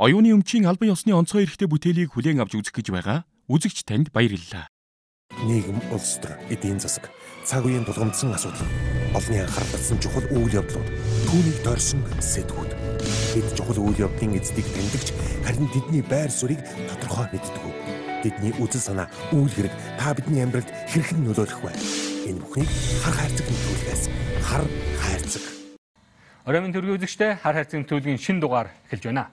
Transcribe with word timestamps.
Оюуны 0.00 0.32
өмчийн 0.32 0.64
албан 0.64 0.88
ёсны 0.88 1.12
онцгой 1.12 1.44
эрхтэй 1.44 1.68
бүтээлийг 1.68 2.16
хүлээн 2.16 2.40
авч 2.40 2.56
үзэх 2.56 2.72
гэж 2.80 2.96
байгаа 2.96 3.28
үзэгч 3.44 3.84
танд 3.84 4.08
баярлалаа. 4.08 4.64
Нийгэм 5.44 5.92
улс 5.92 6.16
төр 6.16 6.32
эдийн 6.48 6.80
засаг 6.80 7.12
цаг 7.44 7.68
үеийн 7.68 7.84
тулгамдсан 7.84 8.32
асуудал 8.32 8.64
олонний 9.12 9.44
анхаарал 9.44 9.68
татсан 9.68 10.00
чухал 10.00 10.24
үйл 10.32 10.48
явдлууд 10.48 10.88
түүнийг 11.28 11.58
дорсон 11.60 12.00
сэтгүүд 12.24 12.72
бид 13.36 13.46
чухал 13.52 13.84
үйл 13.84 14.08
явдлын 14.08 14.40
эздийг 14.40 14.64
тэмдэгч 14.64 15.08
харин 15.44 15.68
тэдний 15.68 16.00
байр 16.00 16.32
суурийг 16.32 16.64
тодорхой 16.88 17.28
мэддэг. 17.28 17.64
Тэдний 18.24 18.52
үзэл 18.64 18.80
санаа 18.80 19.12
үйл 19.28 19.52
хэрэг 19.52 19.76
та 20.00 20.16
бидний 20.16 20.40
амьдралд 20.40 20.72
хэрхэн 20.88 21.20
нөлөөлөх 21.20 21.68
вэ? 21.68 21.72
Энэ 22.32 22.40
бүхнийг 22.40 22.70
хар 23.04 23.14
хайрцаг 23.20 23.44
нөлөөлөхөөс 23.44 24.02
хар 24.40 24.64
хайрцаг. 25.04 25.44
Оройн 26.48 26.72
төргийн 26.72 26.96
үзэгчтэй 26.96 27.36
хар 27.44 27.60
хайрцаг 27.60 27.84
нөлөөлгийн 27.84 28.16
шин 28.16 28.40
дугаар 28.40 28.72
эхэлж 28.88 29.12
байна 29.12 29.28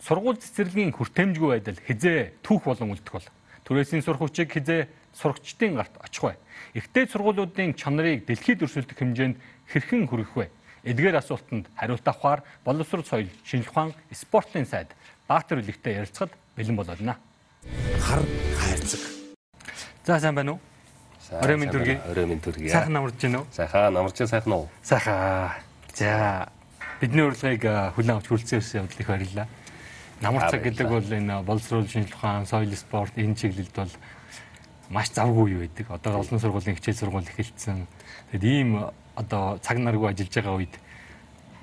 сургууль 0.00 0.40
цэцэрлэгийн 0.40 0.92
хүртээмжгүй 0.96 1.48
байдал 1.60 1.78
хизээ 1.84 2.40
түүх 2.40 2.64
болон 2.64 2.96
үлдэх 2.96 3.12
бол 3.12 3.28
түрээсийн 3.68 4.02
сурах 4.02 4.24
хүчийг 4.24 4.50
хизээ 4.52 4.88
сурагчдын 5.12 5.76
гарт 5.76 5.94
очих 6.00 6.24
вэ? 6.24 6.36
Ихтэй 6.74 7.04
сургуулиудын 7.06 7.76
чанарыг 7.76 8.24
дэлхийд 8.24 8.64
өрсөлдөх 8.64 8.96
хэмжээнд 8.96 9.36
хэрхэн 9.68 10.08
хүргэх 10.08 10.34
вэ? 10.36 10.46
Эдгээр 10.88 11.20
асуултанд 11.20 11.68
хариулт 11.76 12.06
авахар 12.08 12.40
боловсрол 12.64 13.04
соёл 13.04 13.28
шинжлэх 13.44 13.72
ухаан 13.72 13.92
спортын 14.08 14.64
сайд 14.64 14.88
Баатар 15.28 15.60
үлэгтэй 15.60 16.00
ярилцахад 16.00 16.32
бэлэн 16.56 16.76
болоодна. 16.76 17.18
Хар 18.00 18.24
хайрцаг. 18.56 19.00
За 20.06 20.18
сайн 20.18 20.34
байна 20.34 20.56
уу? 20.56 20.60
Орой 21.30 21.56
минь 21.56 21.70
төргий. 21.70 22.00
Орой 22.08 22.26
минь 22.26 22.40
төргий. 22.40 22.70
Сайхан 22.70 22.92
намарч 22.92 23.14
байна 23.20 23.38
уу? 23.40 23.46
Сайхан 23.52 23.94
намарч 23.94 24.16
сайхан 24.16 24.52
уу? 24.52 24.68
Сайхан. 24.82 25.52
За 25.94 26.48
бидний 27.00 27.22
урилгыг 27.22 27.62
хүлээн 27.94 28.16
авч 28.16 28.26
хүрэлцэн 28.26 28.82
явдлыг 28.82 29.06
баярлалаа. 29.06 29.46
Намар 30.20 30.50
цаг 30.52 30.62
гэдэг 30.62 30.88
бол 30.88 31.04
энэ 31.04 31.40
боловсрол 31.42 31.88
шинжилгээ 31.88 32.16
ухаан, 32.16 32.44
соёл 32.44 32.76
спорт 32.76 33.16
энэ 33.16 33.34
чиглэлд 33.40 33.72
бол 33.72 33.92
маш 34.90 35.08
завгүй 35.16 35.56
юу 35.56 35.60
байдаг. 35.64 35.86
Одоо 35.88 36.20
олон 36.20 36.40
сургуулийн 36.40 36.76
хичээл 36.76 37.00
сургууль 37.08 37.24
эхэлсэн. 37.24 37.88
Тэгэд 38.32 38.44
ийм 38.44 38.92
одоо 39.16 39.56
цаг 39.64 39.80
наргүй 39.80 40.12
ажиллаж 40.12 40.34
байгаа 40.34 40.56
үед 40.60 40.74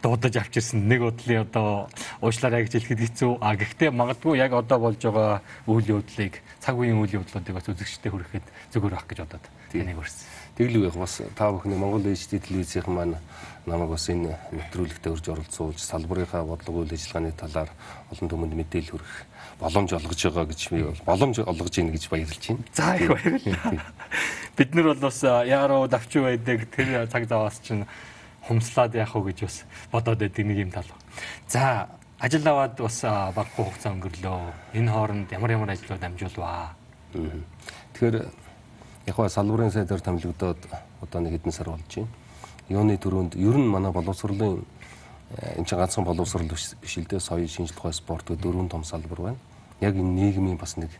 дуудаж 0.01 0.35
авчирсан 0.37 0.87
нэг 0.87 1.01
бодлын 1.01 1.45
одоо 1.45 1.89
уучлаарай 2.21 2.63
гэж 2.65 2.73
хэлэхэд 2.81 3.03
хэцүү. 3.03 3.31
А 3.41 3.53
гэхдээ 3.53 3.91
магадгүй 3.91 4.37
яг 4.37 4.53
одоо 4.53 4.77
болж 4.79 5.01
байгаа 5.01 5.41
үйл 5.67 6.01
явдлыг 6.01 6.41
цаг 6.61 6.75
үеийн 6.77 7.01
үйл 7.01 7.17
явдлуудыг 7.21 7.53
бас 7.53 7.67
үзэгчтэй 7.67 8.09
хүрэхэд 8.09 8.45
зүгээр 8.73 8.93
байх 8.93 9.07
гэж 9.09 9.19
бодоод 9.25 9.45
таныг 9.73 9.97
өрсөн. 10.01 10.36
Тэглүү 10.57 10.87
яг 10.89 10.95
бас 10.97 11.21
та 11.37 11.51
бүхний 11.53 11.77
Монгол 11.77 12.01
HD 12.01 12.41
телевизийн 12.41 12.89
маань 12.89 13.15
намайг 13.69 13.91
бас 13.93 14.09
энэ 14.09 14.33
нэвтрүүлэгтээ 14.57 15.11
урьж 15.13 15.27
оролцуулж 15.29 15.77
салбарынхаа 15.77 16.41
бодлого 16.49 16.81
үйл 16.81 16.97
ажиллагааны 16.97 17.29
талаар 17.37 17.69
олон 18.09 18.25
түмэнд 18.25 18.57
мэдээлэл 18.57 18.97
хүргэх 18.97 19.17
боломж 19.61 19.93
олгож 19.93 20.17
байгаа 20.17 20.45
гэж 20.49 20.61
би 20.73 20.81
бол 20.81 21.01
боломж 21.05 21.37
олгож 21.45 21.73
ийн 21.77 21.93
гэж 21.93 22.03
баярлж 22.09 22.43
байна. 22.49 22.65
За 22.73 22.95
их 22.97 23.05
баярлалаа. 23.05 23.85
Бид 24.57 24.73
нар 24.73 24.85
бол 24.89 25.01
бас 25.05 25.19
яаруу 25.21 25.85
давчуу 25.85 26.23
байдаг 26.25 26.65
тэр 26.73 27.05
цаг 27.05 27.29
заваас 27.29 27.61
чинь 27.61 27.85
хумслаад 28.49 28.97
яах 28.97 29.13
вэ 29.13 29.29
гэж 29.29 29.39
бас 29.45 29.57
бодоод 29.91 30.25
байдаг 30.25 30.41
нэг 30.41 30.57
юм 30.57 30.71
тал. 30.71 30.89
За 31.45 31.85
ажил 32.17 32.47
аваад 32.49 32.81
бас 32.81 33.05
баггүй 33.05 33.61
хугацаа 33.61 33.93
өнгөрлөө. 33.93 34.73
Энэ 34.73 34.89
хооронд 34.89 35.29
ямар 35.37 35.51
ямар 35.51 35.69
ажлууд 35.77 36.01
амжуулваа. 36.01 36.73
Тэгэхээр 37.93 38.46
яг 39.07 39.15
ба 39.15 39.29
салбарын 39.29 39.71
сайдаар 39.71 40.01
томилогдоод 40.01 40.57
одоо 41.01 41.21
нэг 41.21 41.39
хэдэн 41.39 41.51
сар 41.51 41.69
болж 41.69 41.95
байна. 41.95 42.07
Юуны 42.67 42.97
төрөнд 42.99 43.35
ер 43.39 43.55
нь 43.55 43.67
манай 43.71 43.91
боловсролын 43.91 44.65
энэ 45.55 45.65
чинь 45.65 45.79
ганцхан 45.79 46.03
боловсрол 46.03 46.43
биш 46.47 46.97
л 46.97 47.07
дээ 47.07 47.19
соёл 47.19 47.47
шинжилгээ 47.47 47.79
ухаан 47.79 47.93
спорт 47.93 48.27
гэх 48.27 48.39
дөрвөн 48.43 48.67
том 48.67 48.83
салбар 48.83 49.21
байна. 49.21 49.37
Яг 49.79 49.95
энэ 49.95 50.11
нийгмийн 50.11 50.57
бас 50.57 50.75
нэг 50.75 50.91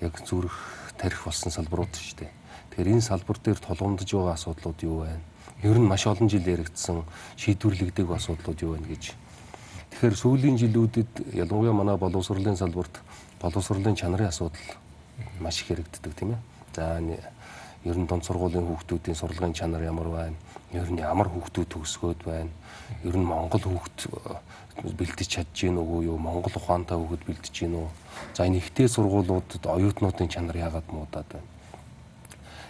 яг 0.00 0.22
зүрх 0.22 0.54
тарих 0.96 1.24
болсон 1.24 1.50
салбарууд 1.50 1.90
шүү 1.90 2.18
дээ. 2.22 2.30
Тэгэхээр 2.70 2.92
энэ 2.94 3.02
салбар 3.02 3.38
дээр 3.42 3.58
тулгамдж 3.58 4.06
байгаа 4.06 4.34
асуудлууд 4.38 4.78
юу 4.86 5.02
байна? 5.02 5.20
Ер 5.62 5.78
нь 5.78 5.86
маш 5.86 6.06
олон 6.06 6.30
жил 6.30 6.46
яригдсан 6.46 7.02
шийдвэрлэгдэг 7.42 8.06
асуудлууд 8.06 8.62
юу 8.62 8.78
байна 8.78 8.86
гэж. 8.86 9.18
Тэгэхээр 9.90 10.14
сүүлийн 10.14 10.56
жилүүдэд 10.62 11.34
ялангуяа 11.34 11.74
манай 11.74 11.98
боловсролын 11.98 12.56
салбарт 12.56 13.02
боловсролын 13.42 13.98
чанарын 13.98 14.30
асуудал 14.30 14.78
маш 15.40 15.62
их 15.62 15.70
яригддаг 15.70 16.14
тийм 16.14 16.38
ээ. 16.38 16.51
За 16.76 17.00
ер 17.84 17.96
нь 17.98 18.06
дунд 18.06 18.24
сургуулийн 18.24 18.66
хүүхдүүдийн 18.66 19.18
сурлагын 19.18 19.52
чанар 19.52 19.82
ямар 19.82 20.08
байна? 20.08 20.36
Ер 20.72 20.88
нь 20.88 21.02
ямар 21.02 21.28
хүүхдүүд 21.28 21.68
төгсгөөд 21.68 22.20
байна? 22.24 22.50
Ер 23.02 23.16
нь 23.18 23.26
Монгол 23.26 23.60
хүүхд 23.60 24.06
э, 24.06 24.94
бэлдэж 24.94 25.28
чадж 25.28 25.52
гин 25.52 25.82
үгүй 25.82 26.06
юу? 26.06 26.18
Монгол 26.18 26.54
ухаантай 26.54 26.96
хүүхд 26.96 27.26
бэлдэж 27.26 27.52
гин 27.52 27.74
үү? 27.74 27.88
За 28.38 28.46
энэ 28.46 28.62
ихтэй 28.62 28.86
сургуулиудад 28.88 29.66
оюутнуудын 29.66 30.30
чанар 30.30 30.56
яагаад 30.56 30.86
муудаад 30.94 31.26
байна? 31.26 31.48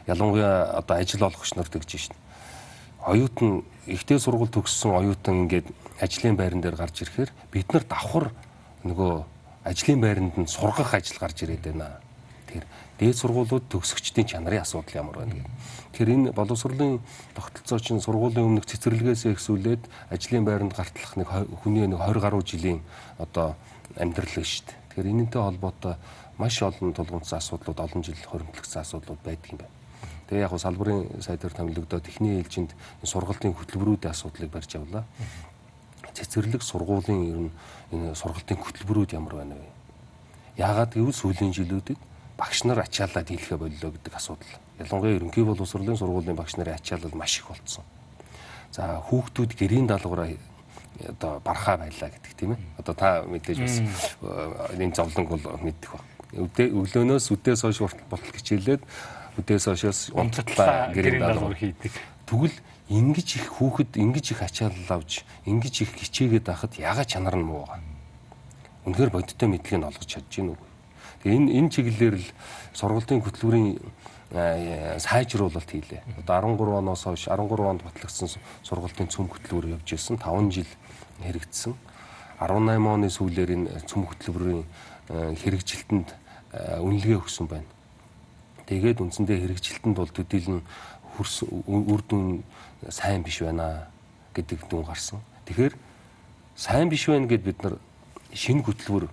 Ялангуяа 0.09 0.81
одоо 0.81 0.97
ажил 0.97 1.23
олгогч 1.23 1.55
нар 1.55 1.69
тэгж 1.69 1.91
шин. 2.09 2.17
Оюутан 3.05 3.63
ихтэй 3.87 4.19
сургууль 4.19 4.51
төгссөн 4.51 4.97
оюутан 4.97 5.47
ингээд 5.47 5.69
ажлын 6.01 6.37
байран 6.37 6.65
дээр 6.65 6.75
гарч 6.75 7.05
ирэхээр 7.05 7.31
бид 7.53 7.69
нар 7.71 7.85
давхар 7.85 8.33
нөгөө 8.83 9.13
ажлын 9.63 10.01
байранд 10.01 10.35
нь 10.41 10.51
сургах 10.51 10.95
ажил 10.95 11.19
гарч 11.23 11.47
ирээд 11.47 11.71
байна. 11.71 12.02
Дээд 13.03 13.19
сургуулиуд 13.19 13.67
төгсөгчдийн 13.67 14.31
чанарын 14.31 14.63
асуудал 14.63 15.03
ямар 15.03 15.27
байна 15.27 15.35
гэдэг. 15.35 15.51
Тэгэхээр 15.91 16.15
энэ 16.15 16.31
боловсролын 16.39 17.03
тогтолцоо 17.35 17.83
чинь 17.83 17.99
сургуулийн 17.99 18.47
өмнөх 18.47 18.63
цэцэрлэгээс 18.71 19.27
эхсүүлээд 19.27 19.91
ажлын 20.15 20.47
байранд 20.47 20.71
гартлах 20.71 21.19
нэг 21.19 21.27
хүний 21.67 21.91
нэг 21.91 21.99
20 21.99 22.23
гаруй 22.23 22.47
жилийн 22.47 22.79
одоо 23.19 23.59
амьдрал 23.99 24.31
шүү 24.31 24.71
дээ. 24.71 24.79
Тэгэхээр 24.95 25.11
энэнтэй 25.19 25.43
холбоотой 25.43 25.99
маш 26.39 26.63
олон 26.63 26.95
тулгымцсан 26.95 27.43
асуудлууд 27.43 27.83
олон 27.83 28.03
жил 28.07 28.23
хоримтлагдсан 28.23 28.87
асуудлууд 28.87 29.19
байдаг 29.27 29.51
юм 29.51 29.59
байна. 29.67 29.75
Тэгээ 30.31 30.47
яг 30.47 30.55
салбарын 30.63 31.03
сайдаар 31.19 31.59
томилогдоод 31.59 32.07
техникийн 32.07 32.39
ээлжинд 32.39 32.71
сургалтын 33.03 33.51
хөтөлбөрүүдийн 33.51 34.15
асуудлыг 34.15 34.47
барьж 34.55 34.79
явлаа. 34.79 35.03
Цэцэрлэг 36.15 36.63
сургуулийн 36.63 37.21
ер 37.27 37.39
нь 37.51 37.53
энэ 37.91 38.15
сургалтын 38.15 38.63
хөтөлбөрүүд 38.63 39.19
ямар 39.19 39.43
байна 39.43 39.59
вэ? 39.59 39.67
Яагаад 40.63 40.95
гэвэл 40.95 41.19
сүүлийн 41.19 41.51
жилүүдэд 41.51 42.12
багш 42.39 42.65
нар 42.65 42.81
ачаалаад 42.81 43.29
хэлэхэ 43.29 43.57
боллоо 43.57 43.91
гэдэг 43.93 44.15
асуудал. 44.15 44.53
Ялангуяа 44.79 45.17
ерөнхий 45.17 45.45
боловсролын 45.45 45.97
сургуулийн 45.97 46.37
багш 46.37 46.57
нарын 46.57 46.75
ачаалал 46.75 47.15
маш 47.15 47.39
их 47.39 47.49
болцсон. 47.49 47.85
За 48.73 49.01
хүүхдүүд 49.05 49.55
гэрийн 49.57 49.87
даалгавраа 49.87 50.33
одоо 51.09 51.41
бархаа 51.45 51.77
байлаа 51.77 52.11
гэдэг 52.11 52.33
тийм 52.37 52.53
ээ. 52.53 52.61
Одоо 52.79 52.95
та 52.95 53.23
мэдээж 53.23 53.59
бас 53.61 53.77
энэ 54.77 54.95
зовлонг 54.95 55.29
бол 55.29 55.45
мэддэг 55.61 55.91
ба. 55.93 56.01
Өглөөнөөс 56.33 57.27
үдээс 57.33 57.63
хойш 57.63 57.79
болтол 58.09 58.37
хичээлээд 58.37 58.83
үдээс 59.39 59.65
хойшоос 59.69 60.01
унтлаа 60.17 60.93
гэрийн 60.93 61.21
даалгавар 61.21 61.57
хийдэг. 61.57 61.93
Тэгвэл 62.25 62.57
ингэж 62.89 63.29
их 63.37 63.47
хүүхэд 63.61 63.97
ингэж 64.01 64.27
их 64.33 64.41
ачаалал 64.41 65.01
авч 65.01 65.25
ингэж 65.45 65.75
их 65.85 65.93
хичээгээд 65.97 66.49
байхад 66.49 66.77
яга 66.81 67.05
чанар 67.05 67.37
нь 67.37 67.45
муу 67.45 67.65
байгаа. 67.69 67.81
Үнэхээр 68.89 69.11
бодиттой 69.13 69.49
мэдлэгийг 69.49 69.85
олгож 69.85 70.09
чадж 70.09 70.29
гин 70.33 70.57
үгүй. 70.57 70.72
Энэ 71.25 71.55
энэ 71.55 71.71
чиглэлээр 71.71 72.17
л 72.19 72.29
сургалтын 72.75 73.23
хөтөлбөрийн 73.23 73.79
сайжруулалт 74.99 75.71
хийлээ. 75.71 76.03
Одоо 76.25 76.57
13 76.57 76.83
оноос 76.83 77.05
хойш 77.05 77.29
13 77.29 77.63
онд 77.63 77.83
батлагдсан 77.85 78.29
сургалтын 78.65 79.07
цөм 79.07 79.29
хөтөлбөр 79.29 79.77
явж 79.79 79.93
ирсэн 79.93 80.17
5 80.19 80.51
жил 80.51 80.71
хэрэгжсэн. 81.23 81.75
18 82.41 82.81
оны 82.81 83.07
сүүлээр 83.13 83.51
энэ 83.55 83.87
цөм 83.87 84.09
хөтөлбөрийн 84.09 84.65
хэрэгжилтэнд 85.13 86.09
үнэлгээ 86.81 87.19
өгсөн 87.21 87.47
байна. 87.47 87.71
Тэгээд 88.67 89.05
үндсэндээ 89.05 89.39
хэрэгжилтэнд 89.47 89.97
бол 89.97 90.11
төдийлөн 90.11 90.61
үр 91.69 92.03
дүн 92.09 92.43
сайн 92.89 93.23
биш 93.23 93.45
байна 93.45 93.87
гэдэг 94.35 94.65
дүн 94.67 94.83
гарсан. 94.89 95.21
Тэгэхээр 95.45 95.77
сайн 96.57 96.89
биш 96.89 97.07
байна 97.07 97.29
гэд 97.29 97.45
бид 97.45 97.63
нар 97.63 97.77
шинэ 98.33 98.65
хөтөлбөр 98.65 99.13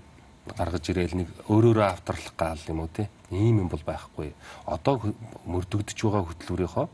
гаргаж 0.57 0.85
ирээл 0.89 1.15
нэг 1.19 1.29
өөрөөрөө 1.47 1.87
автралах 1.89 2.33
гал 2.37 2.63
юм 2.67 2.79
уу 2.85 2.89
те 2.89 3.09
ийм 3.31 3.65
юм 3.65 3.69
бол 3.69 3.83
байхгүй. 3.85 4.33
Одоо 4.65 5.13
мөрдөгдөж 5.45 5.97
байгаа 6.01 6.23
хөтөлбөрийнхөө 6.25 6.87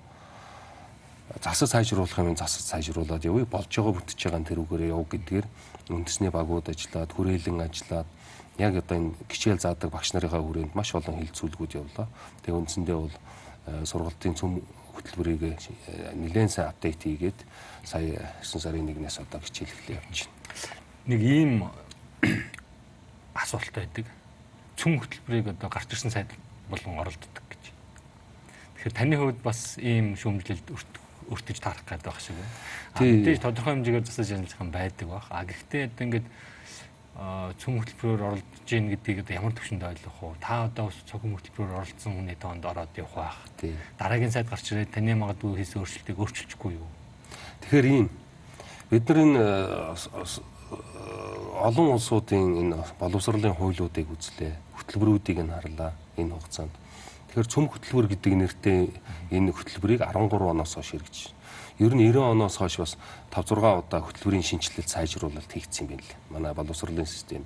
засаг 1.44 1.70
сайжруулах 1.70 2.18
юм 2.18 2.38
засаг 2.38 2.62
сайжруулад 2.62 3.26
явъя 3.26 3.46
болж 3.46 3.70
байгаа 3.70 3.94
бүтэж 3.94 4.20
байгаа 4.20 4.46
тэрүүгээр 4.46 4.94
яв 4.94 5.04
гэдгээр 5.10 5.46
үндэсний 5.90 6.32
багууд 6.32 6.70
ажиллаад 6.70 7.12
хүрээлэн 7.12 7.66
ажиллаад 7.66 8.08
яг 8.58 8.74
одоо 8.78 8.98
энэ 8.98 9.14
гिचээл 9.30 9.60
заадаг 9.60 9.90
багш 9.92 10.14
нарынхаа 10.14 10.42
хүрээнд 10.42 10.76
маш 10.76 10.96
олон 10.96 11.20
хилцүүлгүүд 11.20 11.76
явлаа. 11.76 12.08
Тэгээ 12.46 12.60
үндсэндээ 12.62 12.96
бол 12.96 13.12
э, 13.12 13.86
сургалтын 13.86 14.36
цөм 14.38 14.62
хөтөлбөрийг 14.96 15.42
э, 15.44 16.14
нэлээд 16.16 16.52
сайн 16.52 16.70
апдейт 16.70 17.02
хийгээд 17.04 17.40
сая 17.84 18.32
9 18.42 18.62
сарын 18.64 18.88
1-ээс 18.88 19.20
одоо 19.20 19.40
хичээлхлээ 19.44 20.00
явж 20.00 20.30
байна. 20.30 20.36
Нэг 21.06 21.22
ийм 21.22 21.52
асуулт 23.46 23.70
байдаг. 23.72 24.10
Цүм 24.76 24.98
хөтөлбөрийг 25.00 25.54
одоо 25.54 25.70
гарч 25.70 25.94
ирсэн 25.94 26.12
сайд 26.12 26.34
болон 26.70 27.00
оролддог 27.00 27.46
гэж. 27.48 27.64
Тэгэхээр 28.82 28.98
таны 28.98 29.16
хувьд 29.16 29.40
бас 29.46 29.78
ийм 29.78 30.18
шүүмжлэлд 30.18 30.68
өртөж 31.30 31.58
таарах 31.62 31.86
гэдэг 31.86 32.06
байх 32.10 32.20
шиг 32.20 32.36
байна. 32.36 32.54
Мэдээж 33.00 33.40
тодорхой 33.42 33.74
хэмжээгээр 33.78 34.06
засаж 34.06 34.30
юм 34.34 34.70
байдаг 34.74 35.08
баг. 35.08 35.26
А 35.30 35.46
гэхдээ 35.46 35.90
одоо 35.94 36.04
ингээд 36.06 36.28
цөм 37.16 37.80
хөтөлбөрөөр 37.80 38.28
оролцож 38.28 38.68
гин 38.68 38.92
гэдгийг 38.92 39.24
одоо 39.24 39.36
ямар 39.40 39.54
төвшөнд 39.56 39.88
ойлгох 39.88 40.20
вэ? 40.20 40.36
Та 40.44 40.68
одоо 40.68 40.92
бас 40.92 41.00
цөм 41.08 41.32
хөтөлбөрөөр 41.32 41.80
оролцсон 41.80 42.14
хүний 42.20 42.36
тоонд 42.36 42.66
ороод 42.68 42.92
явах 43.00 43.16
байх. 43.16 43.40
Дараагийн 43.96 44.36
сайд 44.36 44.52
гарч 44.52 44.68
ирээд 44.76 44.92
таны 44.92 45.16
магадгүй 45.16 45.64
хийсэн 45.64 45.80
өөрчлөлтийг 45.80 46.20
өөрчилчихгүй 46.20 46.72
юу? 46.76 46.90
Тэгэхээр 47.64 47.88
ийм 47.88 48.08
бид 48.92 49.08
нар 49.08 49.20
энэ 49.24 49.42
олон 51.62 51.88
улсуудын 51.96 52.58
энэ 52.62 52.78
боловсролын 53.00 53.56
хуулиудыг 53.56 54.08
үзлээ. 54.12 54.54
Хөтөлбөрүүдийг 54.78 55.40
нь 55.42 55.54
харлаа 55.54 55.92
энэ 56.18 56.34
хугацаанд. 56.36 56.74
Тэгэхээр 57.32 57.52
цөм 57.52 57.66
хөтөлбөр 57.72 58.08
гэдэг 58.12 58.34
нэртэй 58.36 58.80
энэ 59.32 59.52
хөтөлбөрийг 59.52 60.02
13 60.04 60.42
оноос 60.42 60.76
хойш 60.76 60.90
хэрэгжиж. 60.94 61.34
Ер 61.80 61.94
нь 61.96 62.04
90 62.08 62.32
оноос 62.32 62.56
хойш 62.58 62.76
бас 62.80 62.94
5 63.34 63.56
6 63.56 63.82
удаа 63.82 64.02
хөтөлбөрийн 64.04 64.44
шинжилэлт 64.44 64.90
сайжруулалт 64.90 65.52
хийгдсэн 65.52 65.88
юм 65.88 66.00
байна 66.00 66.04
лээ. 66.06 66.18
Манай 66.30 66.54
боловсролын 66.54 67.06
систем. 67.06 67.46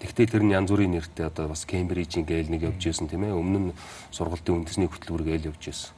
Тэгвэл 0.00 0.32
тэр 0.32 0.42
нь 0.42 0.54
янз 0.56 0.70
бүрийн 0.72 0.96
нэртэй 0.96 1.26
одоо 1.28 1.52
бас 1.52 1.68
Кембрижийн 1.68 2.24
гээл 2.24 2.50
нэг 2.50 2.62
явж 2.64 2.80
ирсэн 2.86 3.06
тийм 3.06 3.28
ээ. 3.28 3.36
Өмнө 3.36 3.58
нь 3.70 3.76
сургалтын 4.10 4.64
үндэсний 4.64 4.88
хөтөлбөр 4.88 5.28
гээл 5.28 5.52
явж 5.52 5.62
ирсэн. 5.68 5.92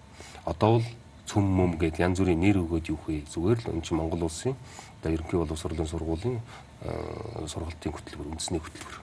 Одоо 0.45 0.83
бол 0.83 0.87
цөм 1.31 1.45
мөм 1.47 1.79
гэдээ 1.79 2.11
янз 2.11 2.19
бүрийн 2.19 2.43
нэр 2.43 2.61
өгөөд 2.67 2.91
юу 2.91 2.99
хээ. 2.99 3.31
Зүгээр 3.31 3.59
л 3.63 3.71
энэ 3.79 3.85
чинь 3.87 3.97
Монгол 3.97 4.27
улсын 4.27 4.59
одоо 5.03 5.13
ерөнхий 5.13 5.39
боловсролын 5.39 5.87
сургуулийн 5.87 6.39
э, 6.87 7.47
сургалтын 7.51 7.93
хөтөлбөр 7.93 8.29
үндэсний 8.39 8.61
хөтөлбөр. 8.63 8.97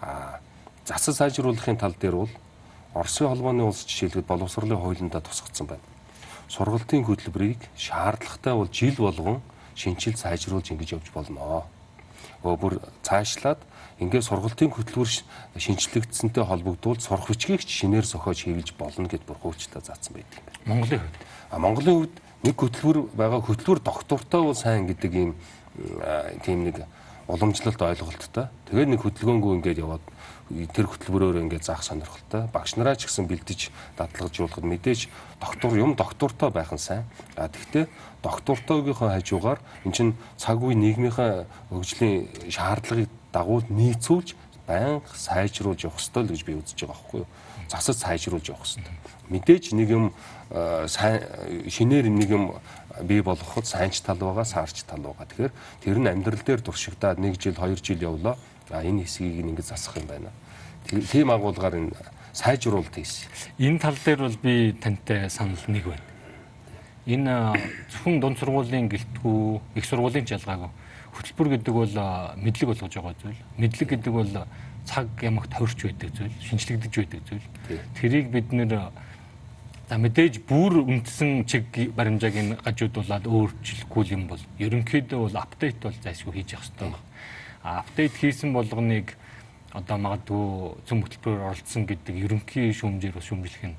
Аа 0.00 0.38
засаг 0.86 1.14
сайжруулахын 1.18 1.76
тал 1.76 1.94
дээр 1.98 2.14
бол 2.22 2.30
Оросын 2.94 3.28
холбооны 3.28 3.64
улс 3.66 3.84
жишээлбэл 3.84 4.22
боловсролын 4.24 4.78
хуулиндаа 4.78 5.20
тусгацсан 5.20 5.66
байна. 5.66 5.82
Сургалтын 6.48 7.04
хөтөлбөрийг 7.04 7.58
шаардлагатай 7.76 8.54
бол 8.54 8.70
жил 8.70 8.94
болгон 8.96 9.42
шинжил 9.74 10.16
сайжруулж 10.16 10.70
ингэж 10.70 10.92
явж 10.96 11.10
болно. 11.12 11.66
Өө 12.42 12.56
бүр 12.56 12.78
цаашлаад 13.02 13.58
ингээд 13.98 14.24
сургалтын 14.24 14.70
хөтөлбөр 14.70 15.10
ш- 15.10 15.26
шинжлэгдсэнтэй 15.58 16.44
холбогдуулж 16.46 17.02
сурах 17.02 17.26
бичгийг 17.28 17.66
ч 17.66 17.82
шинээр 17.82 18.06
зохиож 18.06 18.46
хийлж 18.46 18.72
болно 18.78 19.10
гэд 19.10 19.26
бүр 19.26 19.36
хуульчлаа 19.42 19.82
заасан 19.82 20.14
байдаг. 20.14 20.40
Монголын 20.64 21.02
хувьд 21.02 21.18
А 21.50 21.58
Монголын 21.58 21.94
хувьд 22.08 22.16
нэг 22.42 22.54
хөтөлбөр 22.54 23.10
байгаа 23.14 23.40
хөтөлбөр 23.42 23.80
доктортой 23.82 24.42
бол 24.42 24.54
сайн 24.54 24.86
гэдэг 24.86 25.12
ийм 25.14 25.30
тийм 26.44 26.64
нэг 26.68 26.86
уламжлалт 27.28 27.82
ойлголттой. 27.82 28.48
Тэгээд 28.70 28.88
нэг 28.88 29.00
хөдөлгөөнгөө 29.04 29.52
ингээд 29.60 29.82
яваад 29.84 30.04
тэр 30.48 30.88
хөтөлбөрөөр 30.88 31.44
ингээд 31.44 31.68
заах 31.68 31.84
сонирхолтой. 31.84 32.48
Багш 32.48 32.80
нараа 32.80 32.96
ч 32.96 33.04
гэсэн 33.04 33.28
бэлдэж 33.28 33.68
дадлагжуулахад 34.00 34.64
мэдээж 34.64 35.12
доктор 35.36 35.76
юм 35.76 35.92
доктортой 35.92 36.48
байх 36.48 36.72
нь 36.72 36.80
сайн. 36.80 37.04
А 37.36 37.52
тэгвэл 37.52 37.92
доктортойгийнхоо 38.24 39.12
хажуугаар 39.12 39.60
эн 39.84 39.92
чин 39.92 40.08
цаг 40.40 40.64
үе 40.64 40.72
нийгмийнхаа 40.72 41.44
хөгжлийн 41.68 42.48
шаардлагыг 42.48 43.12
дагуул 43.28 43.66
нийцүүлж 43.68 44.32
байнга 44.64 45.04
сайжруулж 45.12 45.84
явах 45.84 46.00
ёстой 46.00 46.24
л 46.24 46.32
гэж 46.32 46.42
би 46.48 46.56
үзэж 46.56 46.80
байгаа 46.80 46.96
байхгүй 46.96 47.20
юу. 47.20 47.28
Засаж 47.68 47.96
сайжруулж 48.00 48.48
явах 48.48 48.64
ёстой. 48.64 48.84
Мэдээж 49.28 49.72
нэг 49.76 49.88
юм 49.92 50.04
э, 50.50 50.86
сайн 50.88 51.20
шинээр 51.68 52.08
нэг 52.08 52.30
юм 52.32 52.44
бий 53.04 53.20
болгоход 53.20 53.66
сайнч 53.66 54.00
тал 54.00 54.16
байгаа, 54.16 54.44
саарч 54.44 54.82
тал 54.88 55.04
байгаа. 55.04 55.28
Тэгэхээр 55.28 55.52
тэр 55.84 55.98
нь 56.00 56.08
амьдрал 56.08 56.40
дээр 56.40 56.60
туршигдаад 56.64 57.20
1 57.20 57.36
жил, 57.36 57.54
2 57.54 57.76
жил 57.84 58.00
явлаа. 58.00 58.36
А 58.70 58.82
энэ 58.82 59.04
хэсгийг 59.04 59.44
ингэ 59.44 59.62
засах 59.62 59.96
юм 59.96 60.06
байна. 60.08 60.32
Тийм 60.88 61.30
агуулгаар 61.30 61.76
энэ 61.76 61.92
сайжруулалт 62.32 62.94
хийсэн. 62.94 63.28
энэ 63.58 63.78
тал 63.78 63.96
дээр 64.00 64.20
бол 64.24 64.38
би 64.42 64.72
тантай 64.72 65.28
санал 65.30 65.60
нэг 65.68 65.84
байна. 65.84 66.06
Энэ 67.08 67.30
а, 67.30 67.56
зөвхөн 67.88 68.20
дунд 68.20 68.38
сургуулийн 68.38 68.88
гэлтгүү, 68.88 69.60
их 69.76 69.84
сургуулийн 69.84 70.24
ч 70.28 70.36
ялгаагүй. 70.36 70.68
Хөтөлбөр 71.16 71.48
гэдэг 71.56 71.72
бол 71.72 71.94
а, 71.96 72.36
мэдлэг 72.36 72.68
болгож 72.68 72.92
байгаа 72.92 73.16
зүйл. 73.16 73.40
Мэдлэг 73.56 73.88
гэдэг 73.96 74.12
бол 74.12 74.28
цаг 74.88 75.08
ямагт 75.20 75.52
хорч 75.52 75.84
байдаг 75.84 76.10
зүйл, 76.16 76.32
шинжлэгдэж 76.48 76.92
байдаг 76.96 77.20
зүйл. 77.28 77.46
Тэрийг 78.00 78.32
бид 78.32 78.48
нэр 78.56 78.72
а, 78.74 78.92
за 79.88 80.00
мэдээж 80.00 80.48
бүр 80.48 80.80
үндсэн 80.88 81.44
чиг 81.44 81.68
баримжааг 81.92 82.36
нь 82.40 82.56
гажуудуулаад 82.56 83.28
өөрчлөхгүй 83.28 84.04
юм 84.16 84.32
бол 84.32 84.40
ерөнхийдөө 84.56 85.18
бол 85.28 85.36
апдейт 85.36 85.76
бол 85.84 85.92
зайлшгүй 85.92 86.40
хийж 86.40 86.56
явах 86.56 86.72
хэрэгтэй. 86.72 86.92
А 87.62 87.84
апдейт 87.84 88.14
хийсэн 88.16 88.56
болгоныг 88.56 89.12
одоо 89.76 89.96
магадгүй 90.00 90.44
зөв 90.88 90.98
хөтөлбөрөөр 91.04 91.48
оролцсон 91.52 91.84
гэдэг 91.84 92.14
ерөнхий 92.24 92.72
шүүмжээр 92.72 93.12
бас 93.12 93.28
шүүмжлэх 93.28 93.64
нь 93.68 93.76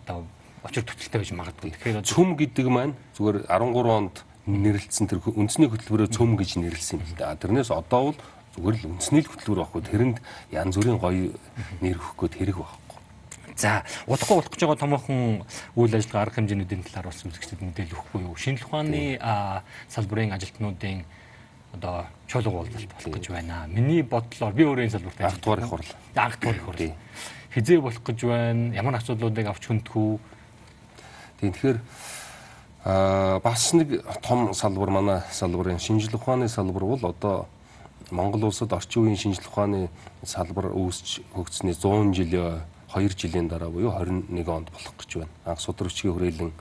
одоо 0.00 0.24
очир 0.64 0.84
төтөлтэй 0.88 1.20
байж 1.20 1.32
магадгүй. 1.36 1.70
Тэгэхээр 1.76 2.04
Цөм 2.08 2.36
гэдэг 2.40 2.66
маань 2.72 2.96
зүгээр 3.16 3.44
13 3.44 3.92
онд 3.92 4.16
нэрлэлсэн 4.48 5.06
тэр 5.08 5.20
үндэсний 5.20 5.68
хөтөлбөрөө 5.68 6.08
цөм 6.08 6.36
гэж 6.40 6.50
нэрлсэн 6.56 7.00
юм 7.00 7.04
л 7.04 7.16
да. 7.20 7.36
Тэрнээс 7.36 7.68
одоо 7.68 8.12
бол 8.12 8.18
зүгээр 8.56 8.76
л 8.80 8.86
үндэсний 8.90 9.22
л 9.22 9.30
хөтөлбөр 9.30 9.60
байхгүй. 9.62 9.82
Тэрэнд 9.86 10.16
янз 10.50 10.74
бүрийн 10.76 10.98
гоё 10.98 11.30
нэр 11.80 11.96
өгөх 11.98 12.14
гээд 12.18 12.34
хэрэг 12.40 12.56
байхгүй. 12.58 12.98
за 13.60 13.84
удахгүй 14.08 14.36
болох 14.40 14.50
гэж 14.50 14.60
байгаа 14.64 14.80
томоохон 14.80 15.44
үйл 15.76 15.92
ажиллагаа 15.94 16.22
арга 16.24 16.36
хэмжээнүүдийн 16.40 16.82
талаар 16.88 17.12
бас 17.12 17.20
үзэгчдэд 17.28 17.60
мэдээлэл 17.60 17.92
өгөхгүй 17.92 18.20
юу? 18.24 18.34
Шинжлэх 18.40 18.68
ухааны 18.72 19.20
салбарын 19.92 20.32
ажилтнуудын 20.32 21.04
одоо 21.76 22.06
чуулга 22.26 22.50
уулзалт 22.64 22.88
болох 22.88 23.12
гэж 23.20 23.26
байна. 23.30 23.66
Миний 23.68 24.02
бодлоор 24.02 24.54
би 24.56 24.64
өөрөө 24.64 24.84
энэ 24.88 24.94
салбарт 24.96 25.20
Анх 25.20 25.40
дугаар 25.44 25.60
их 25.60 25.68
хурл. 25.68 25.90
анх 26.16 26.40
дугаар 26.40 26.56
их 26.56 26.64
Тий. 26.76 26.88
хурл. 26.88 26.96
Хизээ 27.54 27.80
болох 27.80 28.02
гэж 28.02 28.18
байна. 28.24 28.74
Ямар 28.74 28.94
асуудлуудыг 28.96 29.46
авч 29.46 29.64
хөндөх 29.68 29.94
үү? 29.94 30.18
Тийм 31.40 31.52
тэгэхээр 31.52 31.78
аа 32.84 33.40
бас 33.44 33.72
нэг 33.76 34.02
том 34.24 34.54
салбар 34.54 34.90
манай 34.90 35.20
салбарын 35.30 35.78
шинжлэх 35.78 36.16
ухааны 36.16 36.48
салбар 36.48 36.84
бол 36.84 37.04
одоо 37.04 37.46
Монгол 38.10 38.50
улсад 38.50 38.72
орчин 38.72 39.06
үеийн 39.06 39.16
шинжлэх 39.16 39.50
ухааны 39.50 39.88
салбар 40.26 40.74
үүсч 40.74 41.22
хөгжсөний 41.34 41.74
100 41.78 42.14
жилийн 42.14 42.62
2 42.90 43.14
жилийн 43.14 43.46
дараа 43.46 43.70
буюу 43.70 43.94
21 43.94 44.50
онд 44.50 44.70
болох 44.74 44.94
гэж 44.98 45.22
байна. 45.22 45.30
Анх 45.46 45.60
судрагчгийн 45.62 46.14
хүрээлэн 46.14 46.52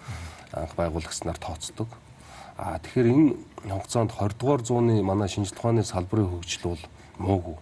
анх 0.53 0.73
байгуулагчнаар 0.77 1.41
тооцдог. 1.41 1.89
Аа 2.57 2.77
тэгэхээр 2.77 3.09
энэ 3.09 3.33
хугацаанд 3.65 4.13
20 4.13 4.37
дугаар 4.37 4.61
зууны 4.61 5.01
манай 5.01 5.25
шинжлэх 5.25 5.57
ухааны 5.57 5.81
салбарын 5.81 6.29
хөгжил 6.29 6.77
бол 6.77 6.83
муугүй. 7.17 7.57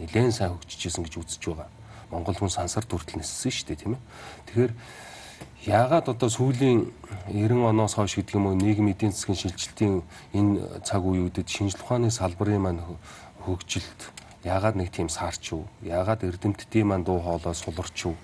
Нэлээд 0.00 0.32
сайн 0.32 0.56
хөгжижсэн 0.56 1.04
гэж 1.04 1.14
үзэж 1.20 1.44
байгаа. 1.44 1.68
Монгол 2.08 2.34
хүн 2.40 2.48
сансар 2.48 2.88
дүртэл 2.88 3.20
ниссэн 3.20 3.52
шүү 3.52 3.66
дээ 3.68 3.82
тийм 3.84 3.94
ээ. 3.94 4.02
Тэгэхээр 4.48 4.72
яагаад 5.66 6.08
одоо 6.08 6.28
сүүлийн 6.32 6.88
90 7.28 7.68
оноос 7.68 7.94
хойш 7.94 8.16
гэдэг 8.16 8.34
юм 8.34 8.46
уу 8.48 8.56
нийгэм 8.56 8.88
эдийн 8.96 9.12
засгийн 9.12 9.36
шилжилтийн 9.36 10.02
энэ 10.32 10.80
цаг 10.84 11.04
үеүүдэд 11.04 11.48
шинжлэх 11.48 11.84
ухааны 11.84 12.10
салбарын 12.10 12.60
маань 12.64 12.80
хө- 12.80 13.00
хөгжилт 13.44 14.00
яагаад 14.44 14.76
нэг 14.80 14.88
тийм 14.90 15.08
саарч 15.12 15.52
юу? 15.52 15.68
Яагаад 15.84 16.24
эрдэмтдийн 16.24 16.86
маань 16.88 17.04
дуу 17.04 17.20
хоолой 17.20 17.54
суларч 17.54 18.08
юу? 18.08 18.16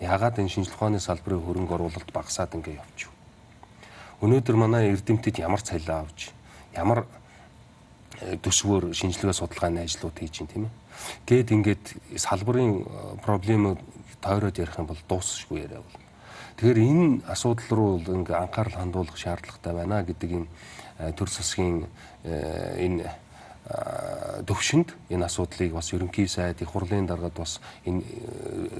Яагаад 0.00 0.42
энэ 0.42 0.50
шинжлэх 0.50 0.74
ухааны 0.74 0.98
салбарын 0.98 1.38
хөрөнгө 1.46 1.74
оруулалт 1.78 2.10
багасаад 2.10 2.54
ингэ 2.58 2.74
явж 2.74 2.98
юу? 3.06 3.14
Өнөөдөр 4.26 4.56
манай 4.58 4.90
эрдэмтэд 4.90 5.38
ямар 5.38 5.62
цалин 5.62 6.02
авч 6.02 6.34
ямар 6.74 7.06
э, 8.22 8.36
төсвөөр 8.42 8.90
шинжилгээ 8.90 9.34
судалгааны 9.38 9.86
ажлууд 9.86 10.18
хийж 10.18 10.30
чинь 10.34 10.50
тийм 10.50 10.66
ээ. 10.66 10.74
Гээд 11.26 11.48
ингээд 11.54 11.84
салбарын 12.18 12.82
э, 12.82 12.86
проблемыг 13.22 13.78
тойроод 14.18 14.58
ярих 14.58 14.78
юм 14.78 14.86
бол 14.86 14.98
дуусахгүй 15.06 15.62
яриа 15.62 15.78
бол. 15.82 15.98
Тэгэхээр 16.56 16.78
энэ 16.78 17.22
асуудал 17.26 17.70
руу 17.70 17.92
ингээ 18.00 18.36
анхаарал 18.36 18.76
хандуулах 18.78 19.16
шаардлагатай 19.16 19.72
байна 19.74 20.04
гэдэг 20.04 20.30
энэ 20.30 20.48
э, 20.98 21.12
төр 21.16 21.28
засгийн 21.28 21.86
э, 22.24 22.86
энэ 22.86 23.08
э, 23.08 24.44
төвшөнд 24.46 24.94
энэ 25.10 25.24
асуудлыг 25.26 25.72
бас 25.72 25.92
ерөнхий 25.92 26.28
сайд 26.28 26.62
их 26.62 26.70
хурлын 26.70 27.06
дараад 27.06 27.34
бас 27.34 27.60
энэ 27.88 28.04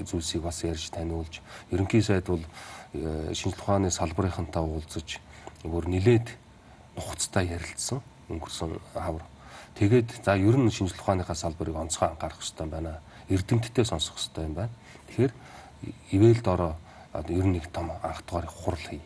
зүйлсийг 0.05 0.43
бас 0.43 0.63
ярьж 0.63 0.93
таниулж 0.93 1.41
ерөнхий 1.71 2.01
сайд 2.01 2.29
бол 2.29 2.43
шинжлэх 2.93 3.63
ухааны 3.63 3.89
салбарынхантай 3.91 4.61
уулзаж 4.61 5.19
бүр 5.63 5.89
нилээд 5.89 6.29
нухацтай 6.95 7.49
ярилцсан 7.49 8.01
өнгөрсөн 8.29 8.77
хавар. 8.93 9.25
Тэгээд 9.75 10.21
за 10.23 10.37
ер 10.37 10.57
нь 10.57 10.69
шинжлэх 10.69 11.01
ухааныхаа 11.01 11.35
салбарыг 11.35 11.75
онцгой 11.75 12.09
анхаарах 12.09 12.37
хэрэгтэй 12.37 12.67
байна. 12.67 13.01
Эрдэмтдээ 13.29 13.85
сонсох 13.85 14.21
хэрэгтэй 14.21 14.45
юм 14.45 14.53
байна. 14.53 14.73
Тэгэхээр 15.09 15.33
ивэл 16.11 16.41
дороо 16.45 16.73
одоо 17.13 17.33
ер 17.37 17.45
нь 17.45 17.61
нэг 17.61 17.69
том 17.69 17.91
анх 18.01 18.25
дугаар 18.25 18.47
хурал 18.49 18.81
хий. 18.89 19.01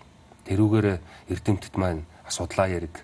Тэрүүгээр 0.48 1.00
эрдэмтэд 1.30 1.76
маань 1.76 2.08
асуудлаа 2.26 2.68
яриг. 2.68 3.04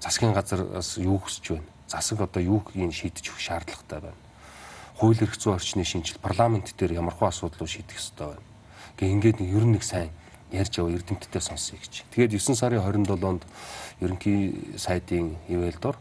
Засгийн 0.00 0.32
газраас 0.32 0.96
юу 0.96 1.20
хүсэж 1.20 1.60
байна? 1.60 1.68
Засаг 1.86 2.20
одоо 2.20 2.42
юу 2.42 2.64
хийн 2.64 2.92
шийдэж 2.92 3.28
өгөх 3.28 3.40
шаардлагатай 3.40 4.00
байна. 4.00 4.20
Хууль 4.96 5.20
эрх 5.20 5.36
зүйн 5.36 5.54
орчны 5.54 5.84
шинжил 5.84 6.18
парламент 6.18 6.72
дээр 6.76 6.96
ямархуу 6.96 7.28
асуудлыг 7.28 7.68
шийдэх 7.68 8.00
ёстой 8.00 8.34
байна. 8.34 8.46
Гэ 8.96 9.06
ингээд 9.12 9.40
ер 9.44 9.64
нь 9.68 9.72
нэг 9.76 9.84
сайн 9.84 10.10
ярьж 10.50 10.80
яваа 10.80 10.96
эрдэмтдээ 10.96 11.42
сонсъё 11.44 11.76
гэж. 11.76 12.08
Тэгээд 12.16 12.32
9 12.40 12.56
сарын 12.56 12.80
27-нд 13.04 13.44
ерөнхий 14.00 14.74
сайдын 14.80 15.36
ивэлдор 15.48 15.96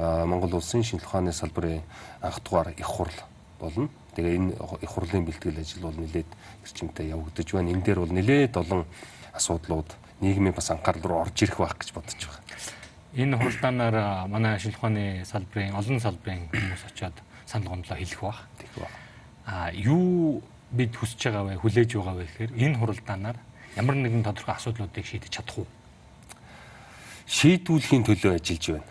Монгол 0.00 0.56
улсын 0.56 0.82
шинжлэх 0.82 1.08
ухааны 1.08 1.32
салбарын 1.32 1.82
анх 2.22 2.40
дугаар 2.40 2.72
их 2.72 2.86
хурл 2.86 3.12
болно. 3.60 3.88
Тэгээ 4.20 4.36
энэ 4.36 4.52
их 4.84 4.90
хурлын 4.92 5.24
бэлтгэл 5.24 5.64
ажил 5.64 5.80
бол 5.80 5.96
нэлээд 5.96 6.28
эрчимтэй 6.60 7.08
явагдаж 7.08 7.48
байна. 7.56 7.72
Энэ 7.72 7.84
дээр 7.88 8.00
бол 8.04 8.12
нэлээд 8.12 8.52
олон 8.60 8.84
асуудлууд 9.32 9.96
нийгмийн 10.20 10.52
бас 10.52 10.68
анхаарал 10.68 11.08
руу 11.08 11.20
орж 11.24 11.40
ирэх 11.40 11.56
байх 11.56 11.80
гэж 11.80 11.96
бодож 11.96 12.20
байгаа. 12.20 12.44
Энэ 13.16 13.40
хуралдаанаар 13.40 13.96
а, 13.96 14.26
манай 14.28 14.60
шинжлэх 14.60 14.76
ухааны 14.76 15.24
салбарын 15.24 15.72
олон 15.72 16.00
салбарын 16.04 16.52
хүмүүс 16.52 16.84
очиод 16.92 17.16
санал 17.48 17.72
гомдлоо 17.72 17.96
хэлэх 17.96 18.20
бах. 18.20 18.44
Тэг 18.60 18.68
ба. 18.76 18.88
А 19.48 19.72
юу 19.72 20.44
бид 20.68 20.92
хүсэж 21.00 21.32
байгаа 21.32 21.56
вэ, 21.56 21.64
хүлээж 21.64 21.96
байгаа 21.96 22.14
вэ 22.20 22.24
гэхээр 22.28 22.52
энэ 22.60 22.76
хуралдаанаар 22.76 23.36
ямар 23.80 23.96
нэгэн 23.96 24.20
тодорхой 24.20 24.54
асуудлуудыг 24.54 25.06
шийдэж 25.08 25.32
чадах 25.32 25.64
уу? 25.64 25.68
Шийдвүлэхийн 27.24 28.04
төлөө 28.04 28.36
ажиллаж 28.36 28.64
байна. 28.68 28.88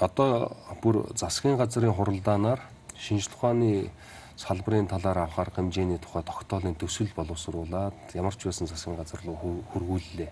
Одоо 0.00 0.56
бүр 0.80 1.12
засгийн 1.12 1.60
газрын 1.60 1.92
хуралдаанаар 1.92 2.64
шинжлэх 2.96 3.36
ухааны 3.36 3.92
салбарын 4.40 4.88
талаар 4.88 5.18
авах 5.28 5.38
арга 5.38 5.60
хэмжээний 5.60 6.00
тухай 6.00 6.24
тогтоолын 6.24 6.72
төсөл 6.74 7.12
боловсруулад 7.12 7.92
ямар 8.16 8.32
ч 8.32 8.48
байсан 8.48 8.66
засгийн 8.66 8.96
газар 8.96 9.20
руу 9.20 9.36
хөр- 9.36 9.64
хөргүүллээ. 9.68 10.30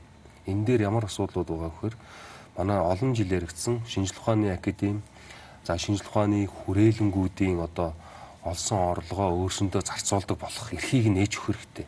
Энэ 0.49 0.65
дээр 0.65 0.89
ямар 0.89 1.05
асуудлууд 1.05 1.45
байгаа 1.45 1.69
вэхээр 1.69 1.97
манай 2.57 2.81
олон 2.81 3.13
жил 3.13 3.29
яригдсан 3.29 3.85
шинжлэх 3.85 4.25
ухааны 4.25 4.49
академи 4.57 5.05
за 5.65 5.77
шинжлэх 5.77 6.09
ухааны 6.09 6.49
хүрээлэнгүүдийн 6.49 7.61
одоо 7.61 7.93
олсон 8.49 8.97
орлогоо 8.97 9.45
өөрсөндөө 9.45 9.83
зарцуулдаг 9.85 10.41
болох 10.41 10.73
эрхийг 10.73 11.13
нээж 11.13 11.37
өгөх 11.37 11.53
хэрэгтэй. 11.53 11.87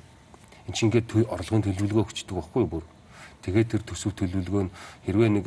Энд 0.69 0.77
чинь 0.77 0.93
ингээд 0.93 1.25
орлогын 1.25 1.65
төлөвлөгөө 1.65 2.05
өгчдөг 2.05 2.37
байхгүй 2.37 2.65
бүр. 2.69 2.85
Тэгээд 3.41 3.69
тэр 3.73 3.83
төсөв 3.89 4.13
төлөвлөгөө 4.13 4.63
нь 4.69 4.75
хэрвээ 5.09 5.31
нэг 5.41 5.47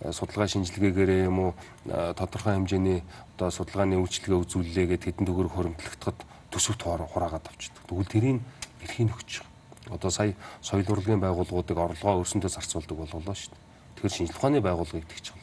судалгаа 0.00 0.48
шинжилгээгээрээ 0.48 1.28
юм 1.28 1.38
уу 1.38 1.52
э, 1.86 2.14
тодорхой 2.16 2.56
хэмжээний 2.56 3.04
одоо 3.36 3.50
судалгааны 3.52 4.00
үйлчлэгээ 4.00 4.40
үзүүллээ 4.40 4.86
гэд 4.96 5.04
хэдэн 5.04 5.26
төгрөг 5.28 5.52
хоримтлагдахад 5.52 6.18
төсөвт 6.48 6.80
хураа- 6.80 7.10
хураагаад 7.12 7.44
авчдаг. 7.44 7.84
Тэгвэл 7.84 8.08
тэрийг 8.08 8.38
эрхийг 8.80 9.12
өгч 9.12 9.44
байгаа. 9.44 10.00
Одоо 10.00 10.10
сая 10.10 10.32
соёл 10.64 10.88
урлагийн 10.88 11.20
байгууллагуудыг 11.20 11.76
орлогоо 11.76 12.24
өөрсөндөө 12.24 12.48
зарцуулдаг 12.48 12.96
болголоо 12.96 13.36
шүү 13.36 13.52
дээ. 13.52 13.64
Тэгэхээр 14.00 14.16
шинжлэх 14.16 14.38
ухааны 14.40 14.60
байгууллага 14.64 15.04
гэдэг 15.04 15.20
чинь 15.20 15.40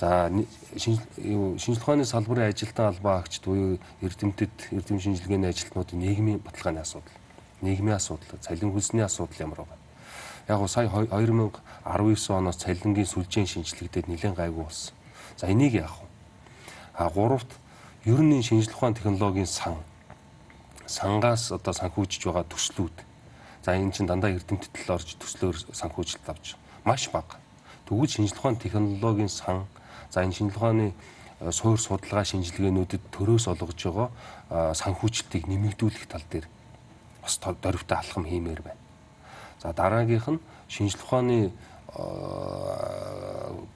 За 0.00 0.32
шинжлэх 0.76 1.82
ухааны 1.82 2.04
салбарын 2.04 2.48
ажилтан 2.48 2.88
албаа 2.88 3.20
агчд 3.20 3.44
буюу 3.44 3.78
эрдэмтэд, 4.00 4.72
эрдэм 4.72 4.98
шинжилгээний 4.98 5.50
ажилтнуудын 5.50 6.00
нийгмийн 6.00 6.38
баталгааны 6.40 6.80
асуудал, 6.80 7.12
нийгмийн 7.60 7.96
асуудал, 7.96 8.40
цалин 8.40 8.72
хөлсний 8.72 9.04
асуудал 9.04 9.36
ямар 9.44 9.58
байгаа. 9.58 9.79
Яг 10.48 10.68
сая 10.68 10.88
хой- 10.88 11.08
2019 11.10 12.30
оноос 12.30 12.56
цалингийн 12.56 13.06
сүлжээн 13.06 13.46
шинжилэгдээд 13.46 14.08
нэлээд 14.08 14.36
гайгүй 14.36 14.64
болсон. 14.64 14.94
За 15.36 15.46
энийг 15.46 15.74
яах 15.74 16.00
вэ? 16.00 16.06
А 16.94 17.08
гуравт 17.10 17.48
ер 18.04 18.20
нь 18.20 18.42
шинжлэх 18.42 18.76
ухааны 18.76 18.96
технологийн 18.96 19.46
сан 19.46 19.76
сангаас 20.86 21.52
одоо 21.52 21.72
санхүүжиж 21.72 22.26
байгаа 22.26 22.44
төслүүд. 22.44 22.96
За 23.62 23.76
энэ 23.76 23.92
чинь 23.92 24.06
дандаа 24.06 24.30
эрдэмтэд 24.34 24.74
л 24.74 24.92
орж 24.96 25.16
төслөөр 25.16 25.56
санхүүжилт 25.72 26.26
авч 26.28 26.56
маш 26.84 27.08
бага. 27.08 27.38
Тэгвэл 27.86 28.10
шинжлэх 28.10 28.40
ухааны 28.40 28.58
технологийн 28.58 29.28
сан 29.28 29.66
за 30.10 30.24
энэ 30.24 30.34
шинжлэх 30.34 30.58
ухааны 30.58 30.94
э, 31.40 31.52
суур 31.52 31.78
судалгаа 31.78 32.24
шинжилгээнүүдэд 32.24 33.02
төрөөс 33.14 33.46
олгож 33.48 33.80
байгаа 33.80 34.10
э, 34.50 34.74
санхүүжилтийг 34.74 35.46
нэмэгдүүлэх 35.46 36.04
тал 36.10 36.24
дээр 36.26 36.46
бас 37.22 37.38
дөрвтэй 37.38 37.96
алхам 37.96 38.24
хиймээр 38.26 38.62
байна. 38.66 38.89
За 39.62 39.72
дараагийнх 39.72 40.28
нь 40.28 40.40
шинжлэх 40.68 41.04
ухааны 41.04 41.52
э, 41.52 41.52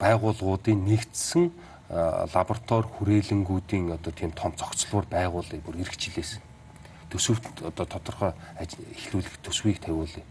байгууллагуудын 0.01 0.81
нэгдсэн 0.85 1.53
э, 1.53 2.27
лаборатори 2.33 2.89
хүрээлэнгүүдийн 2.89 3.93
одоо 3.93 4.13
тийм 4.13 4.33
том 4.33 4.57
цогцлуур 4.57 5.05
байгуулъя 5.07 5.61
бүр 5.61 5.85
эрх 5.85 5.97
жилээс 6.01 6.41
төсөвт 7.15 7.63
одоо 7.63 7.87
тодорхой 7.87 8.33
эхлүүлэх 8.59 9.39
төсвийг 9.39 9.79
тавиулъя. 9.79 10.27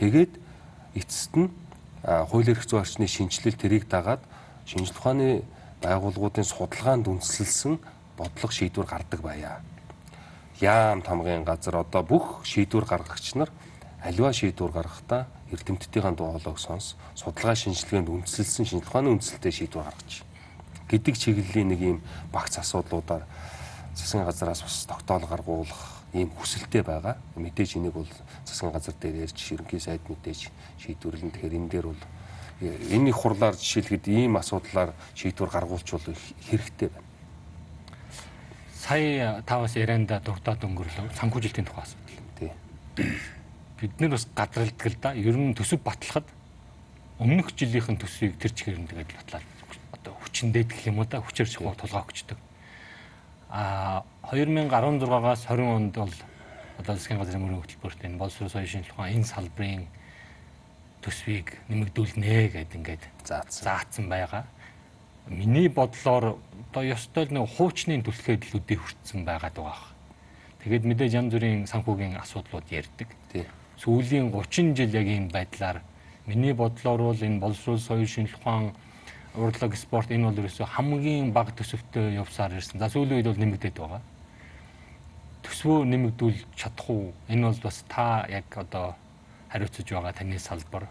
Тэгээд 0.00 0.32
эцэст 0.94 1.36
нь 1.36 1.52
а, 2.02 2.24
хууль 2.24 2.48
эрх 2.48 2.64
зүйн 2.64 2.80
орчны 2.80 3.04
шинжилэл 3.04 3.58
тэрийг 3.60 3.84
дагаад 3.84 4.24
шинжлэх 4.64 4.96
ухааны 4.96 5.44
байгууллагуудын 5.84 6.48
судалгаанд 6.48 7.12
үндэслэлсэн 7.12 7.76
бодлого 8.16 8.52
шийдвэр 8.52 8.86
гардаг 8.88 9.20
байя. 9.20 9.60
Яам 10.60 11.02
тамгын 11.04 11.44
газар 11.44 11.84
одоо 11.84 12.02
бүх 12.02 12.46
шийдвэр 12.48 12.88
гаргагч 12.88 13.36
нар 13.36 13.52
аливаа 14.02 14.32
шийдвэр 14.32 14.72
гаргахдаа 14.72 15.26
эрдэмтдийн 15.50 16.14
дуулааг 16.14 16.58
сонс 16.58 16.94
судалгаа 17.14 17.54
шинжилгээнд 17.54 18.08
үндэслэлсэн 18.08 18.66
шинжлэх 18.66 18.90
ухааны 18.90 19.16
үндэслэлтэй 19.18 19.52
шийдвэр 19.52 19.84
гаргаж 19.84 20.22
гэдэг 20.88 21.14
чиглэлийн 21.18 21.68
нэг 21.68 21.80
юм 21.80 21.98
багц 22.32 22.58
асуудлуудаар 22.58 23.26
засгийн 23.94 24.24
газараас 24.24 24.62
бас 24.62 24.86
тогтоол 24.86 25.26
гаргуулах 25.26 25.98
ийм 26.14 26.30
хүсэлтэй 26.30 26.82
байгаа. 26.82 27.18
Мэдээж 27.36 27.76
энийг 27.76 27.92
бол 27.92 28.08
засгийн 28.46 28.72
газар 28.72 28.94
дээр 28.94 29.28
ярьж 29.28 29.38
ерөнхий 29.52 29.80
сайд 29.80 30.00
мэдээж 30.08 30.48
шийдвэрлэн 30.80 31.30
тэгэхээр 31.30 31.58
энэ 31.58 31.68
дээр 31.68 31.86
бол 31.92 32.02
энэ 32.62 33.10
их 33.10 33.16
хурлаар 33.16 33.54
жишээлхэд 33.54 34.08
ийм 34.08 34.36
асуудлаар 34.36 34.94
шийдвэр 35.14 35.50
гаргуулчвал 35.50 36.06
их 36.08 36.22
хэрэгтэй 36.48 36.88
байна. 36.88 37.06
Сая 38.72 39.42
таваас 39.44 39.76
ярианда 39.76 40.20
дуртаад 40.24 40.64
өнгөрлөө 40.64 41.12
санхүүжилтийн 41.12 41.66
тухай 41.68 41.84
асуудал. 41.84 42.16
Тий. 42.38 42.52
Бид 43.78 43.94
нэр 44.02 44.10
бас 44.18 44.26
гадралдаг 44.34 44.86
л 44.90 44.98
да. 44.98 45.14
Ер 45.14 45.38
нь 45.38 45.54
төсөв 45.54 45.78
батлахад 45.86 46.26
өмнөх 47.22 47.54
жилийнхэн 47.54 47.98
төсвийг 47.98 48.34
тэр 48.38 48.50
чигээр 48.50 48.78
нь 48.82 48.90
тэгээд 48.90 49.14
батлаад 49.14 49.46
одоо 49.94 50.12
хүчиндээ 50.18 50.64
гэх 50.66 50.90
юм 50.90 50.98
уу 50.98 51.06
да 51.06 51.22
хүчээр 51.22 51.46
чухал 51.46 51.78
тулгаа 51.78 52.02
өгчдөг. 52.02 52.38
А 53.50 54.02
2016-аас 54.34 55.46
20 55.46 55.62
онд 55.62 55.94
бол 55.94 56.14
одоо 56.78 56.94
засгийн 56.94 57.18
газрын 57.18 57.42
мөрийн 57.42 57.62
хөтөлбөрт 57.62 58.02
энэ 58.02 58.18
боловсрол 58.18 58.50
соёлын 58.50 58.70
шинжилгээ 58.70 58.94
ухаан 58.98 59.14
энэ 59.14 59.30
салбарын 59.30 59.84
төсвийг 61.02 61.48
нэмэгдүүлнэ 61.70 62.54
гэдэг 62.54 62.78
ингээд 62.78 63.04
заасан 63.22 64.06
байгаа. 64.10 64.46
Миний 65.26 65.68
бодлоор 65.68 66.38
одоо 66.70 66.82
ёстой 66.82 67.26
л 67.26 67.34
нэг 67.34 67.46
хуучны 67.46 67.98
түлхээд 68.02 68.42
л 68.50 68.58
үдээ 68.58 68.78
хүртсэн 68.78 69.22
байгаа. 69.26 69.50
Тэгээд 70.62 70.84
мэдээж 70.86 71.12
янз 71.14 71.32
бүрийн 71.34 71.66
санхүүгийн 71.66 72.18
асуудлууд 72.18 72.66
ярьдаг. 72.70 73.08
Сүүлийн 73.78 74.32
30 74.34 74.74
жил 74.76 74.94
яг 74.94 75.06
ийм 75.06 75.28
байдлаар 75.30 75.82
миний 76.26 76.52
бодлоор 76.52 77.00
бол 77.00 77.22
энэ 77.22 77.38
боловсрол 77.38 77.78
соёл 77.78 78.06
шинжилгээ 78.06 78.42
ухаан 78.42 78.74
урлаг 79.34 79.76
спорт 79.76 80.10
энэ 80.10 80.26
бол 80.28 80.40
ерөөсөө 80.42 80.66
хамгийн 80.66 81.32
бага 81.32 81.52
төсөвтэй 81.54 82.18
явсаар 82.18 82.58
ирсэн. 82.58 82.78
За 82.78 82.90
сүүлийн 82.90 83.22
үед 83.22 83.30
бол 83.30 83.38
нэмэгдээд 83.38 83.76
байгаа. 83.78 84.02
Төсвөө 85.46 85.86
нэмэгдүүл 85.86 86.38
чадах 86.58 86.90
уу? 86.90 87.14
Энэ 87.30 87.46
бол 87.46 87.60
бас 87.62 87.84
та 87.88 88.26
яг 88.28 88.50
одоо 88.50 88.96
хариуцж 89.48 89.86
байгаа 89.86 90.12
таны 90.12 90.38
салбар. 90.38 90.90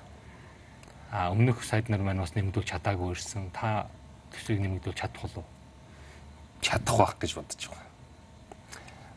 А 1.12 1.32
өмнөх 1.32 1.64
сайд 1.64 1.90
нар 1.90 2.02
маань 2.02 2.24
бас 2.24 2.36
нэмэгдүүл 2.36 2.72
чадаагүй 2.72 3.12
ирсэн. 3.12 3.52
Та 3.52 3.92
төсвийг 4.32 4.64
нэмэгдүүл 4.64 4.96
чадах 4.96 5.28
уу? 5.36 5.44
чадах 6.62 6.98
байх 6.98 7.16
гэж 7.20 7.32
бодож 7.36 7.62
байгаа. 7.70 7.87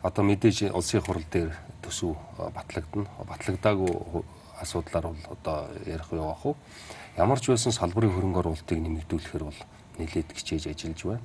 Одоо 0.01 0.23
мэдээж 0.25 0.73
улсын 0.73 1.01
хурал 1.05 1.25
дээр 1.29 1.53
төсөв 1.85 2.17
э, 2.17 2.49
батлагдана. 2.49 3.05
Батлагдаагүй 3.29 4.23
асуудлаар 4.61 5.07
бол 5.13 5.25
одоо 5.29 5.67
ярих 5.85 6.09
явах 6.11 6.45
уу. 6.45 6.55
Ямар 7.17 7.39
ч 7.39 7.53
байсан 7.53 7.71
салбарын 7.71 8.09
хөрөнгө 8.09 8.39
оруулалтыг 8.41 8.81
нэмэгдүүлэхээр 8.81 9.43
бол 9.45 9.59
нэлээд 9.97 10.33
хичээж 10.33 10.73
ажиллаж 10.73 11.01
байна. 11.05 11.21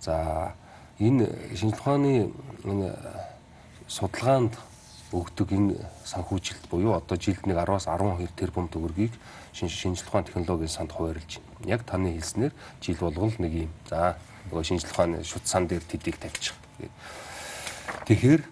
За 0.00 0.52
энэ 0.98 1.56
шинжлэх 1.56 1.80
ухааны 1.80 2.32
энэ 2.64 2.92
судалгаанд 3.88 4.52
өгдөг 5.16 5.48
энэ 5.56 5.80
санхүүжилт 6.04 6.68
буюу 6.68 7.00
одоо 7.00 7.16
жилд 7.16 7.48
нэг 7.48 7.56
10-аас 7.56 7.88
12 7.88 8.36
тэрбум 8.36 8.68
төгрөгийг 8.68 9.16
шинж 9.56 9.72
шинжлэх 9.72 10.08
ухааны 10.12 10.28
технологийн 10.28 10.68
санд 10.68 10.92
хуваарлж 10.92 11.40
байна. 11.40 11.72
Яг 11.72 11.88
таны 11.88 12.12
хэлснээр 12.12 12.52
жил 12.84 13.00
болгон 13.00 13.32
нэг 13.38 13.64
юм. 13.64 13.72
За 13.88 14.16
нөгөө 14.52 14.64
шинжлэх 14.64 14.92
ухааны 14.92 15.24
шүт 15.24 15.48
сан 15.48 15.66
дээр 15.66 15.82
тэдийг 15.82 16.20
тавьчих. 16.20 16.54
Тэгэхээр 18.10 18.42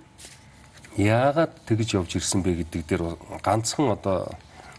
яагаад 1.03 1.50
тэгж 1.67 1.99
явж 1.99 2.15
ирсэн 2.15 2.47
бэ 2.47 2.62
гэдэг 2.62 2.83
дээр 2.87 3.19
ганцхан 3.43 3.91
одоо 3.91 4.31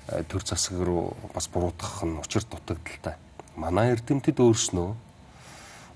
э, 0.07 0.23
төр 0.23 0.39
засаг 0.39 0.79
руу 0.79 1.19
бас 1.35 1.51
буруутгах 1.51 2.07
нь 2.07 2.15
учир 2.15 2.47
дутагдaltaй. 2.47 3.19
Манай 3.59 3.91
эрдэмтэд 3.91 4.39
өөрснөө 4.39 4.95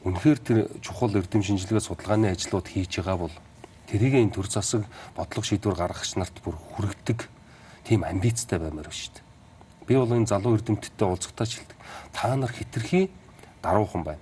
үнэхээр 0.04 0.40
тэр 0.44 0.58
чухал 0.84 1.16
эрдэм 1.16 1.40
шинжилгээ 1.48 1.80
судалгааны 1.80 2.36
ажлууд 2.36 2.68
хийж 2.68 3.00
байгаа 3.00 3.24
бол 3.24 3.36
тэрийг 3.88 4.20
энэ 4.20 4.36
төр 4.36 4.52
засаг 4.52 4.84
бодлого 5.16 5.48
шийдвэр 5.48 5.80
гаргагч 5.80 6.20
нарт 6.20 6.44
бүр 6.44 6.60
хүргэдэг 6.75 7.24
тийм 7.88 8.04
амбицтай 8.04 8.60
баймаар 8.60 8.92
байна 8.92 9.00
шүү 9.00 9.16
дээ. 9.16 9.88
Би 9.88 9.96
бол 9.96 10.12
энэ 10.12 10.28
залуу 10.28 10.60
эрдэмтдтэй 10.60 11.08
уулзахтаа 11.08 11.48
ч 11.48 11.63
хэлдэг. 11.63 11.80
Та 12.12 12.36
нар 12.36 12.52
хитрхи 12.52 13.08
даруухан 13.63 14.04
байна. 14.04 14.20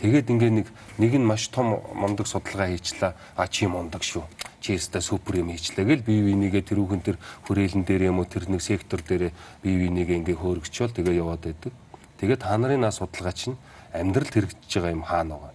Тэгээд 0.00 0.30
ингээ 0.30 0.50
нэг 0.50 0.66
нэг 0.98 1.12
нь 1.14 1.26
маш 1.26 1.48
том 1.48 1.78
мундаг 1.94 2.26
судалгаа 2.26 2.70
хийчлээ. 2.74 3.14
А 3.36 3.46
чи 3.46 3.66
мундаг 3.66 4.02
шүү. 4.02 4.26
Чи 4.60 4.74
өстой 4.74 5.02
супер 5.02 5.42
юм 5.42 5.54
хийчлээ 5.54 5.86
гэл 5.86 6.02
бие 6.02 6.22
бинийгээ 6.34 6.62
тэрүүхэн 6.66 7.02
тэр 7.04 7.16
хүрээлэн 7.46 7.84
дээр 7.86 8.10
юм 8.10 8.18
уу 8.18 8.26
тэр 8.26 8.50
нэг 8.50 8.60
сектор 8.60 9.00
дээр 9.00 9.30
бие 9.62 9.76
бинийгээ 9.86 10.18
ингээ 10.20 10.36
хөөргөчөөл 10.38 10.92
тэгээ 10.92 11.20
яваад 11.22 11.42
байдаг. 11.46 11.72
Тэгээд 12.18 12.42
та 12.42 12.58
нарын 12.58 12.82
нас 12.82 12.98
судалгаа 12.98 13.32
чинь 13.32 13.56
амьдрал 13.94 14.30
хэрэгжиж 14.30 14.72
байгаа 14.74 14.94
юм 14.94 15.06
хаана 15.06 15.34
байгаа. 15.38 15.54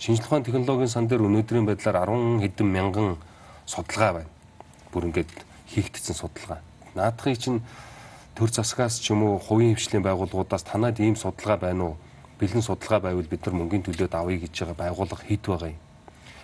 Шинжлэх 0.00 0.26
ухааны 0.28 0.44
технологийн 0.44 0.88
сан 0.88 1.06
дээр 1.08 1.24
өнөөдрийн 1.28 1.68
байдлаар 1.68 2.08
10 2.08 2.40
хэдэн 2.40 2.68
мянган 2.68 3.16
судалгаа 3.66 4.24
байна. 4.24 4.32
Бүр 4.92 5.12
ингээд 5.12 5.32
хийгдсэн 5.68 6.16
судалгаа. 6.16 6.60
Наадхыг 6.94 7.38
чинь 7.38 7.60
төр 8.34 8.50
засгаас 8.50 9.00
ч 9.00 9.12
юм 9.12 9.22
уу 9.22 9.38
хувийн 9.38 9.76
хвшлийн 9.76 10.02
байгууллагуудаас 10.02 10.64
танад 10.64 11.00
ийм 11.00 11.16
судалгаа 11.16 11.56
байна 11.56 11.84
уу? 11.84 11.96
Бэлэн 12.40 12.62
судалгаа 12.62 13.00
байвал 13.00 13.28
бид 13.30 13.46
нар 13.46 13.54
мөнгөний 13.54 13.86
төлөөд 13.86 14.14
авъя 14.14 14.38
гэж 14.42 14.54
байгаа 14.66 14.78
байгууллага 14.90 15.22
хэд 15.22 15.44
байгаа 15.46 15.70
юм. 15.70 15.80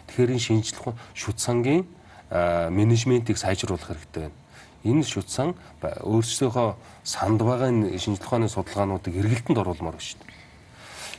Тэгэхээр 0.06 0.34
энэ 0.34 0.46
шинжилгээ 0.46 0.94
шүт 1.14 1.38
сангийн 1.42 1.82
менежментийг 2.30 3.38
сайжруулах 3.38 3.90
хэрэгтэй 3.90 4.30
байна. 4.30 4.38
Энэ 4.86 5.02
шүт 5.02 5.28
сан 5.28 5.58
өөрсдийнхөө 5.82 6.68
санд 7.02 7.42
байгаа 7.42 7.74
энэ 7.74 7.98
шинжилгээ 7.98 8.26
ухааны 8.26 8.48
судалгаануудыг 8.48 9.14
эргэлтэнд 9.18 9.58
оруулмаар 9.58 9.98
байна 9.98 10.06
шүү 10.06 10.18
дээ. 10.22 10.34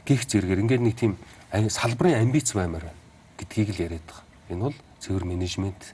Гих 0.08 0.22
зэрэгээр 0.26 0.64
ингээд 0.64 0.84
нэг 0.88 0.96
тийм 0.96 1.14
салбарын 1.52 2.24
амбиц 2.24 2.56
баймаар 2.56 2.90
байна 2.90 3.02
гэдгийг 3.38 3.70
л 3.76 3.84
яриад 3.92 4.08
байгаа. 4.08 4.26
Энэ 4.50 4.64
бол 4.72 4.78
цэвэр 5.04 5.26
менежмент. 5.28 5.94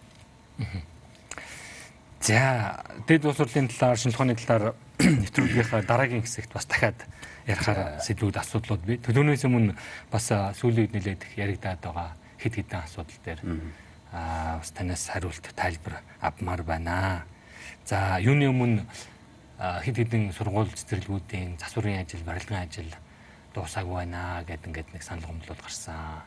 За, 2.21 2.83
дэд 3.07 3.25
урлын 3.25 3.67
талаар, 3.67 3.97
шинжилгээ 3.97 4.15
ухааны 4.15 4.35
талаар 4.37 4.73
нэвтрүүлгийнхаа 5.21 5.81
дараагийн 5.85 6.25
хэсэгт 6.25 6.53
бас 6.53 6.65
дахиад 6.65 6.97
ярихаар 7.47 8.03
сэдвүүд 8.03 8.37
асуудлууд 8.43 8.83
бий. 8.83 8.97
Төлөөнөөс 8.99 9.43
өмнө 9.47 9.73
бас 10.11 10.27
сүүлийн 10.29 10.91
үед 10.91 10.93
нэлээд 10.93 11.21
яригадаад 11.39 11.81
байгаа 11.81 12.09
хэд 12.37 12.53
хэдэн 12.59 12.83
асуудал 12.83 13.19
дээр 13.23 13.39
аа 14.11 14.59
бас 14.59 14.71
танаас 14.75 15.07
хариулт 15.07 15.45
тайлбар 15.55 16.03
авмаар 16.21 16.63
байна. 16.63 17.23
За, 17.87 18.19
юуны 18.19 18.51
өмнө 18.51 18.83
хэд 19.57 19.95
хэдэн 19.95 20.35
сургууль 20.35 20.69
цэцэрлэгүүдийн 20.75 21.57
засварын 21.57 22.03
ажил, 22.03 22.27
барилгын 22.27 22.67
ажил 22.67 22.91
дуусаагүй 23.55 23.95
байна 24.05 24.43
гэдэг 24.43 24.67
ингээд 24.67 24.89
нэг 24.93 25.03
санал 25.03 25.25
гомдлол 25.31 25.57
гарсан. 25.57 26.21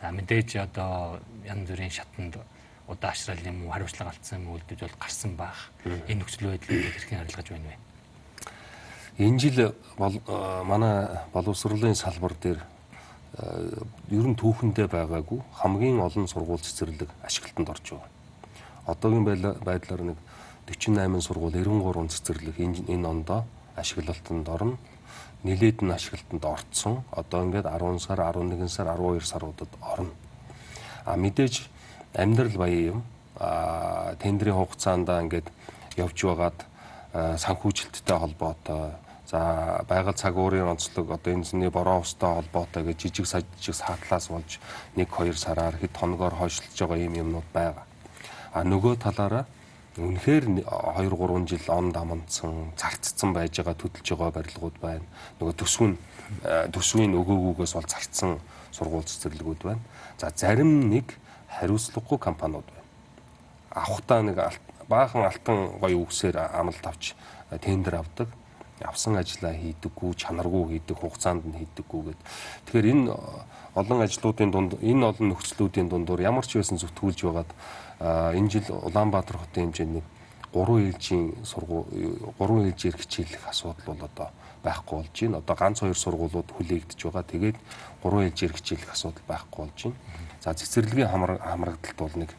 За, 0.00 0.10
мэдээж 0.10 0.56
одоо 0.64 1.20
янз 1.44 1.68
бүрийн 1.68 1.92
шатанд 1.92 2.40
удаашрал 2.88 3.44
юм 3.44 3.66
уу 3.66 3.72
хариуцлага 3.72 4.10
алдсан 4.10 4.40
юм 4.40 4.50
уу 4.50 4.58
үлдэж 4.58 4.80
бол 4.82 4.98
гарсан 5.00 5.36
байх. 5.36 5.70
Энэ 5.84 6.20
нөхцөл 6.20 6.48
байдлыг 6.50 6.90
хэрхэн 6.96 7.18
харилцаж 7.22 7.48
байна 7.50 7.70
вэ? 7.70 7.76
Энэ 9.18 9.38
жил 9.38 9.74
манай 9.96 11.08
боловсролын 11.32 11.94
салбар 11.96 12.34
дээр 12.36 12.60
ер 14.12 14.26
нь 14.28 14.36
түүхэндээ 14.36 14.92
байгаагүй 14.92 15.40
хамгийн 15.56 16.04
олон 16.04 16.28
сургууль 16.28 16.60
цэцэрлэг 16.60 17.08
ашиглалтанд 17.24 17.68
орж 17.72 17.96
байгаа. 17.96 18.12
Одоогийн 18.84 19.24
байдлаар 19.64 20.02
нэг 20.12 20.18
48 20.68 21.24
сургууль 21.24 21.56
93 21.56 22.12
цэцэрлэг 22.12 22.56
энэ 22.60 23.08
ондоо 23.08 23.48
ашиглалтанд 23.76 24.48
орно. 24.52 24.76
Нилээд 25.44 25.80
нь 25.80 25.96
ашиглалтанд 25.96 26.44
орцсон. 26.44 27.00
Одоо 27.08 27.48
ингээд 27.48 27.72
10 27.72 27.98
сар, 28.04 28.20
11 28.20 28.68
сар, 28.68 28.92
12 29.00 29.24
саруудад 29.24 29.72
орно. 29.80 30.12
А 31.06 31.16
мэдээж 31.16 31.64
амьдрал 32.12 32.52
баян 32.52 33.00
юм. 33.00 33.02
А 33.40 34.12
тендерийн 34.20 34.60
хугацаанд 34.60 35.08
ингээд 35.08 35.48
явж 35.96 36.20
байгаад 36.20 36.58
санхүүжилттэй 37.16 38.16
холбоотой 38.16 38.92
за 39.26 39.84
байгаль 39.88 40.14
цагуурын 40.14 40.70
онцлог 40.70 41.10
одоо 41.10 41.32
энэ 41.34 41.44
зэний 41.44 41.70
бороо 41.70 42.00
устай 42.00 42.30
холбоотой 42.30 42.82
гэж 42.86 42.98
жижиг 43.10 43.26
сажиг 43.26 43.74
саатлаас 43.74 44.30
болж 44.30 44.60
1 44.94 45.06
2 45.06 45.34
сараар 45.34 45.74
хэд 45.76 45.96
хоногоор 45.98 46.34
хойшлж 46.34 46.70
байгаа 46.78 46.98
юм 47.02 47.14
юмнууд 47.14 47.48
байгаа. 47.52 47.84
А 48.54 48.62
нөгөө 48.62 49.02
талаараа 49.02 49.44
үнэхээр 49.98 50.62
2 50.62 51.10
3 51.10 51.48
жил 51.48 51.66
он 51.74 51.90
дамнцсан 51.90 52.70
зарцсан 52.78 53.32
байж 53.32 53.58
байгаа 53.58 53.74
төдөлж 53.74 54.08
байгаа 54.14 54.30
барилгууд 54.38 54.76
байна. 54.80 55.06
Нөгөө 55.40 55.54
төсвөн 55.58 55.98
төсвийн 56.70 57.18
өгөөгүйгээс 57.18 57.74
бол 57.74 57.88
зарцсан 57.88 58.38
сургууль 58.70 59.08
цэцэрлэгүүд 59.10 59.62
байна. 59.64 59.82
За 60.18 60.30
зарим 60.30 60.90
нэг 60.90 61.18
хариуцлагагүй 61.48 62.18
компаниуд 62.18 62.66
байна. 62.68 62.86
Авахтаа 63.70 64.22
нэг 64.22 64.38
баахан 64.88 65.24
алтан 65.26 65.80
гоё 65.80 66.04
үгсээр 66.04 66.36
амлалт 66.36 66.86
авч 66.86 67.14
тендер 67.60 67.98
авдаг. 68.02 68.28
Авсан 68.84 69.16
ажлаа 69.16 69.56
хийдэггүй, 69.56 70.12
чанаргүй 70.20 70.76
хийдэг, 70.76 70.96
хугацаанд 71.00 71.48
нь 71.48 71.56
хийдэггүй 71.64 72.12
гэд. 72.12 72.20
Тэгэхээр 72.68 72.86
энэ 72.92 73.08
олон 73.72 74.00
ажлуудын 74.04 74.50
дунд 74.52 74.72
энэ 74.84 75.06
олон 75.06 75.32
нөхцлүүдийн 75.32 75.88
дундуур 75.88 76.20
ямар 76.20 76.44
ч 76.44 76.60
байсан 76.60 76.76
зүтгүүлж 76.76 77.20
байгаад 77.24 77.50
энэ 78.36 78.48
жил 78.52 78.68
Улаанбаатар 78.84 79.40
хотын 79.40 79.72
хэмжээний 79.72 80.04
3 80.52 80.92
ээлжийн 80.92 81.44
сургууль 81.44 81.88
3 82.36 82.68
ээлжээр 82.68 82.96
хичээлэх 82.96 83.44
асуудал 83.48 83.96
бол 83.96 84.08
одоо 84.08 84.28
байхгүй 84.64 84.96
болж 85.00 85.16
байна. 85.20 85.38
Одоо 85.40 85.56
ганц 85.56 85.80
хоёр 85.80 85.96
сургуулиуд 85.96 86.48
хүлээгдэж 86.52 87.00
байгаа. 87.00 87.24
Тэгээд 87.24 87.56
3 88.04 88.24
ээлжээр 88.28 88.52
хичээлэх 88.56 88.90
асуудал 88.92 89.24
байхгүй 89.28 89.60
болж 89.64 89.80
байна. 89.84 90.00
За 90.40 90.54
цэцэрлэгийн 90.56 91.12
хамрагдалт 91.12 91.98
бол 92.00 92.16
нэг 92.16 92.30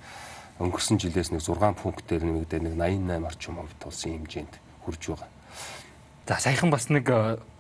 өнгөрсөн 0.58 0.98
жилээс 0.98 1.30
нэг 1.30 1.42
6 1.46 1.78
пунктээр 1.78 2.24
нэмэгдээ 2.26 2.62
нэг 2.66 2.74
88 2.74 3.30
орчим 3.30 3.56
хувьд 3.62 3.82
болсон 3.82 4.10
хэмжээнд 4.18 4.54
хүрж 4.82 5.02
байгаа. 5.14 5.30
За 6.28 6.36
саяхан 6.44 6.70
бас 6.70 6.90
нэг 6.92 7.08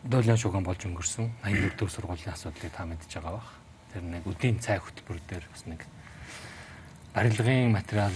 дойлон 0.03 0.35
шуган 0.35 0.65
болж 0.67 0.83
өнгөрсөн 0.83 1.29
84 1.39 1.79
дэх 1.79 1.87
сургуулийн 1.87 2.35
асуудлыг 2.35 2.67
та 2.75 2.83
мэдж 2.83 3.07
байгаа 3.15 3.39
бах. 3.39 3.51
Тэр 3.95 4.03
нэг 4.03 4.27
үдийн 4.27 4.59
цай 4.59 4.75
хөтөлбөр 4.83 5.23
дээр 5.23 5.47
бас 5.47 5.63
нэг 5.71 5.87
барилгын 7.15 7.71
материал 7.71 8.11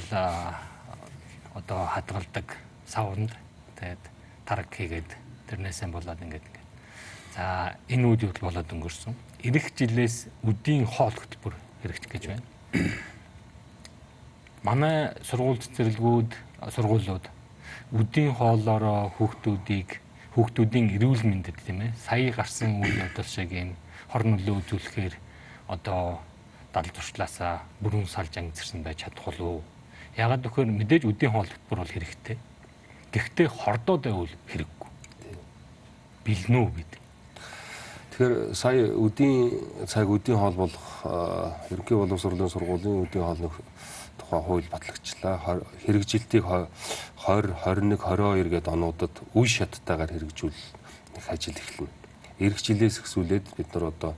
одоо 1.55 1.87
хадгалдаг 1.87 2.59
савнд 2.83 3.31
тэгээд 3.79 4.03
тараг 4.43 4.67
хийгээд 4.75 5.15
тэрнээсээ 5.47 5.87
болоод 5.87 6.19
ингээд 6.19 6.43
ингээд. 6.43 6.67
За 7.31 7.79
энэ 7.87 8.11
үйл 8.11 8.27
явдал 8.27 8.51
болоод 8.51 8.75
өнгөрсөн. 8.75 9.15
Ирэх 9.47 9.71
жилээс 9.71 10.27
үдийн 10.43 10.83
хоол 10.83 11.15
хөтөлбөр 11.15 11.55
хэрэгжих 11.79 12.11
гэж 12.11 12.23
байна. 12.27 12.43
Манай 14.67 15.15
сургууль 15.23 15.63
цэцэрлэгүүд 15.63 16.31
сургуулиуд 16.75 17.23
үдийн 17.95 18.35
хоолоороо 18.35 19.15
хүүхдүүдийг 19.15 20.00
хүүхдүүдийн 20.35 20.95
эрүүл 20.95 21.23
мэндэд 21.27 21.57
тийм 21.65 21.83
ээ 21.83 21.91
сая 21.99 22.31
гарсан 22.31 22.79
үйл 22.79 23.03
явдал 23.03 23.27
шиг 23.27 23.51
юм 23.51 23.75
хор 24.07 24.23
нөлөө 24.23 24.63
үзүүлэхээр 24.63 25.15
одоо 25.67 26.23
дал 26.71 26.87
туршлаасаа 26.87 27.67
бүрэн 27.83 28.07
салж 28.07 28.31
ангицэрсэн 28.39 28.83
байж 28.83 29.03
чадах 29.03 29.35
уу? 29.39 29.59
Ягаад 30.15 30.43
гэвэл 30.47 30.71
мэдээж 30.71 31.03
үдийн 31.03 31.31
хоол 31.31 31.47
хөтөлбөр 31.47 31.79
бол 31.83 31.95
хэрэгтэй. 31.95 32.37
Гэхдээ 33.11 33.47
хордоод 33.47 34.01
байвал 34.07 34.33
хэрэггүй. 34.47 34.89
Билнэ 36.23 36.57
үү 36.63 36.71
гэдэг. 36.79 37.01
Тэгэхээр 38.11 38.35
сая 38.55 38.87
өдийн 38.91 39.87
цаг 39.87 40.07
өдийн 40.07 40.39
хоол 40.39 40.55
болох 40.55 40.87
ерөнхий 41.71 41.97
боловсролын 41.99 42.51
сургуулийн 42.51 43.03
өдийн 43.07 43.23
хоолны 43.23 43.49
тухай 44.31 44.41
хууль 44.47 44.71
батлагчлаа. 44.71 45.35
Хэрэгжилтийг 45.83 46.45
20, 46.47 47.51
21, 47.59 47.99
22 47.99 48.47
гээд 48.47 48.67
онуудад 48.71 49.11
үе 49.35 49.47
шаттайгаар 49.47 50.11
хэрэгжүүлэх 50.15 51.27
ажил 51.27 51.59
эхэлнэ. 51.59 51.91
Ирэх 52.39 52.63
жилээс 52.63 53.03
эхсүүлээд 53.03 53.45
бид 53.59 53.69
нар 53.75 53.91
одоо 53.91 54.15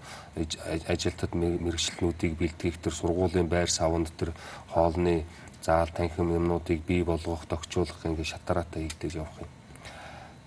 ажилтад 0.86 1.34
мэрэгчлэнүүдийг 1.34 2.38
бэлтгэх 2.38 2.78
төр 2.78 2.94
сургуулийн 2.94 3.50
байр 3.50 3.70
савнд 3.74 4.14
төр 4.14 4.38
хоолны 4.70 5.26
заал 5.66 5.90
танхим 5.90 6.30
юмнуудыг 6.30 6.86
бий 6.86 7.04
болгох, 7.04 7.50
тогтчуулах 7.50 8.06
ингээд 8.06 8.38
шатараатай 8.38 8.86
хийгдэж 8.86 9.18
явах 9.18 9.42
юм. 9.42 9.50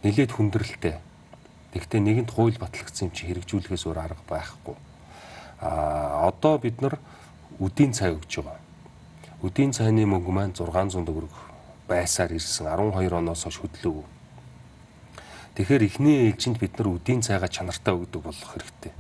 Нилээд 0.06 0.30
хүндрэлтэй 0.30 0.96
Гэхдээ 1.74 2.00
нэгэнт 2.00 2.30
хууль 2.32 2.56
батлагдсан 2.56 3.10
юм 3.10 3.12
чи 3.12 3.28
хэрэгжүүлэхээс 3.28 3.84
өөр 3.84 3.98
арга 4.00 4.24
байхгүй. 4.24 4.76
А 5.60 6.24
одоо 6.24 6.56
бид 6.56 6.80
нар 6.80 6.96
үдийн 7.60 7.92
цай 7.92 8.16
өгж 8.16 8.40
байгаа. 8.40 8.65
Үдийн 9.44 9.68
цайны 9.68 10.08
мөнгө 10.08 10.32
маань 10.32 10.56
600 10.56 11.04
төгрөг 11.04 11.34
байсаар 11.84 12.32
ирсэн 12.32 12.72
12 12.72 13.12
оноос 13.12 13.44
хойш 13.44 13.60
хөдлөөгүй. 13.60 14.06
Тэгэхээр 15.60 15.82
эхний 15.84 16.32
ээлжинд 16.32 16.56
бид 16.56 16.72
нар 16.80 16.96
үдийн 16.96 17.20
цайгаа 17.20 17.52
чанартай 17.52 17.92
өгдөг 17.92 18.24
болох 18.24 18.48
хэрэгтэй. 18.56 18.96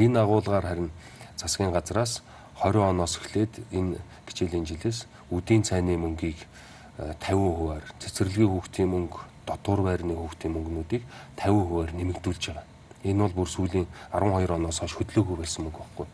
Энэ 0.00 0.24
агуулгаар 0.24 0.64
харин 0.64 0.90
засгийн 1.36 1.68
газраас 1.68 2.24
20 2.64 2.80
оноос 2.80 3.20
эхлээд 3.20 3.60
энэ 3.68 4.00
хичээлийн 4.24 4.64
жилээс 4.64 5.04
үдийн 5.28 5.60
цайны 5.60 6.00
мөнгийг 6.00 6.48
50%-аар 6.96 7.84
цэцэрлэгийн 8.00 8.48
хүүхдийн 8.48 8.88
мөнгө 8.88 9.20
дотуур 9.44 9.84
байрны 9.84 10.16
хүүхдийн 10.16 10.56
мөнгнүүдийг 10.56 11.04
50%-аар 11.36 11.92
нэмэгдүүлж 11.92 12.42
байгаа. 12.56 12.64
Энэ 13.04 13.20
бол 13.20 13.44
бүр 13.44 13.48
сүүлийн 13.52 13.86
12 14.16 14.48
оноос 14.48 14.80
хойш 14.80 14.96
хөдлөөгүй 14.96 15.36
байсан 15.44 15.68
мөнгө 15.68 15.78
байхгүй. 15.84 16.08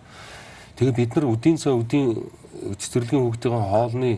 Тэгээ 0.74 0.94
бид 0.94 1.12
нар 1.14 1.26
үдийн 1.30 1.56
цай 1.56 1.72
үдийн 1.72 2.18
цэцэрлэгийн 2.78 3.22
хүүхдийн 3.22 3.54
хоолны 3.54 4.10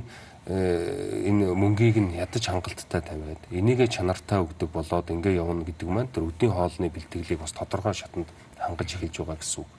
э, 0.49 1.29
энэ 1.29 1.53
мөнгийг 1.53 2.01
нь 2.01 2.17
ядаж 2.17 2.49
хангалттай 2.49 3.03
тавиад 3.05 3.43
энийгээ 3.53 3.89
чанартай 3.93 4.41
өгдөг 4.41 4.71
болоод 4.73 5.11
ингээ 5.13 5.37
явна 5.37 5.69
гэдэг 5.69 5.89
маань 5.89 6.09
тэр 6.09 6.29
үдийн 6.33 6.53
хоолны 6.57 6.89
бэлтгэлийг 6.89 7.41
бас 7.45 7.53
тодорхой 7.53 7.93
шатанд 7.93 8.29
хангаж 8.57 8.89
эхэлж 8.97 9.17
байгаа 9.21 9.37
гэсэн 9.37 9.61
үг. 9.61 9.71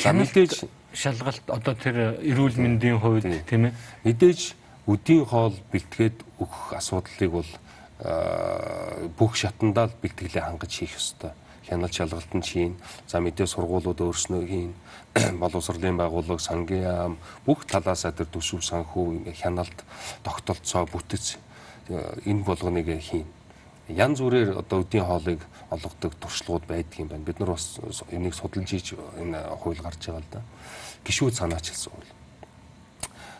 За 0.00 0.12
мэдээж 0.12 0.52
шалгалт 0.96 1.46
одоо 1.52 1.74
тэр 1.76 2.16
эрүүл 2.24 2.56
мэндийн 2.56 3.00
хувьд 3.00 3.28
тийм 3.44 3.68
ээ 3.68 3.74
мэдээж 4.04 4.40
үдийн 4.86 5.24
хоол 5.26 5.56
бэлтгээд 5.72 6.16
өгөх 6.40 6.78
асуудлыг 6.80 7.30
бол 7.32 7.50
бүх 9.18 9.32
шатандаа 9.36 9.90
бэлтгэлээ 10.00 10.44
хангаж 10.44 10.72
хийх 10.72 10.96
ёстой. 10.96 11.32
Хяналт 11.68 11.94
шалгалтанд 11.94 12.46
хийн. 12.46 12.74
За 13.06 13.18
мэдээ 13.18 13.46
сургуулиуд 13.46 13.98
өөрснөө 13.98 14.42
хийн. 14.46 14.72
Боловсролын 15.42 15.98
байгууллага, 15.98 16.38
сангийн 16.38 16.86
яам 16.86 17.14
бүх 17.42 17.66
талаасаа 17.66 18.14
тэр 18.14 18.30
төсөв 18.30 18.62
санхүү 18.62 19.34
хяналт 19.34 19.84
тогтолцоо 20.22 20.86
бүтэц 20.86 21.36
энэ 21.90 22.46
болгоныг 22.46 22.86
хийн. 23.02 23.26
ян 23.88 24.16
зүрээр 24.16 24.58
одоо 24.58 24.82
өдийн 24.82 25.06
хоолыг 25.06 25.40
олгодог 25.70 26.14
туршлагууд 26.18 26.66
байдаг 26.66 26.98
юм 26.98 27.08
байна. 27.08 27.24
Бид 27.24 27.38
нар 27.38 27.54
бас 27.54 27.78
энийг 28.10 28.34
судалж 28.34 28.72
ийж 28.72 28.94
энэ 29.18 29.38
хууль 29.62 29.78
гарч 29.78 30.06
байгаа 30.06 30.22
л 30.22 30.30
да. 30.32 30.42
Гişүүд 31.04 31.34
санаач 31.34 31.70
гэсэн 31.70 31.92
үг. 31.94 32.02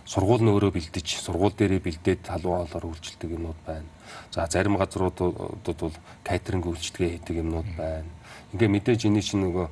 Сургууль 0.06 0.42
нь 0.46 0.50
өөрөө 0.54 0.70
бэлдэж, 0.70 1.18
сургууль 1.18 1.50
дээрээ 1.50 1.82
бэлдээд 1.82 2.30
халуун 2.30 2.62
хоолоор 2.62 2.94
үйлчлдэг 2.94 3.30
юмнууд 3.34 3.60
байна. 3.66 3.90
За 4.30 4.46
зарим 4.46 4.78
газруудад 4.78 5.34
бол 5.66 5.94
катеринг 6.22 6.66
үйлчлэгээ 6.70 7.10
хийдэг 7.18 7.36
юмнууд 7.42 7.70
байна. 7.74 8.06
Ингээ 8.54 8.70
мэдээж 8.70 9.00
энэ 9.11 9.22
чинь 9.22 9.42
нөгөө 9.42 9.66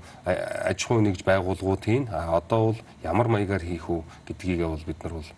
аж 0.67 0.79
ахуй 0.83 1.03
нэгж 1.07 1.23
байгууллагуудын 1.23 2.11
одоо 2.11 2.75
бол 2.75 2.81
ямар 3.07 3.29
маягаар 3.31 3.63
хийх 3.63 3.87
үү 3.87 4.03
гэдгийгээ 4.27 4.69
бол 4.69 4.85
бид 4.89 4.99
нар 5.05 5.15
бол 5.21 5.31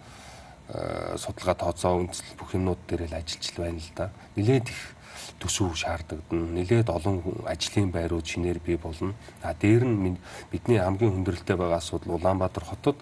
судалгаа 1.21 1.55
тооцоо 1.55 2.01
үндэслэл 2.01 2.41
бүх 2.41 2.57
юмнууд 2.57 2.81
дээр 2.89 3.07
л 3.07 3.19
ажиллаж 3.21 3.55
байна 3.55 3.79
л 3.79 3.93
да. 3.95 4.11
Нилээд 4.35 4.67
их 4.73 4.97
төсөв 5.39 5.77
шаардагдана. 5.77 6.59
Нилээд 6.59 6.89
олон 6.91 7.23
ажлын 7.47 7.91
байрууд 7.93 8.27
шинээр 8.27 8.59
бий 8.59 8.77
болно. 8.77 9.15
А 9.43 9.55
дээр 9.55 9.85
нь 9.85 10.19
бидний 10.51 10.79
хамгийн 10.81 11.13
хүндрэлтэй 11.13 11.57
байгаа 11.57 11.79
асуудал 11.79 12.17
Улаанбаатар 12.17 12.65
хотод 12.65 12.99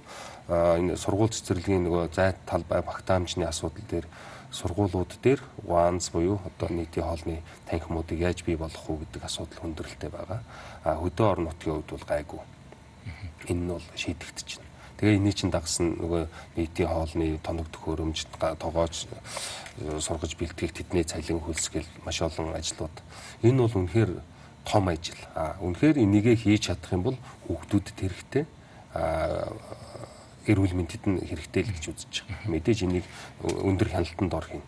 энэ 0.49 0.97
сургууль 0.97 1.33
цэцэрлэгийн 1.33 1.89
нөгөө 1.89 2.13
зай 2.13 2.35
талбай 2.47 2.83
багтаамжны 2.83 3.47
асуудал 3.47 3.85
дээр 3.89 4.07
сургуулиуд 4.55 5.19
дээр 5.23 5.43
УАНС 5.67 6.15
буюу 6.15 6.39
одоо 6.47 6.69
нийтийн 6.71 7.07
хоолны 7.07 7.43
танхимуудыг 7.67 8.19
яаж 8.19 8.47
бий 8.47 8.57
болгох 8.57 8.87
уу 8.89 9.03
гэдэг 9.03 9.25
асуудал 9.27 9.59
хүндрэлтэй 9.59 10.11
байгаа. 10.11 10.41
А 10.85 10.95
хөдөө 11.03 11.27
орон 11.27 11.45
нутгийн 11.51 11.83
хувьд 11.83 11.91
бол 11.91 12.07
гайгүй. 12.07 12.41
Энэ 13.51 13.63
нь 13.67 13.73
бол 13.75 13.87
шийдэгдэж 13.99 14.49
байна. 14.63 14.71
Тэгээ 14.95 15.19
энийг 15.19 15.35
чинь 15.35 15.51
дагсан 15.51 15.99
нөгөө 15.99 16.23
нийтийн 16.55 16.89
хоолны 16.89 17.27
тоног 17.43 17.67
төхөөрөмж 17.75 18.19
тогоож 18.39 19.11
э, 19.11 19.99
сургаж 19.99 20.39
бэлтгэх 20.39 20.71
тэдний 20.71 21.03
цалин 21.03 21.43
хөлсгөл 21.43 21.91
маш 22.07 22.23
олон 22.23 22.55
ажлууд. 22.55 22.95
Энэ 23.43 23.59
бол 23.59 23.75
үнэхээр 23.75 24.23
том 24.65 24.89
ажил. 24.89 25.19
А 25.35 25.59
үнэхээр 25.59 25.99
энийгээ 25.99 26.37
хийж 26.39 26.71
чадах 26.71 26.95
юм 26.95 27.03
бол 27.03 27.19
хүүхдүүдэд 27.51 27.99
хэрэгтэй. 27.99 28.45
А 28.95 29.51
эрүүл 30.47 30.77
мэндэд 30.77 31.05
нь 31.09 31.19
хэрэгтэй 31.25 31.63
л 31.65 31.73
гэж 31.73 31.85
үзэж 31.89 32.13
байгаа. 32.29 32.53
Мэдээж 32.53 32.81
энийг 32.85 33.07
өндөр 33.41 33.89
хяналтанд 33.89 34.33
орох 34.35 34.53
юм. 34.61 34.65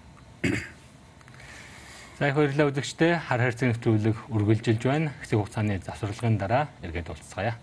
За 2.17 2.29
их 2.33 2.35
баярлалаа 2.35 2.73
үзэгчдээ 2.73 3.13
хар 3.29 3.41
хайрцаг 3.45 3.77
нэвтрүүлэг 3.77 4.17
үргэлжилж 4.33 4.83
байна. 4.89 5.13
Хэсэг 5.21 5.37
хугацааны 5.37 5.85
завсралгын 5.85 6.41
дараа 6.41 6.73
эргээд 6.81 7.13
уулзцаая. 7.13 7.61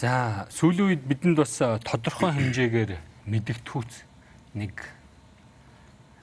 За 0.00 0.48
сүүлийн 0.48 0.96
үед 0.96 1.04
бидэнд 1.04 1.36
бас 1.36 1.60
тодорхой 1.60 2.32
хэмжээгээр 2.32 2.96
мэдэгдэхүүц 3.28 3.92
нэг 4.56 4.80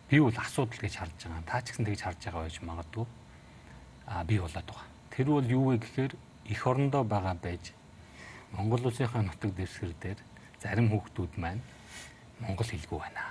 би 0.10 0.18
бол 0.18 0.34
асуудал 0.34 0.82
гэж 0.82 0.98
харж 0.98 1.30
байгаа. 1.30 1.46
Та 1.46 1.62
ч 1.62 1.78
гэсэн 1.78 1.86
тэгж 1.86 2.02
харж 2.02 2.20
байгаа 2.26 2.42
байж 2.50 2.58
магадгүй. 2.66 3.06
Аа 4.10 4.26
би 4.26 4.42
болоод 4.42 4.66
байгаа. 4.66 4.90
Тэр 5.14 5.28
бол 5.30 5.46
юу 5.46 5.64
вэ 5.70 5.78
гэхээр 5.78 6.14
эх 6.50 6.62
орондоо 6.66 7.06
байгаа 7.06 7.38
байж 7.38 7.77
Монгол 8.56 8.88
улсынхаа 8.88 9.22
нутаг 9.22 9.52
дэвсгэр 9.56 9.94
дээр 10.00 10.20
зарим 10.62 10.88
хүүхдүүд 10.92 11.34
маань 11.38 11.62
монгол 12.40 12.68
хэлгүй 12.68 13.00
байна. 13.00 13.24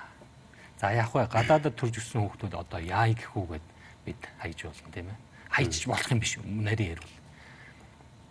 За 0.81 0.93
яг 0.93 1.15
вэ 1.15 1.27
гадаадд 1.31 1.73
төрж 1.73 2.01
өссөн 2.01 2.27
хүүхдүүд 2.27 2.55
одоо 2.55 2.81
яа 2.81 3.09
гэх 3.09 3.33
үгээд 3.33 3.67
бид 4.05 4.21
хайж 4.43 4.59
болно 4.69 4.93
тийм 4.93 5.09
ээ. 5.09 5.19
Хайж 5.51 5.87
болох 5.87 6.11
юм 6.13 6.21
биш 6.21 6.37
нарийн 6.45 6.93
ярил. 6.95 7.15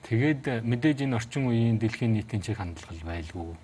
Тэгээд 0.05 0.43
мэдээж 0.61 1.09
энэ 1.09 1.17
орчин 1.17 1.49
үеийн 1.49 1.81
дэлхийн 1.81 2.13
нийтийн 2.13 2.45
чиг 2.45 2.61
хандлага 2.61 3.01
байлгүй. 3.01 3.57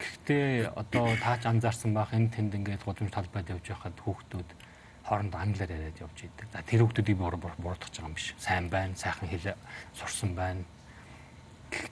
Гэхдээ 0.00 0.72
одоо 0.72 1.12
таач 1.20 1.44
анзаарсан 1.44 1.92
бах 1.92 2.16
энэ 2.16 2.32
тэнд 2.32 2.56
ингээд 2.56 2.86
гудамж 2.88 3.12
талбайд 3.12 3.52
явж 3.52 3.68
байхад 3.68 3.98
хүүхдүүд 4.00 4.48
хоорондоо 5.04 5.40
англиар 5.40 5.68
яриад 5.68 6.00
явж 6.00 6.18
идэг. 6.24 6.48
За 6.48 6.62
тэр 6.64 6.86
хүүхдүүдийг 6.86 7.18
буруутгах 7.20 7.60
байгаа 7.60 8.08
юм 8.08 8.14
биш. 8.16 8.32
Сайн 8.40 8.72
байна, 8.72 8.96
сайхан 8.96 9.28
хэл 9.28 9.52
сурсан 9.92 10.32
байна. 10.32 10.64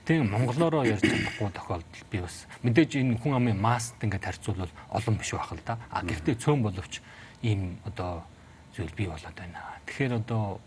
Гэхдээ 0.06 0.22
монголоороо 0.22 0.86
ярьж 0.86 1.02
чадахгүй 1.02 1.50
тохиолдол 1.50 2.06
би 2.06 2.22
бас 2.22 2.46
мэдээж 2.62 3.02
энэ 3.02 3.18
хүн 3.18 3.42
амын 3.42 3.58
масст 3.58 3.98
ингээд 3.98 4.22
харьцуулбал 4.22 4.70
олон 4.94 5.18
биш 5.18 5.34
байх 5.34 5.50
л 5.50 5.66
да. 5.66 5.82
А 5.90 6.06
гэхдээ 6.06 6.38
цөөн 6.38 6.62
боловч 6.62 7.02
ийм 7.42 7.82
одоо 7.82 8.22
зүйл 8.70 8.94
бий 8.94 9.10
болоод 9.10 9.34
байна. 9.34 9.58
Тэгэхээр 9.90 10.22
одоо 10.22 10.62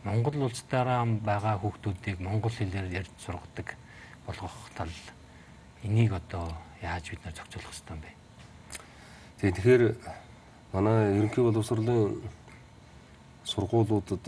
Монгол 0.00 0.48
улсдаараа 0.48 1.04
байгаа 1.04 1.60
хүүхдүүдийг 1.60 2.24
монгол 2.24 2.56
хэлээр 2.56 3.04
ярьж 3.04 3.12
сургадаг 3.20 3.76
болгох 4.24 4.56
тал 4.72 4.88
энийг 5.84 6.16
одоо 6.16 6.48
яаж 6.80 7.04
бид 7.12 7.20
нар 7.20 7.36
зохицуулах 7.36 7.76
хэрэгтэй 7.76 7.92
юм 7.92 8.00
бэ? 8.00 8.10
Тийм 9.44 9.52
тэгэхээр 9.60 9.82
манай 10.72 11.20
ерөнхий 11.20 11.44
боловсролын 11.44 12.16
сургуулиудад 13.44 14.24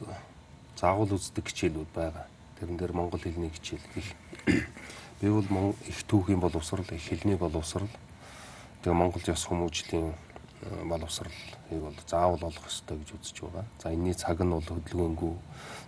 заавал 0.77 1.17
үздэг 1.17 1.49
хичээлүүд 1.49 1.89
байгаа. 1.97 2.29
Тэрэн 2.61 2.77
дээр 2.77 2.93
монгол 2.93 3.25
хэлний 3.25 3.49
хичээл 3.49 3.89
гэх. 3.97 4.13
Би 4.47 5.31
бол 5.31 5.75
их 5.87 6.03
түүхийн 6.09 6.41
боловсрал, 6.41 6.85
их 6.91 7.03
хэлний 7.03 7.37
боловсрал, 7.37 7.89
тэгээ 8.83 8.97
монгол 8.97 9.23
ёс 9.27 9.47
хүмүүжлийн 9.47 10.11
боловсролыг 10.85 11.35
бол 11.71 11.95
заавал 12.07 12.45
олох 12.45 12.67
ёстой 12.67 12.99
гэж 12.99 13.15
үзэж 13.19 13.41
байгаа. 13.43 13.65
За 13.83 13.95
энэний 13.95 14.15
цаг 14.15 14.43
нь 14.43 14.51
бол 14.51 14.63
хөдөлгөөнгүй. 14.63 15.35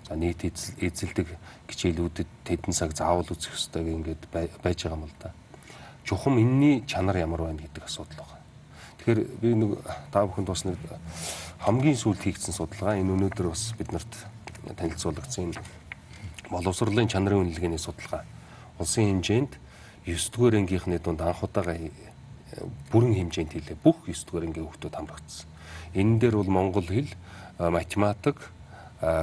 За 0.09 0.17
нийт 0.17 0.45
эзэлдэг 0.45 1.29
хичээлүүдэд 1.69 2.29
тэдэн 2.45 2.75
цаг 2.75 2.95
заавал 2.95 3.27
үзэх 3.27 3.55
ёстой 3.55 3.87
ингээд 3.87 4.27
байж 4.31 4.51
байгаа 4.63 4.99
юм 4.99 5.05
л 5.07 5.15
да. 5.23 5.33
Чухам 6.05 6.39
энэний 6.39 6.83
чанар 6.87 7.17
ямар 7.17 7.43
байна 7.43 7.63
гэдэг 7.63 7.85
асуудал 7.85 8.27
байна. 8.27 8.43
Тэгэхээр 8.99 9.21
би 9.41 9.55
нэг 9.55 9.79
та 10.11 10.27
бүхэнд 10.27 10.49
бас 10.49 10.65
нэг 10.65 10.79
хамгийн 11.63 11.97
сүүлд 11.97 12.23
хийгдсэн 12.23 12.55
судалгаа 12.55 12.99
энэ 12.99 13.15
өнөөдөр 13.15 13.49
бас 13.51 13.75
биднэрт 13.79 14.13
танилцуулагдсан 14.75 15.55
боловсролын 16.51 17.09
чанарын 17.09 17.47
үнэлгээний 17.47 17.79
судалгаа. 17.79 18.27
Улсын 18.79 19.23
хэмжээнд 19.23 19.53
9 20.07 20.31
дугаар 20.33 20.55
ангийнхны 20.61 20.99
дунд 20.99 21.21
анх 21.23 21.43
удаага 21.43 21.79
бүрэн 22.91 23.15
хэмжээнд 23.15 23.53
хийлээ. 23.53 23.79
Бүх 23.83 24.05
9 24.07 24.27
дугаар 24.27 24.45
ангийн 24.47 24.67
хүүхдүүд 24.67 24.95
хамрагдсан. 24.95 25.47
Энэ 25.95 26.19
дээр 26.21 26.35
бол 26.43 26.51
монгол 26.51 26.87
хэл, 26.87 27.13
математик, 27.59 28.39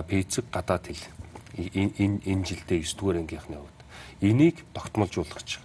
физик, 0.07 0.45
гадаад 0.51 0.87
хэл 0.87 1.03
энэ 1.57 2.23
энэ 2.23 2.45
жилдээ 2.47 2.79
9 2.81 2.95
дугаар 2.97 3.17
ангийнхны 3.21 3.57
хувьд 3.59 3.79
энийг 4.21 4.63
тогтмолжуулах 4.73 5.37
гэж. 5.43 5.59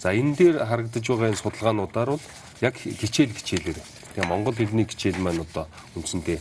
За 0.00 0.12
энэ 0.12 0.36
дээр 0.36 0.56
харагдаж 0.64 1.04
байгаа 1.04 1.28
энэ 1.28 1.42
судалгаануудаар 1.42 2.10
бол 2.16 2.24
яг 2.60 2.74
хичээл 2.76 3.36
хичээлээр. 3.36 3.78
Тэгээ 4.16 4.28
монгол 4.28 4.56
хэлний 4.56 4.86
хичээл 4.88 5.20
маань 5.20 5.44
одоо 5.44 5.68
үндсэндээ 5.96 6.40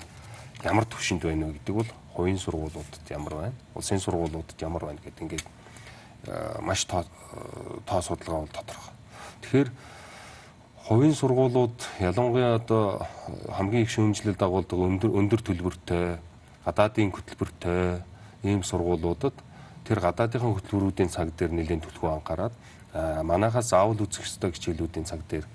ямар 0.64 0.86
төвшөнд 0.86 1.24
байна 1.24 1.52
вэ 1.52 1.60
гэдэг 1.60 1.76
бол 1.76 1.92
хувийн 2.16 2.40
сургуулиудад 2.40 3.06
ямар 3.12 3.34
байна, 3.36 3.56
улсын 3.76 4.00
сургуулиудад 4.00 4.60
ямар 4.62 4.86
байна 4.86 5.00
гэдэг 5.04 5.22
ингээд 5.22 5.46
маш 6.62 6.86
тоо 6.86 8.02
судалгаа 8.02 8.46
бол 8.46 8.54
тодорхой. 8.54 8.94
Тэгэхээр 9.42 9.70
хувийн 10.86 11.14
сургуулиуд 11.14 11.78
ялангуяа 12.00 12.56
одоо 12.62 13.06
хамгийн 13.50 13.84
их 13.84 13.92
шүүмжлэл 13.92 14.38
дагуулдаг 14.38 14.80
өндөр 14.80 15.12
өндөр 15.14 15.42
төлбөртэй 15.42 16.18
гадаадын 16.66 17.12
хөтөлбөртэй 17.14 18.02
ийм 18.44 18.62
сургуулиудад 18.64 19.34
тэр 19.86 20.00
гадаадынхаа 20.02 20.54
хөтөлбөрүүдийн 20.58 21.10
цаг 21.10 21.34
дээр 21.38 21.52
нэлээд 21.54 21.86
түлхүү 21.86 22.10
анхаарад 22.10 22.54
манайхаас 23.26 23.70
заавал 23.74 24.02
үзэх 24.02 24.26
ёстой 24.26 24.54
хичээлүүдийн 24.54 25.06
цаг 25.06 25.22
дээр 25.30 25.46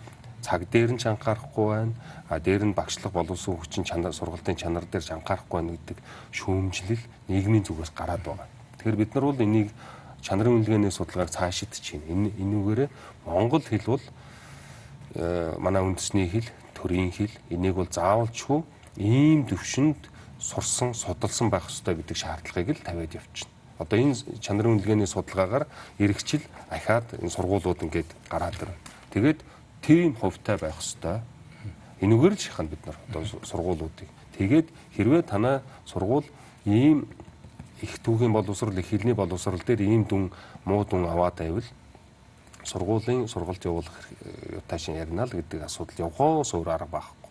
цаг 0.43 0.67
дээр 0.71 0.93
нь 0.93 0.99
ч 0.99 1.07
анхаарахгүй 1.07 1.67
байна. 1.69 1.95
А 2.29 2.41
дээр 2.41 2.65
нь 2.65 2.75
багшлах 2.75 3.13
боловсон 3.13 3.57
хүчин 3.57 3.85
чанар 3.85 4.13
сургалтын 4.13 4.57
чанар 4.57 4.85
дээр 4.85 5.05
ч 5.05 5.11
анхаарахгүй 5.13 5.57
байна 5.61 5.77
гэдэг 5.77 5.99
шүүмжлэл 6.33 7.05
нийгмийн 7.29 7.65
зүгээс 7.65 7.93
гараад 7.95 8.25
байгаа. 8.25 8.49
Тэгэхээр 8.79 8.97
бид 8.97 9.15
нар 9.15 9.25
бол 9.25 9.41
энийг 9.41 9.69
чанарын 10.23 10.61
үнэлгээний 10.61 10.93
судалгааг 10.93 11.31
цаашид 11.31 11.73
чинь 11.77 12.05
энэ 12.09 12.33
энүүгээрээ 12.39 12.89
Монгол 13.27 13.65
хэл 13.65 13.87
бол 13.87 14.05
Э, 15.15 15.57
манай 15.59 15.83
үндэсний 15.83 16.31
хэл, 16.31 16.47
төрийн 16.79 17.11
хэл 17.11 17.35
энийг 17.51 17.75
бол 17.75 17.91
заавалчгүй 17.91 18.63
ийм 18.95 19.43
төвшөнд 19.43 20.07
сурсан, 20.39 20.95
судалсан 20.95 21.51
байх 21.51 21.67
ёстой 21.67 21.99
гэдэг 21.99 22.15
шаардлагыг 22.15 22.79
л 22.79 22.87
тавиад 22.87 23.19
явчихна. 23.19 23.51
Одоо 23.83 23.99
энэ 23.99 24.15
чанарын 24.39 24.79
үнэлгээний 24.79 25.11
судалгаагаар 25.11 25.67
эргэжил 25.99 26.47
ахаад 26.71 27.19
энэ 27.19 27.27
сургуулиуд 27.27 27.83
ингээд 27.91 28.07
гараад 28.31 28.55
ирнэ. 28.55 28.79
Тэгээд 29.11 29.43
тийм 29.83 30.15
хувьтай 30.15 30.63
байх 30.63 30.79
ёстой. 30.79 31.27
Энүүгээр 31.99 32.35
л 32.39 32.45
шахана 32.47 32.71
бид 32.71 32.87
нар 32.87 32.99
одоо 33.11 33.27
сургуулиудыг. 33.27 34.07
Тэгээд 34.39 34.71
хэрвээ 34.95 35.23
танай 35.27 35.59
сургууль 35.91 36.31
ийм 36.71 37.11
их 37.83 37.99
түүхийн 38.05 38.33
боловсрал, 38.33 38.77
их 38.79 38.89
хэлний 38.89 39.15
боловсрал 39.15 39.61
дээр 39.61 39.83
ийм 39.83 40.05
дүн 40.05 40.31
муу 40.65 40.85
дүн 40.85 41.07
аваад 41.09 41.39
байвал 41.39 41.69
сургуулийн 42.65 43.29
сургалт 43.29 43.65
явуулах 43.65 43.97
таашин 44.69 44.97
ярина 44.97 45.25
л 45.25 45.33
гэдэг 45.33 45.65
асуудал 45.65 46.11
явгоос 46.11 46.55
өөр 46.55 46.69
арга 46.69 47.01
байхгүй. 47.01 47.31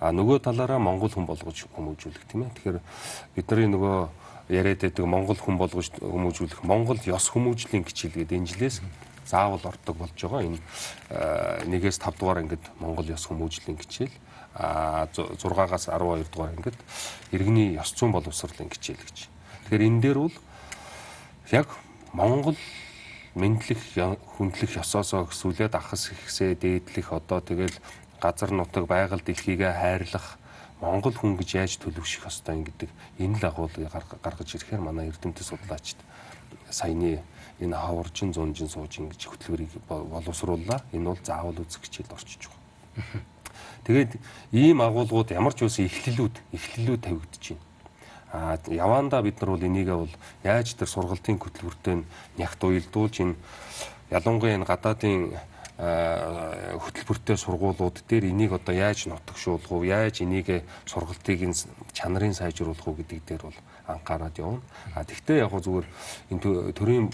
А 0.00 0.12
нөгөө 0.12 0.40
талаараа 0.40 0.80
монгол 0.80 1.12
хүн 1.12 1.28
болгож 1.28 1.68
хүмүүжүүлэх 1.76 2.24
тийм 2.32 2.48
ээ. 2.48 2.54
Тэгэхээр 2.56 2.80
бидний 3.36 3.68
нөгөө 3.68 4.08
яриад 4.48 4.80
байдаг 4.80 5.04
монгол 5.04 5.36
хүн 5.36 5.60
болгож 5.60 5.92
хүмүүжүүлэх 6.00 6.64
монгол 6.64 6.96
ёс 7.04 7.28
хүмүүжлийн 7.28 7.84
хичээл 7.84 8.24
гэдэг 8.24 8.38
энэ 8.40 8.50
жилээс 8.56 8.80
заавал 9.30 9.60
ордог 9.62 9.96
болж 9.96 10.16
байгаа. 10.16 10.42
Энэ 10.42 10.58
нэгээс 11.70 11.98
5 12.00 12.18
дугаар 12.18 12.42
ангид 12.42 12.64
Монгол 12.80 13.06
ёс 13.06 13.28
хүмүүжлийн 13.28 13.78
хичээл 13.78 14.14
а 14.54 15.06
6-аас 15.14 15.86
12 15.86 16.32
дугаар 16.32 16.50
ангид 16.56 16.78
иргэний 17.30 17.78
ёс 17.78 17.94
зүйн 17.94 18.10
боловсролын 18.10 18.70
хичээл 18.72 18.98
гэж. 18.98 19.28
Тэгэхээр 19.70 19.86
энэ 19.86 20.02
дээр 20.02 20.18
бол 20.18 20.36
яг 21.54 21.70
Монгол 22.10 22.58
мэдлэх 23.38 23.78
хүндлэх 24.34 24.82
ёсоосоо 24.82 25.30
өсвөлээд 25.30 25.78
ахас 25.78 26.10
ихсээ 26.10 26.58
дээдлэх 26.58 27.14
одоо 27.14 27.38
тэгэл 27.38 27.78
газар 28.18 28.50
нутаг 28.50 28.90
байгаль 28.90 29.22
дэлхийгээ 29.22 29.70
хайрлах 29.70 30.42
Монгол 30.82 31.14
хүн 31.14 31.38
гэж 31.38 31.50
яаж 31.54 31.78
төлөвшөх 31.86 32.26
ёстой 32.26 32.58
юм 32.58 32.66
гэдэг 32.66 32.90
энэ 33.22 33.38
л 33.38 33.46
агуулгыг 33.46 33.86
гаргаж 34.18 34.50
ирэхээр 34.58 34.82
манай 34.82 35.06
эрдэмтэд 35.06 35.46
судлаачд 35.46 36.02
саяны 36.66 37.22
энэ 37.62 37.78
хаваржин 37.78 38.34
зунжин 38.34 38.66
суужин 38.66 39.06
гэж 39.06 39.22
хөтөлбөрийг 39.22 39.70
боловсрууллаа. 39.86 40.82
Энэ 40.90 41.14
бол 41.14 41.22
заавал 41.22 41.54
үзэх 41.62 41.86
хичээлд 41.86 42.10
орчиж 42.10 42.50
байгаа. 42.50 43.22
Тэгээд 43.86 44.18
ийм 44.50 44.82
агуулгууд 44.82 45.30
ямар 45.30 45.54
ч 45.54 45.62
үсэн 45.62 45.86
эхлэлүүд 45.86 46.58
эхлэлүүд 46.58 47.06
байна. 47.06 47.69
А 48.32 48.58
явандаа 48.66 49.22
бид 49.22 49.40
нар 49.40 49.50
бол 49.50 49.66
энийгээ 49.66 49.96
бол 49.96 50.14
яаж 50.44 50.74
тэр 50.78 50.88
сургалтын 50.88 51.38
хөтөлбөртөө 51.42 52.04
нягт 52.38 52.60
уялдуулж 52.62 53.16
энэ 53.20 53.34
ялангуяа 54.10 54.54
энэ 54.54 54.70
гадаадын 54.70 55.34
хөтөлбөртэй 55.80 57.36
сургуулиуд 57.40 58.04
дээр 58.04 58.28
энийг 58.28 58.52
одоо 58.52 58.74
яаж 58.74 59.08
нутагшуулах 59.08 59.70
вэ? 59.70 59.88
Яаж 59.88 60.20
энийг 60.20 60.62
сургалтыг 60.84 61.40
чанарын 61.96 62.34
сайжруулах 62.36 62.84
вэ 62.84 63.00
гэдэг 63.00 63.20
дээр 63.24 63.42
бол 63.48 63.58
анхаарал 63.88 64.36
явна. 64.36 64.60
А 64.94 65.04
тэгвэл 65.04 65.40
яг 65.40 65.50
зүгээр 65.50 65.86
энэ 66.30 66.72
төрийн 66.76 67.08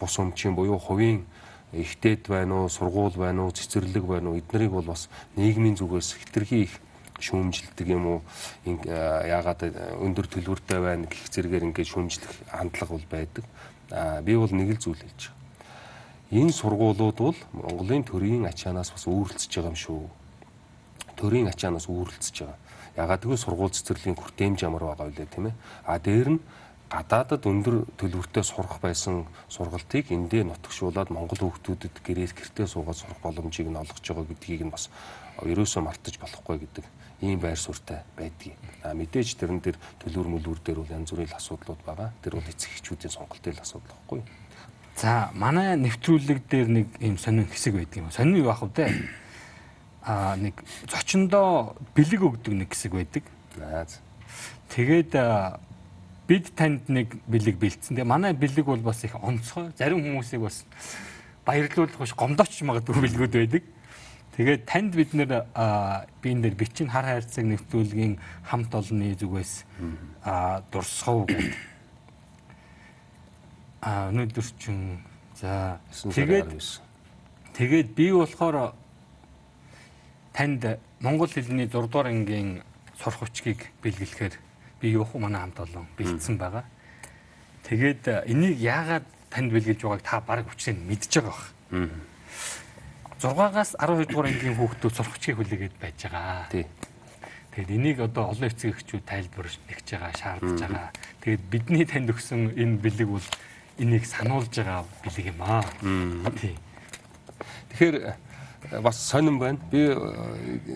бус 0.00 0.14
өмчийн 0.18 0.56
буюу 0.56 0.80
хувийн 0.80 1.28
ихтэйд 1.72 2.26
байна 2.32 2.64
уу, 2.64 2.72
сургууль 2.72 3.12
байна 3.12 3.44
уу, 3.44 3.52
цэцэрлэг 3.52 4.04
байна 4.08 4.32
уу 4.32 4.40
эднэрийг 4.40 4.72
бол 4.72 4.88
бас 4.88 5.12
нийгмийн 5.36 5.76
зүгээс 5.76 6.16
хитрхи 6.16 6.64
их 6.64 6.80
шүүмжилдэг 7.18 7.88
юм 7.88 8.04
уу 8.06 8.20
яагаад 8.64 9.66
өндөр 10.02 10.26
төлбөртэй 10.30 10.80
байна 10.80 11.06
гэх 11.10 11.28
зэрэгээр 11.30 11.66
ингээд 11.68 11.90
шүүмжлэх 11.90 12.32
хандлага 12.50 12.92
бол 12.94 13.06
байдаг. 13.10 13.44
А 13.90 14.22
би 14.22 14.36
бол 14.36 14.52
нэг 14.52 14.78
л 14.78 14.82
зүйл 14.82 15.02
хэлж 15.02 15.32
байгаа. 15.32 15.38
Энэ 16.30 16.52
сургуулиуд 16.52 17.18
бол 17.18 17.38
Монголын 17.56 18.04
төрийн 18.04 18.44
ачаанаас 18.46 18.92
бас 18.92 19.04
үүрэлцэж 19.08 19.48
байгаа 19.48 19.72
юм 19.72 19.80
шүү. 19.80 20.02
Төрийн 21.16 21.48
ачаанаас 21.48 21.88
үүрэлцэж 21.88 22.36
байгаа. 22.44 22.58
Ягаад 23.00 23.22
гэвэл 23.24 23.40
сургууль 23.40 23.72
цэцэрлэгийн 23.72 24.18
хүртээмж 24.18 24.58
ямар 24.68 24.84
байгаа 24.92 25.08
вэ 25.08 25.24
тийм 25.24 25.48
ээ. 25.48 25.56
А 25.88 25.96
дээр 25.98 26.28
нь 26.36 26.40
гадаадад 26.88 27.44
өндөр 27.44 27.84
төлбөртэй 28.00 28.44
сурах 28.44 28.80
байсан 28.80 29.28
сургалтыг 29.48 30.08
эндээ 30.08 30.44
нутагшуулаад 30.48 31.12
Монгол 31.12 31.40
хүүхдүүдэд 31.48 32.00
гэрээс 32.00 32.32
гэртээ 32.32 32.66
суугаад 32.68 32.96
сурах 32.96 33.20
боломжийг 33.20 33.68
нь 33.68 33.76
олгож 33.76 34.04
байгаа 34.04 34.24
гэдгийг 34.24 34.62
нь 34.64 34.72
бас 34.72 34.88
ерөөсөө 35.44 35.84
мартаж 35.84 36.16
болохгүй 36.16 36.56
гэдэг 36.64 36.84
ийм 37.20 37.40
байр 37.40 37.58
суурьтай 37.58 38.02
байдгийг. 38.16 38.54
А 38.82 38.94
мэдээж 38.94 39.34
тэрэн 39.34 39.58
дээр 39.58 39.78
төлбөр 40.04 40.28
мөлбөр 40.38 40.60
дээр 40.62 40.78
бол 40.82 40.94
янз 40.94 41.10
бүрийн 41.10 41.34
асуудлууд 41.34 41.82
байгаа. 41.82 42.12
Тэр 42.22 42.38
бол 42.38 42.46
эцэг 42.46 42.70
эхчүүдийн 42.78 43.10
сонголтын 43.10 43.58
асуудал 43.58 43.90
байхгүй. 43.90 44.22
За 44.94 45.30
манай 45.34 45.74
нэвтрүүлэг 45.78 46.46
дээр 46.46 46.68
нэг 46.70 46.86
ийм 47.02 47.18
сонин 47.18 47.46
хэсэг 47.50 47.74
байдаг 47.74 47.98
юм. 47.98 48.10
Сонин 48.10 48.38
юу 48.38 48.50
ах 48.50 48.62
вэ? 48.62 48.90
А 50.02 50.36
нэг 50.38 50.62
зочиндоо 50.86 51.74
бэлэг 51.94 52.22
өгдөг 52.22 52.54
нэг 52.54 52.70
хэсэг 52.70 52.94
байдаг. 52.94 53.24
Тэгээд 54.70 55.14
бид 56.28 56.54
танд 56.54 56.86
нэг 56.86 57.18
бэлэг 57.26 57.56
бэлдсэн. 57.58 57.98
Тэгээ 57.98 58.06
манай 58.06 58.34
бэлэг 58.34 58.66
бол 58.66 58.82
бас 58.82 59.02
их 59.02 59.14
онцгой. 59.18 59.74
Зарим 59.78 60.02
хүмүүсийг 60.02 60.42
бас 60.42 60.66
баярлуулах 61.46 61.98
биш 61.98 62.14
гомдооч 62.14 62.62
магадгүй 62.62 63.00
бэлгүүд 63.00 63.34
байдаг. 63.34 63.62
Тэгээд 64.38 64.70
танд 64.70 64.94
бид 64.94 65.18
нэр 65.18 65.50
би 66.22 66.30
энэ 66.30 66.46
дээр 66.46 66.54
бичин 66.54 66.86
хар 66.86 67.10
хайрцаг 67.10 67.42
нэвтрүүлгийн 67.42 68.22
хамт 68.46 68.70
олонны 68.70 69.18
зүгээс 69.18 69.66
дурсгав 70.70 71.26
гэдэг. 71.26 71.58
А 73.82 74.14
өнөөдөр 74.14 74.46
чинь 74.62 75.02
за 75.34 75.82
тэгээд 75.90 76.54
тэгээд 77.50 77.88
би 77.98 78.14
болохоор 78.14 78.78
танд 80.30 80.78
монгол 81.02 81.26
хэлний 81.26 81.66
6 81.66 81.90
дугаар 81.90 82.14
ангийн 82.14 82.62
сурах 82.94 83.26
хүчгийг 83.26 83.74
бэлгэлэхээр 83.82 84.38
би 84.78 84.94
хөө 84.94 85.18
манай 85.18 85.50
хамт 85.50 85.66
олон 85.66 85.90
бэлдсэн 85.98 86.38
байгаа. 86.38 86.62
Тэгээд 87.66 88.30
энийг 88.30 88.54
яагаад 88.62 89.02
танд 89.34 89.50
бэлгэлж 89.50 89.82
байгааг 89.82 90.02
та 90.06 90.22
баг 90.22 90.46
хүчээр 90.46 90.78
мэдж 90.78 91.10
байгаа 91.18 91.26
бах. 91.26 91.42
6-аас 93.18 93.74
12 93.82 94.06
дугаар 94.06 94.30
ангийн 94.30 94.54
хүүхдүүд 94.54 94.94
сурахчгийг 94.94 95.36
хүлээгээд 95.42 95.76
байж 95.82 95.98
байгаа. 96.06 96.46
Тий. 96.54 96.66
Тэгээд 97.58 97.74
энийг 97.74 97.98
одоо 97.98 98.30
олон 98.30 98.46
эцэг 98.46 98.78
эхчүүд 98.78 99.02
тайлбар 99.02 99.50
нэгж 99.50 99.86
байгаа, 99.90 100.12
шаардж 100.14 100.60
байгаа. 100.62 100.88
Тэгээд 101.26 101.42
бидний 101.50 101.82
танд 101.82 102.14
өгсөн 102.14 102.54
энэ 102.54 102.78
бэлэг 102.78 103.08
бол 103.10 103.26
энийг 103.82 104.06
сануулж 104.06 104.54
байгаа 104.54 104.86
бэлэг 105.02 105.26
юм 105.34 105.42
аа. 105.42 105.66
Тий. 106.38 106.54
Тэгэхээр 107.74 107.96
э, 108.06 108.78
бас 108.78 109.02
сонирн 109.02 109.42
байна. 109.42 109.58
Би 109.66 109.90
э, 109.90 109.98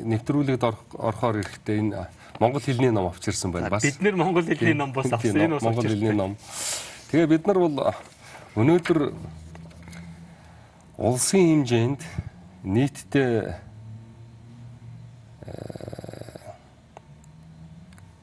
нэвтрүүлэгт 0.02 0.66
орохоор 0.98 1.46
ирэхдээ 1.46 1.78
энэ 1.78 2.10
монгол 2.42 2.58
хэлний 2.58 2.90
ном 2.90 3.06
авчирсан 3.06 3.54
байна. 3.54 3.70
Бас 3.70 3.86
бид 3.86 4.02
нэр 4.02 4.18
монгол 4.18 4.42
хэлний 4.42 4.74
ном 4.74 4.90
бас 4.90 5.14
авсан. 5.14 5.38
Энэ 5.38 5.58
бас 5.58 5.62
монгол 5.62 5.86
хэлний 5.86 6.10
ном. 6.10 6.34
Тэгээ 7.14 7.30
бид 7.38 7.46
нар 7.46 7.58
бол 7.62 7.94
өнөөдөр 8.58 8.98
улсын 10.98 11.62
хэмжээнд 11.62 12.02
нийтдээ 12.64 13.58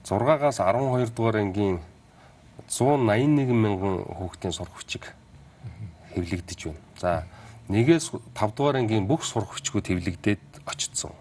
6-аас 0.10 0.58
12 0.58 1.14
дугаар 1.14 1.38
ангийн 1.38 1.80
181 2.68 3.54
мянган 3.54 4.02
хүүхдийн 4.08 4.54
сурах 4.54 4.74
хүчиг 4.74 5.14
хэвлэгдэж 6.16 6.60
байна. 6.66 6.82
За 6.98 7.24
нэгээс 7.70 8.10
5 8.34 8.58
дугаар 8.58 8.82
ангийн 8.82 9.06
бүх 9.06 9.22
сурах 9.22 9.54
хүчгүүд 9.54 9.86
хэвлэгдээд 9.86 10.66
очсон 10.66 11.14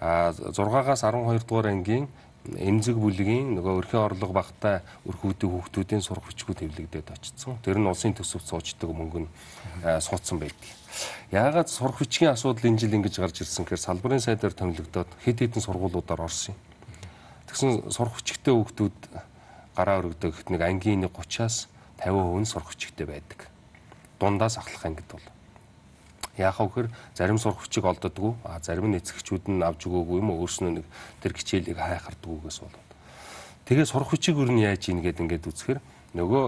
а 0.00 0.32
6-аас 0.32 1.00
12 1.00 1.48
дугаар 1.48 1.72
ангийн 1.72 2.08
эмзэг 2.54 2.94
бүлгийн 2.94 3.58
нөгөө 3.58 3.74
өрхийн 3.82 4.06
орлого 4.06 4.32
багтай 4.38 4.80
өрхүүдийн 5.08 5.50
хүүхдүүдийн 5.50 6.02
сурах 6.04 6.30
хүчгүй 6.30 6.54
төвлөгдөд 6.54 7.10
очсон. 7.10 7.58
Тэр 7.66 7.82
нь 7.82 7.90
улсын 7.90 8.14
төсөвт 8.14 8.46
суучдаг 8.46 8.90
мөнгө 8.94 9.26
нь 9.26 9.30
суудсан 9.82 10.38
байдаг. 10.38 10.70
Яагаад 11.34 11.68
сурах 11.68 11.98
хүчгийн 11.98 12.32
асуудал 12.32 12.70
энэ 12.70 12.80
жил 12.86 12.96
ингэж 12.96 13.18
гарч 13.18 13.42
ирсэн 13.42 13.66
гэхээр 13.66 13.82
салбарын 13.82 14.22
сайдаар 14.22 14.54
томилогдоод 14.54 15.10
хэд 15.26 15.38
хэдэн 15.42 15.62
сургуулиудаар 15.66 16.22
орсон 16.22 16.54
юм. 16.54 16.60
Тэгсэн 17.50 17.90
сурах 17.90 18.14
хүчтэй 18.16 18.54
хүүхдүүд 18.54 18.98
гараа 19.76 20.00
өргөдөг 20.00 20.48
нэг 20.48 20.60
ангийн 20.62 21.04
30-аас 21.10 21.68
50% 22.00 22.40
нь 22.40 22.48
сурах 22.48 22.70
хүчтэй 22.72 23.06
байдаг. 23.06 23.50
Дундаас 24.20 24.56
ахлах 24.56 24.86
ангид 24.86 25.08
бол 25.10 25.26
Яах 26.36 26.60
вэ 26.60 26.68
гэхээр 26.68 26.88
зарим 27.16 27.38
сурах 27.40 27.64
хүчийг 27.64 27.84
олддоггүй. 27.84 28.32
А 28.44 28.60
зарим 28.60 28.92
нь 28.92 28.98
эцэгчүүд 29.00 29.48
нь 29.48 29.64
авч 29.64 29.88
өгөөгүй 29.88 30.20
юм 30.20 30.30
уу 30.30 30.44
өөрснөө 30.44 30.72
нэг 30.80 30.86
тэр 31.24 31.32
хичээлийг 31.32 31.80
хайхардгүйгээс 31.80 32.58
болоод. 32.60 32.90
Тэгээ 33.64 33.86
сурах 33.88 34.12
хүчийг 34.12 34.36
өөр 34.36 34.52
нь 34.52 34.64
яаж 34.68 34.84
ийн 34.92 35.00
гэдэг 35.00 35.24
ингээд 35.24 35.48
үзэхээр 35.48 35.80
нөгөө 36.14 36.44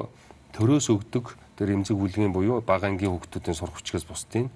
төрөөс 0.52 0.86
өгдөг 0.92 1.24
тэр 1.56 1.74
эмзэг 1.74 1.96
бүлгийн 1.96 2.32
буюу 2.32 2.60
бага 2.60 2.86
ангийн 2.86 3.16
хүүхдүүдийн 3.16 3.56
сурах 3.56 3.80
хүчгээс 3.80 4.06
бусдын 4.06 4.52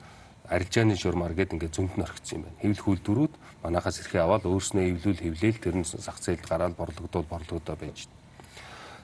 арилжааны 0.53 0.95
журмаар 0.95 1.35
гэдэг 1.35 1.57
ингээд 1.57 1.75
зөнд 1.75 1.97
нь 1.97 2.05
орхисон 2.05 2.38
юм 2.38 2.45
байна. 2.45 2.61
Хэвлэх 2.61 2.87
үйлдвэрүүд 2.92 3.35
манахаас 3.64 3.99
эрхээ 4.05 4.23
аваад 4.23 4.45
өөрснөө 4.45 4.85
эвлүүл 4.85 5.21
хэвлээл 5.25 5.59
тэр 5.64 5.77
нь 5.81 5.87
зах 5.87 6.18
зээлд 6.21 6.45
гараад 6.45 6.77
борлогдоод 6.77 7.27
борлогдоо 7.27 7.77
байж 7.81 8.07
байна. 8.07 8.21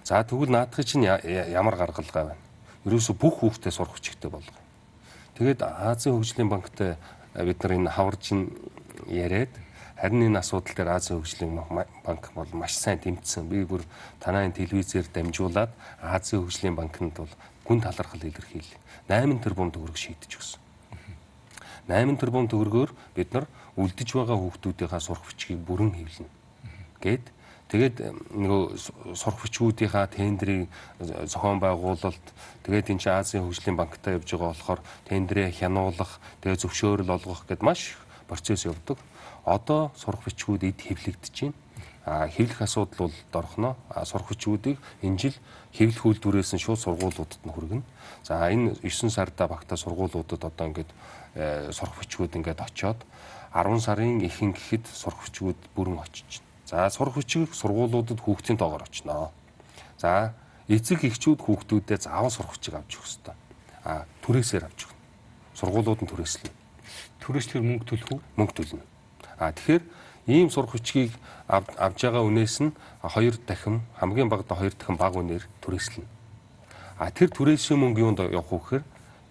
За 0.04 0.22
тэгвэл 0.22 0.52
наадхыг 0.52 0.84
чинь 0.84 1.08
ямар 1.08 1.76
гаргалгаа 1.80 2.36
байна? 2.36 2.42
Ерөөсө 2.84 3.16
бүх 3.16 3.40
хүүхдээ 3.40 3.72
сурах 3.72 3.96
хүчтэй 3.96 4.30
болгоо. 4.30 4.67
Тэгээд 5.38 5.62
Азийн 5.62 6.18
хөгжлийн 6.18 6.50
банктай 6.50 6.98
бид 7.30 7.62
нар 7.62 7.72
энэ 7.78 7.94
хаваржин 7.94 8.50
яриад 9.06 9.54
харин 9.94 10.26
энэ 10.26 10.42
асуудал 10.42 10.74
дээр 10.74 10.98
Азийн 10.98 11.22
хөгжлийн 11.22 11.54
банк 11.54 12.24
бол 12.34 12.50
маш 12.58 12.74
сайн 12.74 12.98
тэмцсэн. 12.98 13.46
Би 13.46 13.62
бүр 13.62 13.86
танай 14.18 14.50
телевизээр 14.50 15.06
дамжуулаад 15.06 15.70
Азийн 16.02 16.42
хөгжлийн 16.42 16.74
банкнд 16.74 17.22
бол 17.22 17.30
гүн 17.62 17.78
талархал 17.86 18.18
илэрхийлээ. 18.18 18.82
8 19.06 19.38
тэрбум 19.38 19.70
төгрөг 19.70 19.94
шийдэж 19.94 20.42
өгсөн. 20.42 20.60
8 21.86 22.18
тэрбум 22.18 22.50
төгрөгөөр 22.50 22.90
бид 23.14 23.30
нар 23.30 23.46
үлдэж 23.78 24.18
байгаа 24.18 24.42
хүүхдүүдийнхаа 24.42 24.98
сурах 24.98 25.22
бичгийг 25.22 25.62
бүрэн 25.62 25.94
хэвлэнэ. 25.94 26.30
Гэт 26.98 27.30
Тэгээд 27.68 27.96
нөгөө 28.32 28.62
сурах 29.12 29.44
хүчгүүдийнхаа 29.44 30.08
тендерийг 30.08 30.72
зохион 31.04 31.60
байгуулалт 31.60 32.26
тэгээд 32.64 32.96
энэ 32.96 33.02
чинь 33.04 33.12
Азийн 33.12 33.44
хөгжлийн 33.44 33.76
банктай 33.76 34.16
явж 34.16 34.24
байгаа 34.24 34.56
болохоор 34.56 34.80
тендерээ 35.04 35.52
хянуулах, 35.52 36.16
тэгээд 36.40 36.64
зөвшөөрөл 36.64 37.12
олгох 37.12 37.44
гэд 37.44 37.60
маш 37.60 38.00
процесс 38.24 38.64
явдаг. 38.64 38.96
Одоо 39.44 39.92
сурах 39.96 40.24
бичгүүд 40.24 40.64
эд 40.64 40.80
хэвлэгдэж 40.80 41.36
байна. 41.44 41.56
А 42.08 42.28
хэвлэх 42.28 42.64
асуудал 42.64 43.12
бол 43.12 43.16
дорхно. 43.32 43.76
А 43.88 44.04
сурах 44.04 44.32
хүчүүдийг 44.32 44.80
энэ 45.04 45.18
жил 45.20 45.36
хэвлэх 45.76 46.04
үйлдвэрээс 46.08 46.56
нь 46.56 46.64
шууд 46.64 46.80
сургуулиудад 46.80 47.44
нь 47.44 47.52
хүргэнэ. 47.52 47.84
За 48.24 48.48
энэ 48.48 48.80
9 48.80 49.12
сарда 49.12 49.48
багтаа 49.48 49.76
сургуулиудад 49.76 50.40
одоо 50.40 50.66
ингээд 50.72 50.90
э, 51.36 51.68
сурах 51.72 52.00
хүчүүд 52.00 52.36
ингээд 52.40 52.64
очоод 52.64 53.00
10 53.52 53.80
сарын 53.80 54.24
ихэнх 54.24 54.56
гэхэд 54.56 54.84
сурах 54.88 55.20
хүчүүд 55.24 55.58
бүрэн 55.76 56.00
очиж. 56.00 56.47
За 56.68 56.90
сурах 56.92 57.16
хүчийг 57.16 57.56
сургуулиудад 57.56 58.20
хүүхдийн 58.20 58.60
тоогоор 58.60 58.84
очно. 58.84 59.32
За 59.96 60.36
эцэг 60.68 61.00
эхчүүд 61.08 61.40
хүүхдүүдээ 61.40 61.96
заавал 62.04 62.28
сурах 62.28 62.52
хүчийг 62.52 62.76
авч 62.76 62.92
өгөх 62.92 63.08
ёстой. 63.08 63.36
А 63.88 64.04
түрээсээр 64.20 64.68
авч 64.68 64.84
өгнө. 64.84 65.00
Сургуулиуд 65.56 66.04
нь 66.04 66.10
түрээслэнэ. 66.12 66.52
Түрээслэхээр 67.24 67.64
мөнгө 67.64 67.88
төлөх 67.88 68.10
үү? 68.12 68.20
Мөнгө 68.36 68.52
төлнө. 68.52 68.84
А 69.40 69.48
тэгэхээр 69.56 69.82
ийм 70.28 70.52
сурах 70.52 70.76
хүчийг 70.76 71.16
авж 71.48 71.98
байгаа 72.04 72.20
үнээс 72.28 72.60
нь 72.60 72.76
хоёр 73.00 73.40
дахин 73.48 73.80
хамгийн 73.96 74.28
багадаа 74.28 74.60
хоёр 74.60 74.76
дахин 74.76 75.00
бага 75.00 75.24
үнээр 75.24 75.48
түрээслэнэ. 75.64 76.04
А 77.00 77.08
тэр 77.08 77.32
түрээсийн 77.32 77.80
мөнгө 77.80 78.04
юунд 78.04 78.20
явах 78.28 78.52
вэ 78.52 78.84
гэхээр 78.84 78.84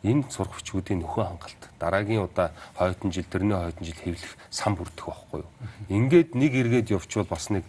энэ 0.03 0.29
сурах 0.29 0.59
хүчүүдийн 0.59 1.01
нөхөө 1.01 1.25
хангалт 1.25 1.61
дараагийн 1.79 2.25
удаа 2.25 2.53
хойдон 2.77 3.11
жил 3.11 3.25
тэрний 3.25 3.57
хойдон 3.57 3.85
жил 3.85 3.97
хэвлэх 3.97 4.33
сан 4.49 4.75
бүрдэх 4.77 5.05
байхгүй 5.09 5.41
юу. 5.41 5.49
Ингээд 5.89 6.35
нэг 6.37 6.53
эргээд 6.53 6.93
явчвал 6.93 7.25
бас 7.25 7.49
нэг 7.49 7.65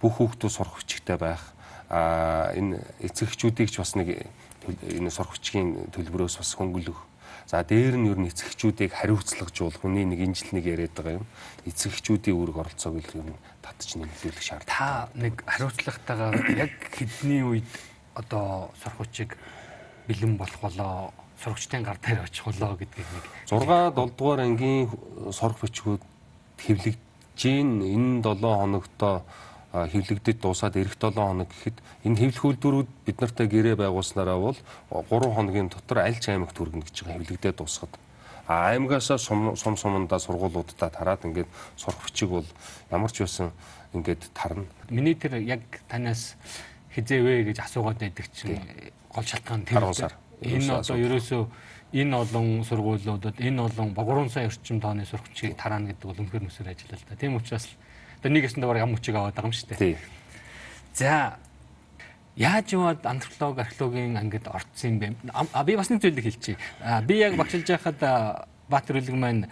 бүх 0.00 0.20
хүүхдүүд 0.20 0.52
сурах 0.52 0.76
хүчтэй 0.76 1.16
байх. 1.16 1.42
А 1.88 2.52
энэ 2.56 2.80
эцэгчүүдийг 3.00 3.72
ч 3.72 3.80
бас 3.80 3.96
нэг 3.96 4.28
энэ 4.68 5.10
сурах 5.12 5.32
хүчгийн 5.36 5.92
төлбөрөөс 5.92 6.40
бас 6.40 6.52
хөнгөлөх 6.56 7.12
За 7.46 7.64
дээр 7.64 7.98
нь 7.98 8.08
ер 8.08 8.16
нь 8.16 8.30
эцэгчүүдийг 8.30 8.94
хариуцлагажуул 8.96 9.74
хүний 9.74 10.06
нэг 10.06 10.24
энэ 10.24 10.36
жил 10.38 10.56
нэг 10.56 10.64
яриад 10.72 10.94
байгаа 10.94 11.18
юм. 11.20 11.26
Эцэгчүүдийн 11.66 12.38
үүрэг 12.38 12.56
оролцоог 12.56 12.96
л 13.02 13.18
ер 13.18 13.28
нь 13.28 13.40
татч 13.60 13.98
нэмэгдүүлэх 13.98 14.40
шаардлагатай. 14.40 14.72
Та 14.72 15.10
нэг 15.18 15.34
хариуцлагатайгаар 15.44 16.36
яг 16.64 16.72
хэдний 16.94 17.42
үед 17.42 17.68
одоо 18.14 18.70
сурахчиг 18.80 19.36
бэлэн 20.06 20.38
болох 20.38 20.60
болоо 20.62 21.12
сурагчдын 21.42 21.82
гар 21.82 21.98
дээр 21.98 22.22
очих 22.22 22.46
болоо 22.46 22.78
гэдгийг 22.78 23.08
нэг 23.10 23.24
6 23.50 23.66
7 23.66 24.16
дугаар 24.16 24.40
ангийн 24.46 24.88
сурах 25.34 25.58
бичгүүд 25.58 26.02
хэвлэгдэж 26.62 26.98
гин 27.36 27.82
энэ 27.82 28.22
7 28.22 28.38
хоногтоо 28.38 29.26
хэвлэгдэж 29.72 30.36
дуусаад 30.38 30.76
эх 30.76 30.94
7 30.94 31.16
хоног 31.16 31.48
гэхэд 31.50 31.76
энэ 32.06 32.18
хэвлэх 32.20 32.44
үйлдвэрүүд 32.44 32.88
бид 33.06 33.16
нартай 33.20 33.46
гэрээ 33.48 33.76
байгуулснараа 33.80 34.38
бол 34.38 34.58
3 34.92 35.34
хоногийн 35.34 35.68
дотор 35.72 36.04
аль 36.04 36.20
ч 36.20 36.30
аймагт 36.30 36.54
хүргэнэ 36.54 36.84
гэж 36.86 36.96
байгаа 37.02 37.18
хэвлэгдээд 37.18 37.56
дуусгаад. 37.58 37.92
А 38.46 38.70
аймагасаа 38.76 39.18
сум 39.18 39.56
сум 39.56 39.76
сумандаа 39.76 40.18
сургуулиудаа 40.20 40.90
тараад 40.90 41.24
ингээд 41.24 41.48
сурах 41.76 42.04
бичиг 42.04 42.28
бол 42.28 42.48
ямар 42.90 43.10
ч 43.10 43.24
байсан 43.24 43.50
ингээд 43.96 44.30
тарна. 44.34 44.68
Миний 44.90 45.14
тэр 45.14 45.40
яг 45.40 45.62
танаас 45.88 46.36
хизээвэ 46.92 47.48
гэж 47.50 47.64
асуугаад 47.64 47.98
байдаг 47.98 48.26
чинь 48.36 48.60
гол 49.08 49.24
шалтгаан 49.24 49.64
тэр 49.64 49.88
сар. 49.94 50.12
Энэ 50.42 50.82
одоо 50.82 50.96
ерөөсөө 50.98 51.42
энэ 51.92 52.14
олон 52.16 52.64
сургуулиудад 52.64 53.36
энэ 53.40 53.60
олон 53.62 53.94
3 53.94 54.28
сая 54.28 54.46
орчим 54.46 54.80
тооны 54.80 55.04
сурагчийг 55.04 55.56
тараана 55.56 55.92
гэдэг 55.92 56.06
бол 56.08 56.20
үнэхээр 56.20 56.44
нүсэр 56.46 56.72
ажиллаа 56.72 56.98
л 56.98 57.06
да. 57.08 57.16
Тийм 57.16 57.36
учраас 57.36 57.68
Одоо 58.22 58.38
нэг 58.38 58.46
ясны 58.46 58.62
даваар 58.62 58.86
ям 58.86 58.94
хүчийг 58.94 59.18
аваад 59.18 59.34
байгаа 59.34 59.50
юм 59.50 59.56
шүү 59.58 59.74
дээ. 59.74 59.98
За 60.94 61.34
яаж 62.38 62.70
яваад 62.70 63.02
антрополог 63.02 63.58
археологийн 63.58 64.14
ангид 64.14 64.46
орцсон 64.46 64.94
юм 64.94 64.98
бэ? 65.02 65.34
А 65.34 65.64
би 65.66 65.74
бас 65.74 65.90
нэг 65.90 66.06
зүйлийг 66.06 66.30
хэлчихье. 66.30 66.54
Би 67.02 67.18
яг 67.18 67.34
багшилж 67.34 67.66
байхад 67.66 67.98
Баатар 68.70 69.02
үлэг 69.02 69.18
маань 69.18 69.50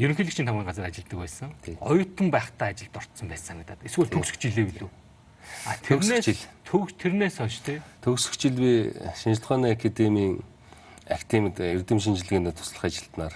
ерөнхийлөгчийн 0.00 0.48
тамгын 0.48 0.64
газар 0.64 0.88
ажилладаг 0.88 1.20
байсан. 1.20 1.52
Оюутан 1.84 2.32
байхдаа 2.32 2.72
ажилд 2.72 2.96
орцсон 2.96 3.28
байсан 3.28 3.60
гэдэг. 3.60 3.84
Эсвэл 3.84 4.08
төгсөх 4.16 4.40
жилээ 4.40 4.64
билүү? 4.64 4.88
А 5.66 5.76
тэрнээс 5.82 6.48
төгс 6.64 6.94
тэрнээс 7.00 7.36
хойш 7.40 7.60
тий. 7.64 7.80
Төгсөх 8.04 8.36
жил 8.36 8.56
би 8.56 8.92
шинжилгээ 9.16 9.44
ухааны 9.44 9.68
академийн 9.72 10.40
академид 11.08 11.56
эрдэм 11.60 12.00
шинжилгээнд 12.00 12.52
туслах 12.56 12.88
ажилтнаар 12.88 13.34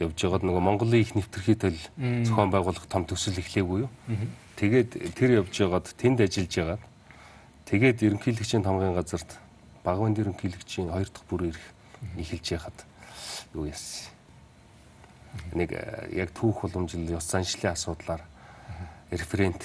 явж 0.00 0.16
байгаад 0.16 0.44
нөгөө 0.44 0.62
Монголын 0.64 1.00
их 1.04 1.14
нэвтрхий 1.14 1.56
төл 1.56 1.76
зохион 2.00 2.50
байгуулах 2.50 2.86
том 2.88 3.04
төсөл 3.04 3.38
эхлэегүй 3.38 3.86
юу. 3.86 3.90
Тэгээд 4.56 5.14
тэр 5.14 5.44
явж 5.44 5.52
байгаад 5.52 5.86
тэнд 5.96 6.24
ажиллаж 6.24 6.54
байгаад 6.56 6.82
тэгээд 7.68 7.98
ерөнхийлөгчийн 8.02 8.64
тамгын 8.64 8.96
газарт 8.96 9.38
багван 9.84 10.16
ерөнхийлөгчийн 10.16 10.90
хоёр 10.90 11.08
дахь 11.08 11.28
бүр 11.28 11.52
ирэх 11.52 11.66
эхэлж 12.16 12.46
яхад 12.56 12.78
юу 13.54 13.66
яасан. 13.68 14.10
Нэг 15.52 15.72
э, 15.72 16.12
яг 16.12 16.32
түүх 16.36 16.68
уламжлал 16.68 17.16
ёс 17.16 17.24
заншлын 17.24 17.72
асуудлаар 17.72 18.22
референт 19.10 19.64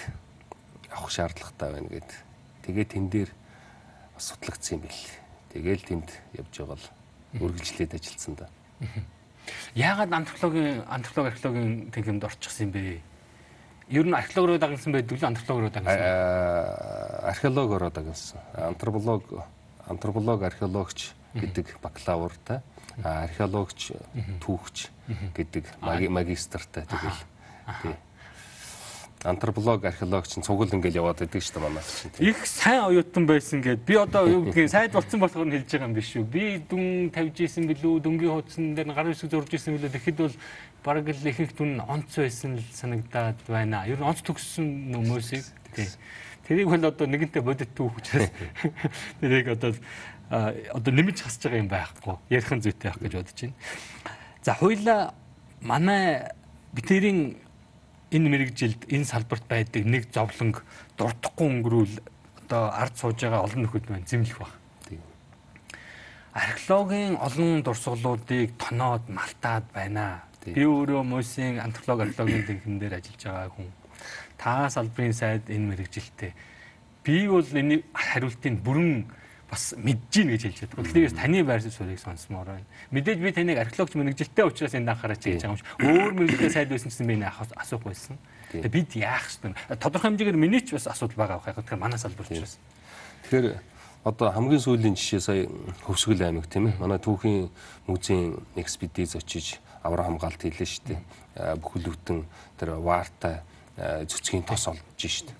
авах 0.91 1.11
шаардлагатай 1.11 1.69
байна 1.73 1.89
гэд. 1.89 2.09
Тэгээд 2.65 2.89
тэн 2.93 3.09
дээр 3.09 3.29
судлагдсан 4.17 4.79
юм 4.79 4.83
бэл. 4.87 5.03
Тэгээл 5.53 5.83
тэнд 5.87 6.09
явж 6.35 6.53
байгаа 6.53 6.77
л 6.77 6.87
үргэлжлээд 7.43 7.97
ажилласан 7.97 8.35
да. 8.35 8.47
Яагаад 9.75 10.11
антропологийн 10.11 10.83
антрополог 10.87 11.33
археологийн 11.33 11.91
тэнхимд 11.91 12.23
орчихсон 12.23 12.67
юм 12.67 12.71
бэ? 12.71 13.01
Ер 13.89 14.05
нь 14.05 14.13
археолог 14.13 14.49
руу 14.49 14.59
дагнсан 14.59 14.91
байдаг 14.91 15.15
л 15.15 15.25
антрополог 15.25 15.61
руу 15.61 15.71
дагнсан. 15.71 16.01
Археолог 17.23 17.69
руу 17.79 17.91
дагнсан. 17.91 18.39
Антрополог 18.53 19.23
антрополог 19.87 20.43
археологч 20.43 21.15
гэдэг 21.33 21.79
бакалавртай, 21.81 22.59
археологч 23.03 23.93
түүхч 24.43 24.89
гэдэг 25.35 25.63
магистртай 26.11 26.83
тэгэл. 26.83 27.95
Антрополог, 29.23 29.83
археолог 29.83 30.27
чинь 30.27 30.43
цугул 30.45 30.69
ингээл 30.69 31.01
яваад 31.01 31.25
байдаг 31.25 31.41
шүү 31.41 31.57
дээ 31.57 31.65
манай 31.65 31.81
чинь. 31.81 32.13
Их 32.21 32.45
сайн 32.45 32.85
оюутан 32.85 33.25
байсан 33.25 33.65
гэд 33.65 33.81
би 33.81 33.97
одоо 33.97 34.29
юу 34.29 34.45
гэдгийг 34.45 34.69
сайд 34.69 34.93
болсон 34.93 35.19
болохоор 35.19 35.49
нь 35.49 35.57
хэлж 35.57 35.73
байгаа 35.73 35.89
юм 35.89 35.97
биш 35.97 36.13
үү. 36.13 36.21
Би 36.21 36.61
дүн 36.61 37.09
тавьж 37.09 37.41
исэн 37.41 37.65
билүү, 37.65 37.97
дүнгийн 37.97 38.29
хуудсан 38.29 38.77
дээр 38.77 38.93
гар 38.93 39.09
үсэг 39.09 39.33
зурж 39.33 39.49
исэн 39.57 39.73
билүү. 39.73 39.89
Тэгэхэд 39.89 40.21
бол 40.21 40.35
бараг 40.85 41.09
л 41.09 41.27
их 41.33 41.39
их 41.41 41.51
дүн 41.57 41.81
онц 41.81 42.13
байсан 42.13 42.61
л 42.61 42.65
санагдаад 42.77 43.41
байна. 43.49 43.89
Ер 43.89 43.97
нь 43.97 44.05
онц 44.05 44.21
төгссөн 44.21 44.93
хүмүүсийг 44.93 45.43
тий. 45.73 45.89
Тэрийг 46.45 46.69
бол 46.69 46.85
одоо 46.85 47.09
нэгэнтээ 47.09 47.41
бодит 47.41 47.73
түүх 47.73 47.97
учраас 47.97 48.29
тэрийг 49.19 49.49
одоо 49.49 49.73
одоо 50.29 50.91
нэмж 50.93 51.25
хасж 51.25 51.41
байгаа 51.41 51.65
юм 51.65 51.71
байхгүй. 51.73 52.15
Ярих 52.29 52.53
зүйтэй 52.53 52.93
байх 52.93 53.01
гэж 53.01 53.13
бодож 53.17 53.39
байна. 53.41 53.57
За 54.45 54.53
хоёла 54.53 55.13
манай 55.59 56.31
битэрийн 56.71 57.46
энэ 58.11 58.29
мэрэгжилд 58.31 58.87
энэ 58.87 59.05
салбарт 59.05 59.45
байдаг 59.47 59.83
нэг 59.83 60.07
зовлонг 60.13 60.63
дуртахгүй 60.95 61.47
өнгөрүүл 61.47 61.95
одоо 62.47 62.63
ард 62.71 62.95
сууж 62.95 63.19
байгаа 63.19 63.43
олон 63.43 63.61
нөхөд 63.67 63.91
маань 63.91 64.07
зэмлэх 64.07 64.39
баг. 64.39 64.53
Археологийн 66.37 67.17
олон 67.17 67.63
дурсгалуудыг 67.65 68.55
тоноод 68.61 69.09
малтаад 69.09 69.65
байна. 69.73 70.23
Би 70.45 70.63
өөрөө 70.63 71.03
Мосийн 71.03 71.59
антрополог 71.59 72.07
археологийн 72.07 72.45
тэнхим 72.47 72.79
дээр 72.79 73.01
ажиллаж 73.01 73.23
байгаа 73.25 73.49
хүн. 73.51 73.69
Та 74.37 74.69
салбарын 74.69 75.13
сайд 75.17 75.49
энэ 75.49 75.67
мэрэгжилтэй. 75.73 76.31
Би 77.03 77.27
бол 77.27 77.43
энэ 77.43 77.83
хариултыг 77.91 78.55
бүрэн 78.63 79.09
бас 79.49 79.73
мэдж 79.79 80.11
гин 80.11 80.27
гэж 80.35 80.41
хэлж 80.43 80.59
байдаг. 80.75 80.91
Тэгээс 80.91 81.15
таны 81.15 81.43
байрсан 81.43 81.71
сурыг 81.71 81.99
сонсмоор 81.99 82.47
байна. 82.51 82.67
Мэдээж 82.91 83.19
би 83.23 83.31
таныг 83.31 83.57
археологч 83.63 83.95
мэрэгжилтэй 83.95 84.43
учраас 84.43 84.75
энэ 84.75 84.91
анхаараач 84.91 85.23
гэж 85.23 85.39
байгаа 85.39 85.55
юм 85.55 85.59
шиг. 85.59 85.67
Өөр 85.79 86.11
мэрэгжилтэй 86.19 86.51
сайд 86.51 86.69
байсан 86.69 86.91
чинь 86.91 87.07
би 87.07 87.15
энэ 87.15 87.31
асуух 87.31 87.83
байсан. 87.87 88.19
Тэгээ 88.51 88.75
бид 88.75 88.91
яах 88.99 89.23
вэ? 89.23 89.55
Тодорхой 89.79 90.11
хэмжээгээр 90.11 90.35
миний 90.35 90.59
ч 90.59 90.75
бас 90.75 90.91
асуудал 90.91 91.15
байгаа 91.15 91.39
байх. 91.39 91.55
Тэгэхээр 91.63 91.79
манай 91.79 91.99
салбар 91.99 92.27
учраас. 92.27 92.59
Тэгэхээр 93.23 93.55
одоо 94.03 94.27
хамгийн 94.35 94.63
сүүлийн 94.63 94.95
жишээ 94.99 95.21
сая 95.23 95.47
Хөвсгөл 95.87 96.27
аймаг 96.27 96.47
тийм 96.51 96.67
ээ. 96.67 96.79
Манай 96.83 96.99
түүхийн 96.99 97.47
музейн 97.87 98.35
экспедиц 98.59 99.15
очиж 99.15 99.63
аврах 99.83 100.11
хамгаалт 100.11 100.43
хийлээ 100.43 100.67
шүү 100.67 100.83
дээ. 100.91 100.99
Бүхэл 101.63 101.91
бүтэн 101.91 102.19
тэр 102.59 102.79
ваартай 102.83 103.43
зүцгийн 103.79 104.43
тос 104.43 104.67
олж 104.67 104.83
шүү 104.95 105.31
дээ. 105.31 105.37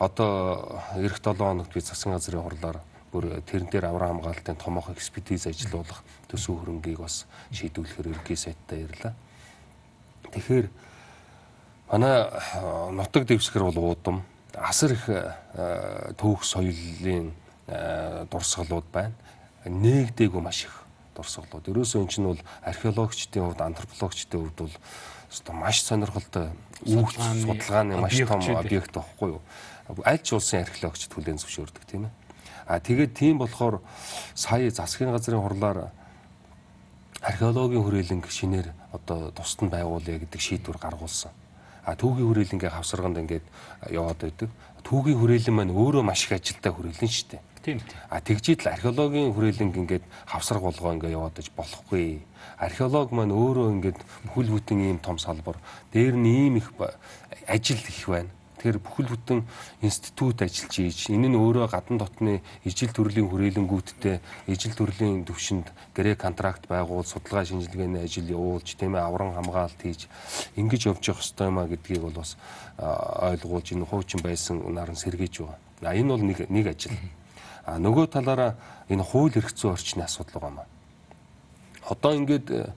Одоо 0.00 0.80
эх 1.00 1.20
7 1.20 1.36
хоногт 1.36 1.72
би 1.72 1.80
засгийн 1.80 2.16
газрын 2.16 2.44
хурлаар 2.44 2.80
бүр 3.16 3.40
тэрэн 3.48 3.72
дээр 3.72 3.88
авраа 3.88 4.12
хамгаалтын 4.12 4.60
томоохон 4.60 4.92
экспертиз 4.92 5.48
ажиллуулах 5.48 6.04
төсөв 6.28 6.60
хөрөнгийг 6.60 7.00
бас 7.00 7.24
шийдвэрлэхээр 7.56 8.12
ерөнхий 8.12 8.36
сайттай 8.36 8.84
ярьлаа. 8.84 9.16
Тэгэхээр 10.36 10.68
манай 11.88 12.28
нутаг 12.92 13.24
дэвсгэр 13.24 13.64
бол 13.72 13.96
уудам 13.96 14.20
асар 14.52 14.92
их 14.92 15.08
төвх 16.20 16.44
соёлын 16.44 17.32
дурсгалууд 18.28 18.84
байна. 18.92 19.16
Нээгдээгүй 19.64 20.42
маш 20.44 20.68
их 20.68 20.76
дурсгалууд. 21.16 21.72
Ерөөсөө 21.72 22.04
эн 22.04 22.12
чинь 22.12 22.28
бол 22.28 22.42
археологчдын 22.68 23.48
хувьд, 23.48 23.64
антропологчдын 23.64 24.40
хувьд 24.44 24.60
бол 24.60 24.76
өстой 25.32 25.54
маш 25.56 25.80
сонирхолтой 25.82 26.52
үүх 26.84 27.16
судалгааны 27.16 27.96
маш 27.96 28.20
том 28.28 28.44
объект 28.60 28.92
байхгүй 28.92 29.40
юу? 29.40 29.42
Аль 30.04 30.20
ч 30.20 30.36
улсын 30.36 30.62
археологчд 30.62 31.10
хүлээн 31.16 31.40
зөвшөөрдөг 31.40 31.84
тийм 31.88 32.06
ээ. 32.06 32.25
А 32.66 32.80
тэгээд 32.82 33.14
тийм 33.14 33.38
болохоор 33.38 33.80
сая 34.34 34.70
засгийн 34.70 35.14
газрын 35.14 35.40
хурлаар 35.40 35.94
археологийн 37.22 37.82
хүрээлэнг 37.82 38.26
шинээр 38.26 38.74
одоо 38.92 39.30
тусад 39.30 39.66
нь 39.66 39.72
байгуулъя 39.72 40.18
гэдэг 40.18 40.40
шийдвэр 40.40 40.78
гаргуулсан. 40.78 41.30
А 41.86 41.94
түүгийн 41.94 42.26
хүрээлэнгээ 42.26 42.70
хавсарганд 42.74 43.22
ингээд 43.22 43.46
яваад 43.94 44.18
байдаг. 44.18 44.50
Түүгийн 44.82 45.18
хүрээлэн 45.22 45.54
маань 45.54 45.70
өөрөө 45.70 46.02
маш 46.02 46.26
их 46.26 46.34
ажилтаа 46.34 46.74
хүрээлэн 46.74 47.06
шүү 47.06 47.26
дээ. 47.30 47.42
Тийм 47.62 47.78
тийм. 47.78 47.98
А 48.10 48.18
тэгжид 48.18 48.66
л 48.66 48.74
археологийн 48.74 49.30
хүрээлэнг 49.34 49.74
ингээд 49.74 50.04
хавсарга 50.26 50.70
болгоо 50.70 50.94
ингээд 50.98 51.14
яваад 51.14 51.38
иж 51.38 51.50
болохгүй. 51.54 52.22
Археолог 52.58 53.14
маань 53.14 53.30
өөрөө 53.30 53.66
ингээд 53.78 53.98
бүхэл 54.26 54.54
бүтэн 54.54 54.78
ийм 54.82 54.98
том 54.98 55.18
салбар. 55.18 55.58
Дээр 55.94 56.18
нь 56.18 56.26
ийм 56.26 56.54
их 56.58 56.70
ажил 57.46 57.78
их 57.78 58.02
байна. 58.06 58.30
Тэгэхээр 58.66 58.82
бүхэл 58.82 59.14
бүтэн 59.14 59.40
институт 59.78 60.42
ажиллаж 60.42 60.74
ийж 60.82 61.06
энэ 61.06 61.30
нь 61.30 61.38
өөрөө 61.38 61.70
гадна 61.70 62.02
дотны 62.02 62.42
ижил 62.66 62.90
төрлийн 62.90 63.30
хүрээлэнгүүдтэй 63.30 64.18
ижил 64.50 64.74
төрлийн 64.74 65.22
төвшөнд 65.22 65.70
гэрээ 65.94 66.18
контракт 66.18 66.66
байгуул 66.66 67.06
судалгаа 67.06 67.46
шинжилгээний 67.46 68.02
ажил 68.02 68.26
явуулж 68.26 68.74
тийм 68.74 68.98
ээ 68.98 69.06
авран 69.06 69.38
хамгаалалт 69.38 69.78
хийж 69.78 70.10
ингэж 70.58 70.90
явж 70.90 71.02
явах 71.06 71.22
ёстой 71.22 71.46
юмаа 71.46 71.70
гэдгийг 71.70 72.02
бол 72.10 72.18
бас 72.18 72.34
ойлгуулж 72.82 73.70
энэ 73.70 73.86
хуучин 73.86 74.20
байсан 74.26 74.58
наран 74.74 74.98
сэргийж 74.98 75.46
байгаа. 75.46 75.62
А 75.86 75.94
энэ 75.94 76.10
бол 76.10 76.24
нэг 76.26 76.50
нэг 76.50 76.66
ажил. 76.66 76.98
А 77.70 77.78
нөгөө 77.78 78.18
талаараа 78.18 78.58
энэ 78.90 79.06
хууль 79.06 79.38
эрх 79.38 79.54
зүйн 79.54 79.78
орчны 79.78 80.02
асуудал 80.02 80.42
байгаа 80.42 80.66
маа. 80.66 80.68
Одоо 81.86 82.18
ингээд 82.18 82.50
а 82.50 82.74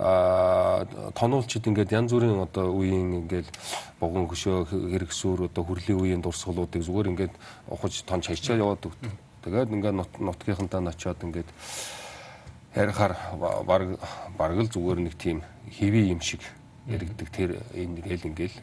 тонуулчид 0.00 1.66
ингээд 1.68 1.92
янз 1.92 2.12
бүрийн 2.16 2.40
одоо 2.40 2.72
үеийн 2.72 3.20
ингээд 3.20 3.52
богон 4.00 4.24
хөшөө 4.32 4.72
хэрэгсүүр 4.96 5.52
одоо 5.52 5.60
хүрлийн 5.64 6.00
үеийн 6.00 6.22
дурсгалуудыг 6.24 6.80
зүгээр 6.80 7.10
ингээд 7.12 7.34
ухаж 7.68 8.00
тон 8.08 8.24
чайчаа 8.24 8.56
яваад 8.56 8.80
өгдөг. 8.80 9.12
Тэгээд 9.44 9.74
ингээд 9.76 9.96
нутгийнхантаа 10.24 10.80
начаад 10.80 11.20
ингээд 11.20 11.48
ярихаар 12.72 13.12
баг 13.68 14.00
баг 14.40 14.52
л 14.56 14.72
зүгээр 14.72 15.04
нэг 15.04 15.14
тийм 15.20 15.44
хэвий 15.68 16.08
юм 16.16 16.24
шиг 16.24 16.40
яригдаг 16.88 17.28
тэр 17.28 17.60
энэ 17.76 18.00
гээл 18.00 18.28
ингээл 18.32 18.56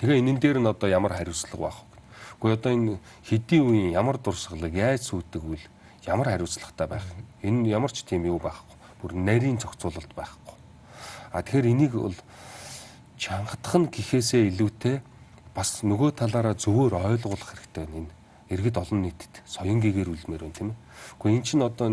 тэгээ 0.00 0.16
энэн 0.16 0.40
дээр 0.40 0.64
нь 0.64 0.70
одоо 0.70 0.88
ямар 0.88 1.12
хариуцлага 1.12 1.60
вэ? 1.60 1.76
Гэхдээ 2.40 2.56
одоо 2.56 2.72
энэ 2.72 2.96
хэдийн 3.28 3.64
үеийн 3.68 3.92
ямар 4.00 4.16
дурсгалыг 4.16 4.72
яаж 4.72 5.12
сүйдэг 5.12 5.44
үл 5.44 5.60
ямар 6.08 6.32
хариуцлагатай 6.32 6.88
байх? 6.88 7.04
Энэ 7.44 7.68
ямар 7.68 7.92
ч 7.92 8.00
тийм 8.00 8.24
юу 8.24 8.40
байхгүй. 8.40 8.80
Бүр 9.04 9.12
нарийн 9.12 9.60
зохицуулалт 9.60 10.16
байхгүй 10.16 10.59
А 11.32 11.42
тэгэхээр 11.42 11.70
энийг 11.70 11.92
бол 11.94 12.18
чангадах 13.18 13.74
нь 13.78 13.92
гэхээсээ 13.92 14.50
илүүтэй 14.50 14.96
бас 15.54 15.82
нөгөө 15.82 16.10
талаараа 16.18 16.54
зөвөр 16.54 16.94
ойлгуулах 16.98 17.50
хэрэгтэй 17.54 17.84
байна 17.86 17.98
энэ 18.06 18.12
иргэд 18.50 18.76
олон 18.82 19.00
нийтэд 19.06 19.34
соёнгийн 19.46 20.10
үлмээр 20.10 20.42
байна 20.42 20.58
тийм 20.58 20.70
ээ. 20.74 20.78
Гэхдээ 21.22 21.36
эн 21.38 21.44
чинь 21.46 21.62
одоо 21.62 21.88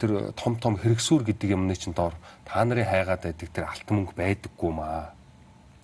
тэр 0.00 0.32
том 0.32 0.56
том 0.56 0.74
хэрэгсүүр 0.80 1.28
гэдэг 1.28 1.52
юмны 1.52 1.76
чинь 1.76 1.92
доор 1.92 2.16
та 2.48 2.64
нарын 2.64 2.88
хайгаад 2.88 3.20
байдаг 3.28 3.48
тэр 3.52 3.68
алтан 3.68 3.94
мөнгө 4.00 4.16
байдаггүй 4.16 4.72
маа. 4.72 5.12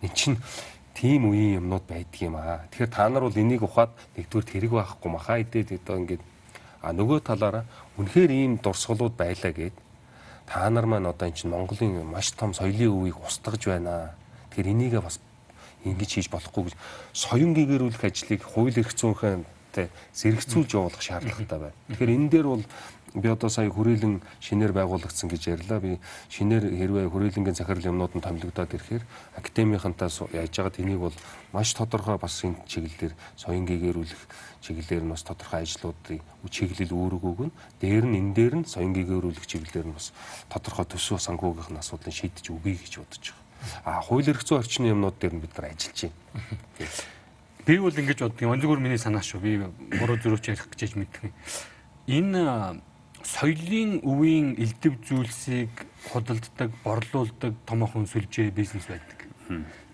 Эн 0.01 0.13
чинь 0.17 0.41
тийм 0.97 1.29
үеийн 1.29 1.61
юмнууд 1.61 1.85
байдаг 1.85 2.21
юм 2.25 2.41
аа. 2.41 2.65
Тэгэхээр 2.73 2.95
та 2.97 3.09
нар 3.13 3.29
бол 3.29 3.37
энийг 3.37 3.61
ухаад 3.61 3.93
нэгдүгээр 4.17 4.51
тэрэг 4.57 4.73
байхгүй 4.73 5.11
махаа 5.13 5.37
идээд 5.45 5.85
одоо 5.85 5.97
ингээд 6.01 6.23
а 6.81 6.97
нөгөө 6.97 7.21
талаараа 7.21 7.65
үнэхээр 8.01 8.33
ийм 8.33 8.57
дурсгалууд 8.57 9.13
байлаа 9.21 9.53
гэд 9.53 9.77
та 10.47 10.71
нар 10.71 10.87
маань 10.87 11.11
одоо 11.11 11.29
эн 11.29 11.35
чинь 11.35 11.51
Монголын 11.51 12.07
маш 12.07 12.31
том 12.33 12.55
соёлын 12.55 12.95
өвийг 12.95 13.19
устгаж 13.21 13.67
байна. 13.67 14.15
Тэгэхээр 14.51 14.73
энийгээ 14.73 15.03
бас 15.03 15.19
ингэж 15.85 16.11
хийж 16.15 16.29
болохгүй 16.31 16.71
гэж 16.71 16.75
соён 17.13 17.53
гэгэрүүлэх 17.55 18.03
ажлыг 18.03 18.43
хууль 18.43 18.79
эрх 18.79 18.95
зүйнхэнтэй 18.95 19.91
зэрэгцүүлж 20.15 20.71
явуулах 20.75 21.03
шаардлагатай 21.03 21.59
байна. 21.59 21.79
Тэгэхээр 21.91 22.15
энэ 22.15 22.31
дээр 22.31 22.47
бол 22.47 22.65
би 23.17 23.29
одоо 23.29 23.49
сая 23.49 23.71
хүрээлэн 23.73 24.21
шинээр 24.41 24.73
байгуулагдсан 24.77 25.29
гэж 25.33 25.43
ярьлаа. 25.49 25.81
Би 25.81 25.99
шинээр 26.29 26.69
хэрвээ 26.69 27.09
хүрээлэнгийн 27.09 27.57
захирал 27.57 27.91
юмнууд 27.91 28.13
нь 28.13 28.25
томилогдоод 28.25 28.77
ирэхээр 28.77 29.05
академийнхантаа 29.41 30.13
яаж 30.37 30.53
байгаа 30.53 30.75
тэнийг 30.77 31.01
бол 31.01 31.17
маш 31.53 31.73
тодорхой 31.73 32.21
бас 32.21 32.37
энэ 32.45 32.61
чиглэлээр 32.69 33.15
соён 33.41 33.65
гэгэрүүлэх 33.65 34.23
чиглэлээр 34.61 35.05
нь 35.09 35.13
бас 35.17 35.25
тодорхой 35.25 35.65
ажлуудын 35.65 36.21
чиглэл 36.53 36.93
үүрэг 36.93 37.25
өгнө. 37.25 37.53
Дээр 37.81 38.05
нь 38.05 38.17
энэ 38.21 38.35
дээр 38.37 38.55
нь 38.61 38.69
соён 38.69 38.93
гэгэрүүлэх 38.93 39.49
чиглэлээр 39.49 39.89
нь 39.89 39.97
бас 39.97 40.13
тодорхой 40.53 40.85
төсөв 40.85 41.19
санхүүгийнх 41.25 41.81
асуудлыг 41.81 42.13
шийдэж 42.13 42.53
өгье 42.53 42.77
гэж 42.77 43.01
бодож 43.01 43.25
байгаа. 43.33 43.45
А 43.85 44.05
хууль 44.05 44.29
эрх 44.29 44.45
зүйн 44.45 44.61
орчны 44.61 44.93
юмнууд 44.93 45.17
дээр 45.17 45.35
нь 45.35 45.43
бид 45.43 45.57
нар 45.57 45.73
ажиллаж 45.73 46.13
байна. 46.13 46.15
Би 47.67 47.79
бол 47.83 47.91
ингэж 47.91 48.21
боддог 48.23 48.43
юм. 48.43 48.55
Онцгөр 48.55 48.79
миний 48.79 49.01
санаа 49.01 49.27
шүү. 49.27 49.41
Би 49.43 49.59
буруу 49.99 50.21
зөрүүч 50.23 50.55
ярих 50.55 50.71
гэж 50.71 50.95
мэддэг. 50.95 51.35
Энэ 52.07 52.79
соёлын 53.27 53.99
өвийн 54.07 54.55
элдв 54.55 54.95
зүйлсийг 55.03 55.71
худалддаг, 56.13 56.71
борлуулдаг 56.85 57.55
томоохон 57.67 58.07
сүлжээ 58.07 58.55
бизнес 58.55 58.87
байдаг. 58.87 59.27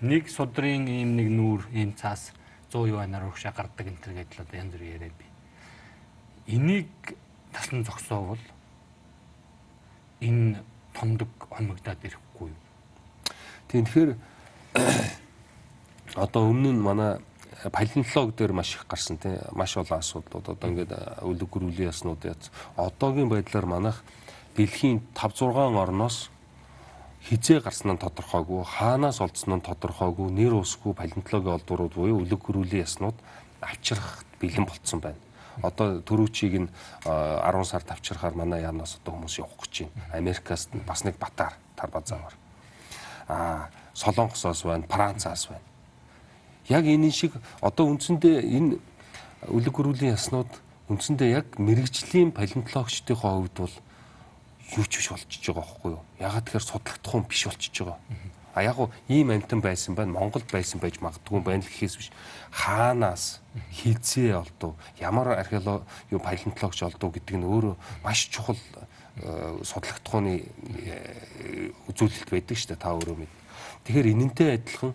Нэг 0.05 0.28
судрын 0.28 0.85
ийм 0.89 1.16
нэг 1.16 1.33
нүүр, 1.33 1.64
ийм 1.72 1.97
цаас 1.97 2.33
100 2.68 2.93
юанаар 2.93 3.28
урагшаа 3.28 3.53
гардаг 3.57 3.89
энэ 3.89 4.03
төр 4.05 4.14
гэдэл 4.20 4.45
одоо 4.45 4.57
янз 4.61 4.72
бүр 4.76 4.85
яриад 4.85 5.16
би. 5.16 5.26
Энийг 6.53 6.93
таслан 7.53 7.85
зогсоовол 7.85 8.45
энэ 10.20 10.61
томдог 10.93 11.28
хоногдоод 11.49 12.05
ирэхгүй 12.05 12.49
юу? 12.53 12.61
Тийм 13.68 13.85
тэгэхээр 13.89 14.12
одоо 16.24 16.53
өмнө 16.53 16.72
нь 16.72 16.85
манай 16.85 17.16
палеонтолог 17.72 18.36
дээр 18.36 18.53
маш 18.53 18.74
их 18.74 18.86
гарсан 18.88 19.18
тий 19.18 19.38
маш 19.53 19.76
олон 19.76 19.98
асуудлууд 19.98 20.48
одоо 20.48 20.68
ингээд 20.70 20.92
өлөг 21.22 21.50
гөрүүлийн 21.50 21.90
яснууд 21.92 22.24
яц 22.24 22.50
одоогийн 22.76 23.28
байдлаар 23.28 23.66
манайх 23.66 24.03
дэлхийн 24.57 25.00
5 25.14 25.53
6 25.53 25.76
орноос 25.76 26.30
хизээ 27.28 27.61
гарсан 27.61 27.94
нь 27.94 28.03
тодорхойгүй 28.03 28.64
хаанаас 28.66 29.20
олдсон 29.20 29.59
нь 29.59 29.66
тодорхойгүй 29.66 30.28
нэр 30.30 30.59
усгүй 30.59 30.92
палеонтологийн 30.94 31.57
олдврууд 31.57 31.94
буюу 31.94 32.22
өлөг 32.26 32.40
гөрүүлийн 32.42 32.82
яснууд 32.82 33.16
авчрах 33.61 34.24
бэлэн 34.40 34.66
болцсон 34.66 35.00
байна. 35.00 35.20
Одоо 35.62 36.03
төрүүчийг 36.03 36.55
нь 36.66 36.68
10 37.07 37.64
сард 37.64 37.88
авчрахаар 37.94 38.34
манай 38.34 38.66
яамнаас 38.66 38.98
одоо 38.98 39.14
хүмүүс 39.14 39.38
явах 39.38 39.61
гэж 39.62 39.86
байна. 39.86 40.18
Америкаас 40.18 40.68
бас 40.86 41.05
нэг 41.05 41.14
батар 41.20 41.55
тарбазаавар. 41.76 42.34
Аа 43.28 43.70
Солонгосоос 43.94 44.64
байна, 44.64 44.88
Францаас 44.88 45.46
байна 45.46 45.71
яг 46.68 46.84
энэ 46.84 47.10
шиг 47.10 47.32
одоо 47.60 47.90
үндсэндээ 47.90 48.36
энэ 48.42 48.78
өлөг 49.50 49.74
гөрүүлийн 49.74 50.14
яснууд 50.14 50.50
үндсэндээ 50.92 51.30
яг 51.32 51.46
мэрэгжлийн 51.58 52.30
палеонтологчдын 52.30 53.16
хувьд 53.16 53.56
бол 53.58 53.76
юу 54.76 54.86
ч 54.86 55.02
биш 55.02 55.08
болчихж 55.10 55.42
байгаа 55.50 55.64
байхгүй 55.66 55.90
юу? 55.96 56.02
Ягаад 56.20 56.44
тэгэхээр 56.46 56.68
судлагдах 56.68 57.10
хүн 57.10 57.24
биш 57.26 57.42
болчихж 57.48 57.76
байгаа. 57.82 57.98
А 58.54 58.62
яг 58.62 58.78
уу 58.78 58.90
ийм 59.08 59.32
амтан 59.32 59.60
байсан 59.64 59.94
байна, 59.96 60.12
Монголд 60.12 60.44
байсан 60.52 60.80
байж 60.80 61.00
магадгүй 61.00 61.40
байна 61.40 61.64
гэхээс 61.64 61.96
биш. 61.96 62.10
Хаанаас 62.52 63.40
хизээ 63.72 64.36
олдов, 64.36 64.76
ямар 65.00 65.40
археолог 65.40 65.88
юу 66.10 66.20
палеонтологч 66.20 66.82
олдов 66.84 67.12
гэдэг 67.16 67.36
нь 67.40 67.48
өөрөө 67.48 67.74
маш 68.04 68.28
чухал 68.28 68.60
судлагдах 69.64 70.04
хүний 70.04 70.44
үзүүлэлт 71.88 72.28
байдаг 72.28 72.56
шүү 72.56 72.76
дээ 72.76 72.80
та 72.80 72.92
өөрөө 72.92 73.16
мэд. 73.24 73.32
Тэгэхээр 73.88 74.12
энэнтэй 74.12 74.48
адилхан 74.60 74.92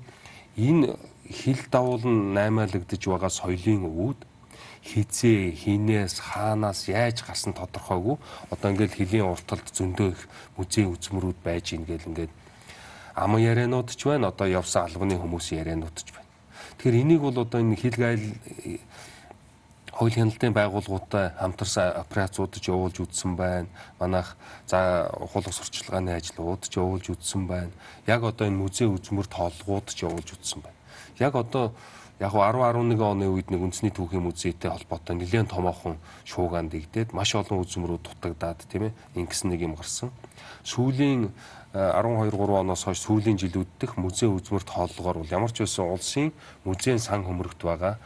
энэ 0.57 0.97
хил 1.31 1.59
давуул 1.71 2.03
нь 2.07 2.33
наймаалагдж 2.33 3.03
байгаа 3.07 3.31
соёлын 3.31 3.83
өвүүд 3.89 4.19
хизээ 4.87 5.51
хинээс 5.51 6.15
хаанаас 6.23 6.87
яаж 6.87 7.27
гарсан 7.27 7.53
тодорхойгүй 7.53 8.15
одоо 8.53 8.67
ингээл 8.71 8.97
хилийн 8.97 9.27
урталд 9.27 9.67
зөндөө 9.75 10.07
их 10.15 10.21
музей 10.55 10.85
үзмрүүд 10.87 11.39
байж 11.43 11.75
ийн 11.75 11.83
гэл 11.83 12.07
ингээд 12.07 12.31
ам 13.15 13.35
ярианууд 13.35 13.91
ч 13.91 14.01
байна 14.07 14.31
одоо 14.31 14.47
явсан 14.47 14.87
албаны 14.87 15.19
хүмүүсийн 15.19 15.59
ярианууд 15.67 15.97
ч 15.99 16.07
байна 16.15 16.31
тэгэхээр 16.79 17.01
энийг 17.03 17.21
бол 17.21 17.37
одоо 17.43 17.59
энэ 17.59 17.75
хил 17.75 17.95
гайл 17.99 18.23
хууль 19.97 20.13
хяналтын 20.13 20.53
байгууллагуудтай 20.53 21.33
хамтарсан 21.41 21.97
операцууд 22.05 22.53
ч 22.61 22.69
явуулж 22.69 23.01
үзсэн 23.01 23.33
байна. 23.33 23.65
Манайх 23.97 24.37
за 24.69 25.09
хуулах 25.09 25.57
сурчлагын 25.57 26.13
ажлууд 26.13 26.69
ч 26.69 26.77
явуулж 26.77 27.17
үзсэн 27.17 27.49
байна. 27.49 27.73
Яг 28.05 28.21
одоо 28.21 28.45
энэ 28.45 28.61
музей 28.61 28.85
үзмөр 28.85 29.25
тоолгууд 29.25 29.89
ч 29.89 30.05
явуулж 30.05 30.37
үзсэн 30.37 30.61
байна 30.61 30.76
яг 31.19 31.35
одоо 31.35 31.73
яг 32.19 32.33
10 32.33 32.97
11 32.97 33.01
оны 33.01 33.29
үед 33.29 33.53
нэг 33.53 33.61
үндэсний 33.61 33.93
түүхийн 33.93 34.25
музейтэй 34.25 34.71
холбоотой 34.73 35.21
нэлээд 35.21 35.53
томоохон 35.53 36.01
шуугаан 36.25 36.69
дэгдээд 36.69 37.13
маш 37.13 37.35
олон 37.37 37.61
үзмрүүд 37.61 38.01
дутагдаад 38.01 38.65
тийм 38.65 38.89
ээ 38.89 38.93
ингэсэн 39.21 39.53
нэг 39.53 39.61
юм 39.61 39.77
гарсан. 39.77 40.09
Сүүлийн 40.65 41.29
12 41.77 42.33
3 42.33 42.57
оноос 42.57 42.89
хойш 42.89 43.05
сүүлийн 43.05 43.37
жилүүд 43.37 43.69
дэх 43.77 44.01
музей 44.01 44.29
үзмэр 44.29 44.65
тооллогоор 44.65 45.21
бол 45.21 45.29
ямар 45.29 45.53
ч 45.53 45.61
байсан 45.61 45.93
улсын 45.93 46.33
музейн 46.65 46.97
сан 46.97 47.21
хөмрөгт 47.21 47.61
байгаа 47.61 48.01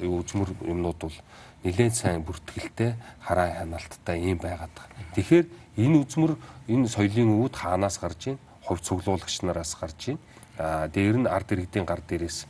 үзмэр 0.00 0.56
юмнууд 0.64 0.96
бол 0.96 1.18
нэлээд 1.60 1.92
сайн 1.92 2.24
бүртгэлтэй 2.24 2.96
хараа 3.20 3.52
хянаалттай 3.52 4.16
юм 4.16 4.40
байгаад 4.40 4.72
байгаа. 4.72 5.12
Тэгэхээр 5.12 5.46
энэ 5.76 5.96
үзмэр 6.08 6.32
энэ 6.72 6.88
соёлын 6.88 7.36
өвд 7.36 7.54
хаанаас 7.58 8.00
гарч 8.00 8.32
ийн? 8.32 8.38
Хувь 8.64 8.80
цуглуулагч 8.80 9.44
нараас 9.44 9.76
гарч 9.76 10.16
ийн 10.16 10.18
дээр 10.58 11.16
нь 11.24 11.28
ард 11.28 11.52
иргэдийн 11.52 11.86
гар 11.86 12.00
дээрээс 12.00 12.46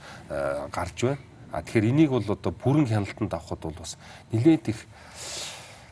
гарч 0.70 0.98
байна. 1.02 1.22
А 1.52 1.62
тэгэхээр 1.62 1.90
энийг 1.90 2.10
бол 2.10 2.26
одоо 2.26 2.52
бүрэн 2.52 2.86
хяналтанд 2.86 3.32
авахд 3.34 3.62
бол 3.62 3.78
бас 3.78 3.96
нэлээд 4.32 4.68
их 4.70 4.86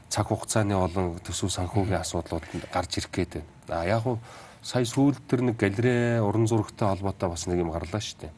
цаг 0.09 0.29
хугацааны 0.31 0.75
олон 0.75 1.19
төсөв 1.23 1.51
санхүүгийн 1.51 2.03
асуудлууд 2.03 2.45
гарч 2.71 2.99
ирэх 2.99 3.11
гээд 3.11 3.33
байна. 3.67 3.83
А 3.83 3.87
яг 3.87 4.07
уу 4.07 4.19
сая 4.63 4.85
сүүлд 4.85 5.27
төр 5.29 5.41
нэг 5.51 5.57
галерей 5.59 6.21
уран 6.23 6.47
зурагтай 6.47 6.89
холбоотой 6.89 7.29
бас 7.29 7.47
нэг 7.47 7.59
юм 7.59 7.71
гарлаа 7.71 8.01
шүү 8.01 8.19
дээ. 8.23 8.33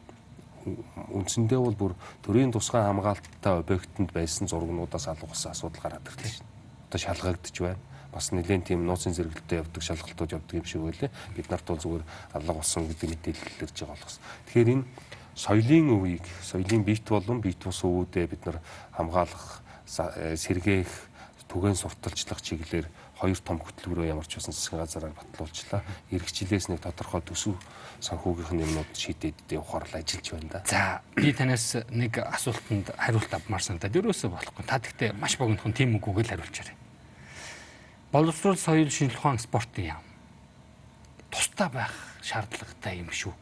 үндсэндээ 1.15 1.59
бол 1.59 1.77
бүр 1.79 1.93
төрийн 2.25 2.51
тусгай 2.51 2.83
хамгаалалттай 2.83 3.53
объектэнд 3.63 4.11
байсан 4.11 4.51
зургнуудаас 4.51 5.07
алгуулсан 5.07 5.55
асуудал 5.55 5.81
гараад 5.81 6.03
ирлээ 6.03 6.33
шин. 6.35 6.47
Одоо 6.89 6.99
шалгагдчих 6.99 7.63
байна. 7.63 7.86
Бас 8.13 8.31
нэлээд 8.31 8.71
тийм 8.71 8.85
нууцын 8.87 9.13
зэрэгэлтэд 9.13 9.61
явдаг 9.67 9.83
шалгалтууд 9.83 10.31
явдаг 10.35 10.55
юм 10.55 10.65
шиг 10.65 10.81
байлээ. 10.81 11.11
Бид 11.35 11.47
нарт 11.51 11.67
бол 11.67 11.81
зүгээр 11.81 12.03
алга 12.33 12.53
болсон 12.53 12.87
гэдэг 12.87 13.09
мэдээлэл 13.13 13.63
ирж 13.67 13.77
байгаа 13.83 13.95
болохос. 13.95 14.17
Тэгэхээр 14.47 14.73
энэ 14.73 14.85
соёлын 15.37 15.87
өвийг, 15.93 16.25
соёлын 16.41 16.83
бит 16.83 17.05
болон 17.05 17.41
бит 17.41 17.61
бус 17.61 17.79
өвүүдээ 17.85 18.25
бид 18.25 18.43
нар 18.45 18.57
хамгаалах, 18.97 19.61
сэргээх, 19.85 20.91
түгээн 21.47 21.77
сурталчлах 21.77 22.41
чиглэлээр 22.41 22.87
хоёр 23.17 23.39
том 23.41 23.57
хөтөлбөрөө 23.57 24.13
ямар 24.13 24.27
ч 24.27 24.37
байсан 24.37 24.53
засгийн 24.53 24.81
газараар 24.83 25.15
батлуулчлаа. 25.15 25.81
Ирэх 26.11 26.29
жилээс 26.29 26.69
нэг 26.69 26.83
тодорхой 26.83 27.21
төсөв 27.23 27.55
санхүүгийнх 28.03 28.51
юмнууд 28.51 28.91
шийдээд 28.93 29.57
явахаар 29.57 29.89
л 29.89 29.97
ажиллаж 29.97 30.27
байна 30.37 30.49
да. 30.51 30.61
За 30.67 31.01
би 31.15 31.33
танаас 31.33 31.81
нэг 31.89 32.19
асуултанд 32.21 32.93
хариулт 32.93 33.31
авмаар 33.33 33.63
санагдаад 33.63 33.95
ерөөсөө 33.95 34.29
болохгүй. 34.29 34.63
Та 34.69 34.77
тэгтээ 34.77 35.17
маш 35.17 35.37
богинохон 35.39 35.73
тийм 35.73 35.97
үгүйг 35.97 36.29
л 36.29 36.31
хариулчаарай. 36.35 36.75
Боловсрол 38.11 38.55
соёл 38.55 38.89
шинжилх 38.89 39.19
ухаан 39.19 39.39
спортын 39.39 39.99
яам. 39.99 40.03
Тустай 41.29 41.69
байх 41.69 41.91
шаардлагатай 42.23 43.03
юм 43.03 43.11
шүү. 43.11 43.33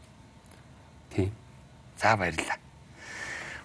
Тийм. 1.14 1.30
За 1.96 2.16
баярлалаа. 2.16 2.58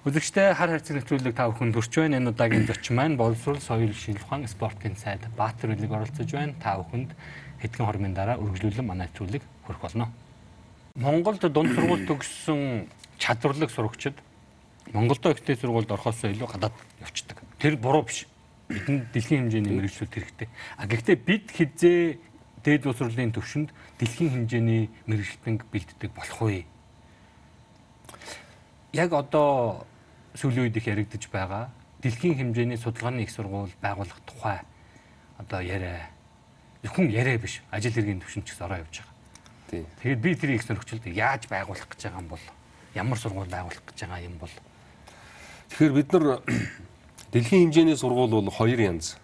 Үзэгчтэй 0.06 0.54
хар 0.54 0.70
хайрцаг 0.70 1.02
нэвтрүүлэг 1.02 1.34
та 1.34 1.50
бүхэнд 1.50 1.74
хүрч 1.74 1.94
байна. 1.98 2.18
Энэ 2.22 2.30
удаагийн 2.34 2.70
зочин 2.70 2.96
маань 2.96 3.18
боловсрол 3.18 3.58
соёл 3.58 3.94
шинжилх 3.94 4.30
ухаан 4.30 4.46
спортын 4.46 4.96
сайд 4.96 5.26
Баатар 5.38 5.74
үлэг 5.74 5.90
оролцож 5.90 6.30
байна. 6.30 6.54
Та 6.62 6.78
бүхэнд 6.78 7.18
хэдхэн 7.66 7.86
хормын 7.86 8.14
дараа 8.14 8.38
үргэлжлүүлэн 8.38 8.86
манай 8.86 9.10
нэвтрүүлэг 9.10 9.42
хүрэх 9.66 9.82
болно. 9.82 10.14
Монголд 10.96 11.42
дунд 11.50 11.74
сургууль 11.74 12.06
төгссөн 12.06 12.90
чадварлаг 13.18 13.70
сурагчид 13.74 14.18
Монголдо 14.94 15.32
ихтэй 15.32 15.56
сургуульд 15.56 15.92
орохоос 15.92 16.26
илүү 16.26 16.50
гадаад 16.52 16.74
явцдаг. 17.00 17.38
Тэр 17.62 17.78
буруу 17.78 18.04
биш. 18.04 18.28
Бидэнд 18.72 19.12
дэлхийн 19.12 19.48
хэмжээний 19.48 19.74
мэрэгчлүүд 19.76 20.12
хэрэгтэй. 20.16 20.48
А 20.80 20.88
гэхдээ 20.88 21.18
бид 21.20 21.46
хизээ 21.52 22.18
дээд 22.64 22.88
боловсролын 22.88 23.36
төвшөнд 23.36 23.70
дэлхийн 24.00 24.48
хэмжээний 24.48 24.90
мэрэгчлэн 25.06 25.60
бэлддэг 25.68 26.12
болох 26.16 26.40
уу? 26.42 26.64
Яг 28.96 29.12
одоо 29.12 29.84
сүүлийн 30.36 30.72
үед 30.72 30.78
их 30.80 30.88
яригдж 30.88 31.28
байгаа 31.28 31.70
дэлхийн 32.00 32.40
хэмжээний 32.40 32.80
судалгааны 32.80 33.28
их 33.28 33.32
сургууль 33.32 33.72
байгуулах 33.84 34.20
тухай 34.26 34.64
одоо 35.38 35.62
яриа 35.62 36.10
хүн 36.84 37.12
яриа 37.12 37.38
биш 37.38 37.62
ажил 37.72 37.94
хэргийн 37.94 38.20
төвшин 38.24 38.44
ч 38.44 38.56
гэсэн 38.56 38.66
ороо 38.66 38.82
явж 38.82 39.04
байгаа. 39.04 39.16
Тийм. 39.70 39.86
Тэгээд 40.02 40.22
би 40.22 40.32
тэр 40.36 40.52
их 40.56 40.64
сонирхолтой 40.64 41.14
яаж 41.14 41.48
байгуулах 41.48 41.88
гэж 41.88 42.02
байгаа 42.10 42.22
юм 42.24 42.30
бол 42.32 42.46
ямар 42.96 43.18
сургууль 43.20 43.52
байгуулах 43.52 43.84
гэж 43.86 43.98
байгаа 44.08 44.26
юм 44.26 44.38
бол 44.42 44.54
Тэгэхээр 45.72 45.94
бид 45.96 46.12
нар 46.12 46.44
дэлхийн 47.32 47.72
хэмжээний 47.72 47.98
сургууль 47.98 48.30
бол 48.30 48.52
хоёр 48.52 48.80
янз. 48.80 49.18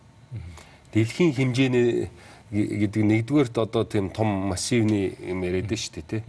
Дэлхийн 0.93 1.33
хэмжээний 1.35 2.09
гэдэг 2.51 3.03
нэгдүгээрт 3.03 3.55
одоо 3.57 3.83
тийм 3.83 4.09
том 4.09 4.27
массивны 4.47 5.15
юм 5.19 5.43
яриад 5.43 5.67
нь 5.67 5.75
шүү 5.75 5.93
дээ 5.99 6.07
тий 6.07 6.23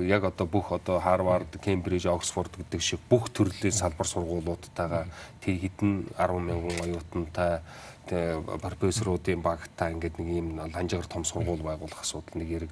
яг 0.00 0.24
одоо 0.24 0.46
бүх 0.46 0.72
одоо 0.72 1.00
Harvard, 1.00 1.60
Cambridge, 1.60 2.08
Oxford 2.08 2.50
гэдэг 2.56 2.80
шиг 2.80 3.00
бүх 3.10 3.28
төрлийн 3.28 3.72
салбар 3.72 4.06
сургуулиудтайгаа 4.06 5.06
тэг 5.40 5.60
хэдэн 5.60 6.08
10 6.16 6.40
мянган 6.40 6.80
оюутантай 6.80 7.60
профессоруудын 8.08 9.42
багтаа 9.42 9.92
ингээд 9.92 10.18
нэг 10.18 10.28
юм 10.28 10.60
ланжигар 10.72 11.06
том 11.06 11.24
сургууль 11.24 11.60
байгуулах 11.60 12.00
асуудал 12.00 12.40
нэг 12.40 12.48
яриг. 12.48 12.70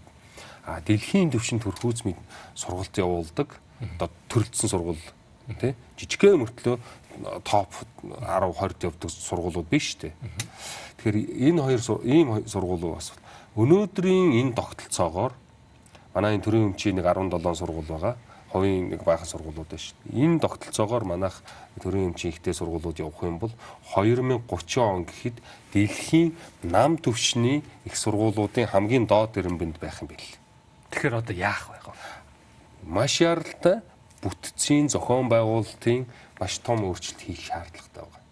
А 0.64 0.80
дэлхийн 0.80 1.30
төвшөнд 1.30 1.62
төрхүүц 1.64 2.04
мэд 2.04 2.16
сургалт 2.54 2.96
явуулдаг 2.96 3.48
одоо 3.96 4.08
төрөлцсөн 4.28 4.70
сургууль 4.70 5.00
тий 5.58 5.74
жижигхэн 5.98 6.40
мөртлөө 6.40 6.76
топ 7.44 7.74
10 8.02 8.54
20-д 8.54 8.86
явдаг 8.88 9.10
сургуулиуд 9.10 9.68
биш 9.68 9.94
тий. 9.96 10.12
Тэгэхээр 11.02 11.16
энэ 11.50 11.62
хоёр 11.62 11.80
ийм 12.04 12.28
сургуулиуд 12.46 12.94
бас 12.96 13.12
өнөөдрийн 13.56 14.38
энэ 14.40 14.54
тогтолцоогоор 14.54 15.32
манай 16.14 16.36
энэ 16.36 16.44
төрийн 16.44 16.66
өмчийн 16.72 16.96
нэг 16.96 17.06
17 17.06 17.54
сургууль 17.54 17.90
байгаа. 17.90 18.16
Хувийн 18.50 18.90
нэг 18.90 19.02
баахан 19.06 19.30
сургуулиуд 19.30 19.68
байна 19.70 19.78
шүү 19.78 19.96
дээ. 20.10 20.24
Энэ 20.26 20.40
тогтолцоогоор 20.42 21.04
манайх 21.04 21.42
төрийн 21.78 22.10
өмчийн 22.10 22.34
ихтэй 22.34 22.54
сургуулиуд 22.54 22.98
явах 22.98 23.22
юм 23.22 23.38
бол 23.38 23.54
2030 23.94 24.80
он 24.82 25.04
гэхэд 25.06 25.36
дэлхийн 25.72 26.34
нам 26.66 26.98
төвшний 26.98 27.62
их 27.86 27.94
сургуулиудын 27.94 28.66
хамгийн 28.66 29.06
доод 29.06 29.38
ирэмбэнд 29.38 29.78
байх 29.78 30.02
юм 30.02 30.10
бэл. 30.10 30.34
тэгэхээр 30.90 31.14
одоо 31.14 31.34
яах 31.34 31.70
вэ? 31.70 31.78
Маш 32.90 33.20
яралтай 33.20 33.82
бүтцийн 34.20 34.88
зохион 34.88 35.28
байгуулалтын 35.28 36.06
маш 36.40 36.58
том 36.60 36.84
өөрчлөлт 36.84 37.20
хийх 37.20 37.40
шаардлагатай 37.40 38.04
байгаа. 38.04 38.24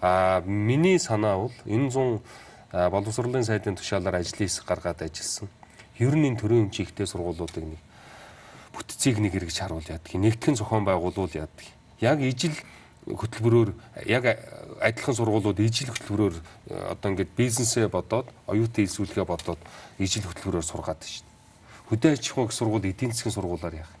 А 0.00 0.40
миний 0.46 0.98
санаа 0.98 1.36
бол 1.36 1.56
энэ 1.66 1.90
зун 1.90 2.20
боловсролын 2.72 3.44
сайдын 3.44 3.76
тушаалаар 3.76 4.20
ажлын 4.20 4.48
хэсэг 4.48 4.64
гаргаад 4.64 5.02
ажилласан 5.02 5.48
ер 5.98 6.14
нь 6.16 6.26
энэ 6.32 6.40
төрийн 6.40 6.64
өмчигтэй 6.66 7.06
сургуулиудыг 7.06 7.64
нэг 7.64 7.80
бүтцийг 8.72 9.20
нэг 9.20 9.36
эргэж 9.36 9.60
харуул 9.60 9.84
яадаг. 9.84 10.12
Нэгтгэн 10.16 10.56
зохион 10.56 10.84
байгуулуул 10.88 11.30
яадаг. 11.36 11.68
Яг 12.00 12.18
ижил 12.24 12.56
хөтөлбөрөөр 13.06 13.70
яг 14.08 14.24
адилхан 14.80 15.14
сургуулиуд 15.14 15.60
ижил 15.60 15.92
хөтөлбөрөөр 15.92 16.34
одоо 16.96 17.08
ингээд 17.12 17.36
бизнесээ 17.36 17.88
бодоод 17.92 18.32
оюутан 18.48 18.88
хэлсүүлэхээ 18.88 19.26
бодоод 19.28 19.60
ижил 19.98 20.24
хөтөлбөрөөр 20.24 20.64
сургаад 20.64 21.04
шүү 21.04 21.22
дээ. 21.22 21.36
Хөдөө 21.92 22.10
аж 22.16 22.24
ахуйн 22.30 22.50
сургууль 22.50 22.88
эдийн 22.88 23.12
засгийн 23.12 23.36
сургуулаар 23.36 23.74
яах. 23.84 23.92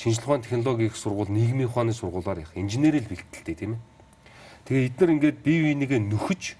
Шинжлэх 0.00 0.24
ухааны 0.24 0.44
технологийн 0.48 0.88
их 0.88 0.96
сургууль 0.96 1.28
нийгмийн 1.28 1.68
ухааны 1.68 1.92
сургуулаар 1.92 2.40
яах. 2.40 2.56
Инженерийн 2.56 3.04
бэлтгэлтэй 3.04 3.52
тийм 3.54 3.76
ээ. 3.76 3.80
Тэгээ 4.64 4.86
эдгээр 4.96 5.12
ингээд 5.12 5.38
бие 5.44 5.60
биенийгээ 5.76 6.00
нөхөж 6.00 6.56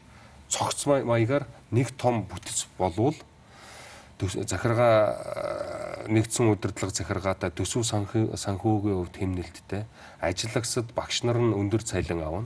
цогц 0.52 0.84
маягаар 0.84 1.48
нэг 1.72 1.88
том 1.96 2.28
бүтэц 2.28 2.68
болвол 2.76 3.16
захиргаа 4.20 6.04
нэгдсэн 6.12 6.52
удирдлага 6.52 6.92
захиргаатай 6.92 7.48
төсөв 7.56 7.88
санхүүгийн 7.88 8.98
хувьд 9.08 9.16
хэмнэлттэй 9.16 9.88
ажиллагсад 10.20 10.92
багш 10.92 11.24
нар 11.24 11.40
нь 11.40 11.56
өндөр 11.56 11.80
цалин 11.80 12.20
авна. 12.20 12.44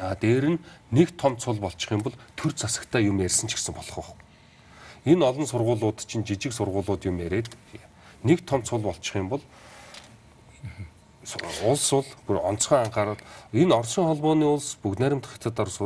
А 0.00 0.16
дээр 0.16 0.56
нь 0.56 0.58
нэг 0.88 1.12
том 1.12 1.36
цул 1.36 1.60
болчих 1.60 1.92
юм 1.92 2.00
бол 2.00 2.16
төр 2.40 2.56
засагтай 2.56 3.04
юм 3.04 3.20
ярьсан 3.20 3.52
ч 3.52 3.60
гэсэн 3.60 3.76
болох 3.76 3.96
байх. 4.00 4.16
Энэ 5.04 5.28
олон 5.28 5.44
сургуулиуд 5.44 6.00
чинь 6.08 6.24
жижиг 6.24 6.56
сургуулиуд 6.56 7.04
юм 7.04 7.20
яриад 7.20 7.52
нэг 8.24 8.48
том 8.48 8.64
цул 8.64 8.80
болчих 8.80 9.20
юм 9.20 9.28
бол 9.28 9.44
улс 11.64 11.90
бол 11.90 12.08
бүр 12.26 12.38
онцгой 12.44 12.82
анхаарал 12.82 13.20
энэ 13.52 13.74
Оросын 13.74 14.06
холбооны 14.06 14.46
улс 14.46 14.78
бүгд 14.82 15.00
найрамдах 15.00 15.36
хятад 15.36 15.60
Орос 15.60 15.78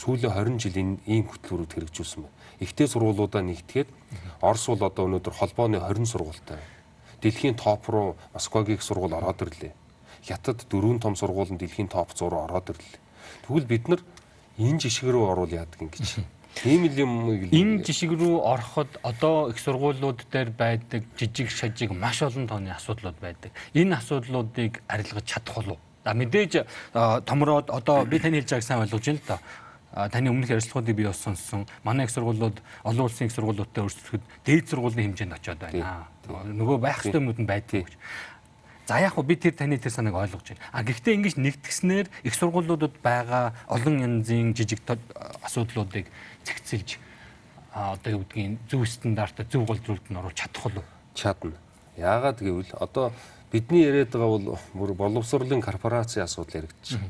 сүүлийн 0.00 0.32
20 0.32 0.62
жилийн 0.62 0.90
ийм 1.06 1.28
хөтөлбөрүүд 1.28 1.74
хэрэгжүүлсэн 1.74 2.22
байна 2.24 2.44
ихтэй 2.60 2.86
сургуулиудаа 2.88 3.42
нэгтгэхэд 3.42 3.88
Орос 4.40 4.66
бол 4.68 4.82
одоо 4.86 5.04
өнөөдөр 5.08 5.34
холбооны 5.34 5.78
20 5.80 6.06
сургуультай. 6.06 6.60
Дэлхийн 7.20 7.56
топ 7.56 7.88
руу 7.88 8.16
Москвагийн 8.32 8.78
их 8.78 8.82
сургууль 8.82 9.14
ороод 9.14 9.42
ирлээ. 9.42 9.72
Хятад 10.22 10.66
дөрвөн 10.70 11.00
том 11.00 11.16
сургууль 11.16 11.50
нь 11.50 11.58
дэлхийн 11.58 11.88
топ 11.88 12.12
100 12.14 12.30
руу 12.30 12.44
ороод 12.44 12.70
ирлээ. 12.70 13.00
Тэгвэл 13.46 13.66
бид 13.66 13.88
нар 13.88 14.00
энэ 14.58 14.78
жишг 14.78 15.08
рүү 15.08 15.24
орвол 15.32 15.50
яадаг 15.50 15.80
юм 15.80 15.90
гэж. 15.90 16.22
Тийм 16.54 16.86
л 16.86 16.94
юм 16.94 17.12
энэ 17.50 17.82
жишг 17.82 18.14
рүү 18.14 18.42
ороход 18.46 18.90
одоо 19.02 19.50
их 19.50 19.58
сургуулиуд 19.58 20.26
дээр 20.30 20.50
байдаг 20.50 21.02
жижиг 21.18 21.50
шажиг 21.50 21.90
маш 21.90 22.22
олон 22.22 22.46
тооны 22.46 22.70
асуудлууд 22.70 23.18
байдаг. 23.20 23.50
Энэ 23.74 23.96
асуудлуудыг 23.96 24.82
арилгаж 24.86 25.24
чадах 25.24 25.58
уу? 25.58 25.78
За 26.04 26.14
мэдээж 26.14 26.64
томроод 27.26 27.70
одоо 27.70 28.04
би 28.04 28.18
таны 28.18 28.38
хэлж 28.38 28.50
байгааг 28.50 28.64
сайн 28.64 28.80
ойлгож 28.80 29.04
байна 29.04 29.18
л 29.18 29.28
да 29.28 29.38
таны 30.10 30.30
өмнөх 30.30 30.50
ярилцлагуудыг 30.50 30.96
би 30.96 31.04
бас 31.06 31.22
сонссон. 31.22 31.66
Манай 31.82 32.06
их 32.06 32.10
сургуулиуд 32.10 32.60
олон 32.82 33.04
улсын 33.06 33.26
их 33.26 33.32
сургуулиудтай 33.32 33.84
өрсөлдөхөд 33.84 34.22
дээд 34.44 34.68
сургуулийн 34.68 35.14
хэмжээнд 35.14 35.34
очиод 35.38 35.58
байна. 35.58 36.06
Нөгөө 36.26 36.78
байх 36.82 36.98
ёстой 37.04 37.22
юмуд 37.22 37.38
нь 37.38 37.46
байдаг. 37.46 37.86
За 38.86 39.00
яг 39.00 39.16
хөө 39.16 39.24
би 39.24 39.36
тэр 39.40 39.56
таны 39.56 39.78
тэр 39.80 39.92
санааг 39.92 40.28
ойлгож 40.28 40.44
байна. 40.44 40.60
А 40.72 40.84
гэхдээ 40.84 41.16
ингэж 41.16 41.34
нэгтгэснээр 41.40 42.06
их 42.20 42.34
сургуулиудад 42.36 43.00
байгаа 43.00 43.56
олон 43.64 43.96
янзын 44.00 44.52
жижиг 44.52 44.84
асуудлуудыг 45.40 46.04
зэгцэлж 46.44 47.00
одоо 47.72 48.10
юу 48.12 48.20
гэдгийг 48.28 48.60
зөв 48.68 48.84
стандартад 48.84 49.48
зөв 49.48 49.64
голдруулд 49.64 50.04
нь 50.12 50.18
оруулах 50.20 50.36
чадах 50.36 50.68
уу? 50.68 50.84
Чадна. 51.16 51.56
Яагаад 51.96 52.38
гэвэл 52.44 52.76
одоо 52.76 53.10
бидний 53.50 53.88
яриад 53.88 54.12
байгаа 54.12 54.28
бол 54.28 54.58
бүр 54.76 54.92
боловсролын 54.92 55.64
корпорацийн 55.64 56.28
асуудал 56.28 56.68
яригдчих 56.68 57.00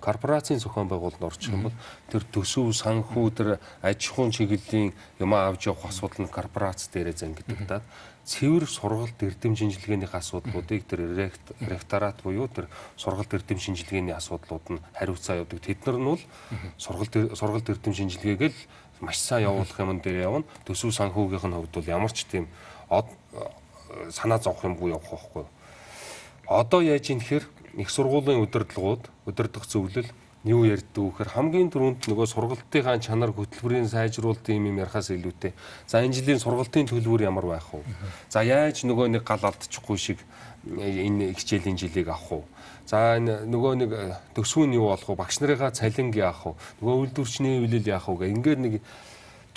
корпорацийн 0.00 0.58
зохион 0.58 0.88
байгуулалт 0.88 1.22
орчих 1.22 1.52
юм 1.52 1.68
бол 1.68 1.76
тэр 2.10 2.22
төсөв 2.24 2.72
санхүү 2.72 3.26
тэр 3.34 3.48
аж 3.82 4.00
ахуйн 4.10 4.32
чиглэлийн 4.32 4.94
юм 5.18 5.34
авч 5.34 5.66
явах 5.68 5.90
асуудал 5.90 6.26
нь 6.26 6.32
корпорац 6.32 6.88
дээрээ 6.88 7.16
зангиддаг. 7.16 7.82
Цэвэр 8.28 8.68
сургалт 8.68 9.16
эрдэм 9.22 9.56
шинжилгээнийх 9.56 10.12
асуудлуудыг 10.12 10.84
тэр 10.84 11.32
ректорат 11.64 12.20
буюу 12.20 12.48
тэр 12.48 12.68
сургалт 12.96 13.32
эрдэм 13.32 13.58
шинжилгээний 13.58 14.12
асуудлууд 14.12 14.66
нь 14.68 14.84
хариуцаа 14.92 15.40
явдаг. 15.40 15.64
Тэд 15.64 15.80
нар 15.86 15.96
нь 15.96 16.08
бол 16.12 16.22
сургалт 16.76 17.14
сургалт 17.32 17.70
эрдэм 17.72 17.94
шинжилгээгээл 17.96 18.58
маш 19.00 19.16
сайн 19.16 19.48
явуулах 19.48 19.78
юм 19.80 20.00
дээр 20.04 20.28
явна. 20.28 20.44
Төсөв 20.68 20.92
санхүүгийнх 20.92 21.48
нь 21.48 21.56
хувьд 21.56 21.72
бол 21.72 21.88
ямар 21.88 22.12
ч 22.12 22.28
тийм 22.28 22.52
санаа 24.12 24.38
зовх 24.38 24.64
юмгүй 24.64 24.92
явах 24.92 25.08
байхгүй. 25.08 25.44
одоо 26.48 26.80
яаж 26.80 27.10
юм 27.12 27.20
тэгэхээр 27.20 27.44
их 27.76 27.90
сургуулийн 27.90 28.40
удирдлагууд 28.40 29.10
удирдах 29.26 29.66
зөвлөл 29.66 30.08
юу 30.44 30.64
ярьдаг 30.64 31.02
вэхээр 31.02 31.30
хамгийн 31.34 31.68
түрүүнд 31.68 32.06
нөгөө 32.08 32.26
сургалтынхаа 32.30 33.02
чанар 33.02 33.34
хөтөлбөрийн 33.34 33.90
сайжруулалт 33.90 34.46
юм 34.54 34.70
юм 34.70 34.78
ярахаас 34.78 35.10
илүүтэй 35.10 35.52
за 35.84 36.00
энэ 36.00 36.14
жилийн 36.14 36.38
сургалтын 36.38 36.86
төлбөр 36.86 37.26
ямар 37.26 37.46
байх 37.58 37.68
вэ? 37.74 37.82
За 38.30 38.46
яаж 38.46 38.86
нөгөө 38.86 39.18
нэг 39.18 39.26
гал 39.26 39.42
алдчихгүй 39.42 39.98
шиг 39.98 40.18
энэ 40.64 41.34
хичээлийн 41.34 41.76
жилийг 41.76 42.08
авах 42.08 42.32
уу? 42.32 42.44
За 42.86 43.18
энэ 43.18 43.50
нөгөө 43.50 43.72
нэг 43.82 43.90
төсвөө 44.38 44.70
нь 44.70 44.78
юу 44.78 44.94
болох 44.94 45.10
вэ? 45.10 45.18
Багш 45.18 45.42
нарынхаа 45.42 45.74
цалинг 45.74 46.14
яах 46.14 46.46
вэ? 46.46 46.54
Нөгөө 46.80 46.96
үйлдвэрчний 47.02 47.58
хөвлөл 47.58 47.90
яах 47.90 48.06
вэ? 48.06 48.30
Ингээд 48.30 48.60
нэг 48.62 48.74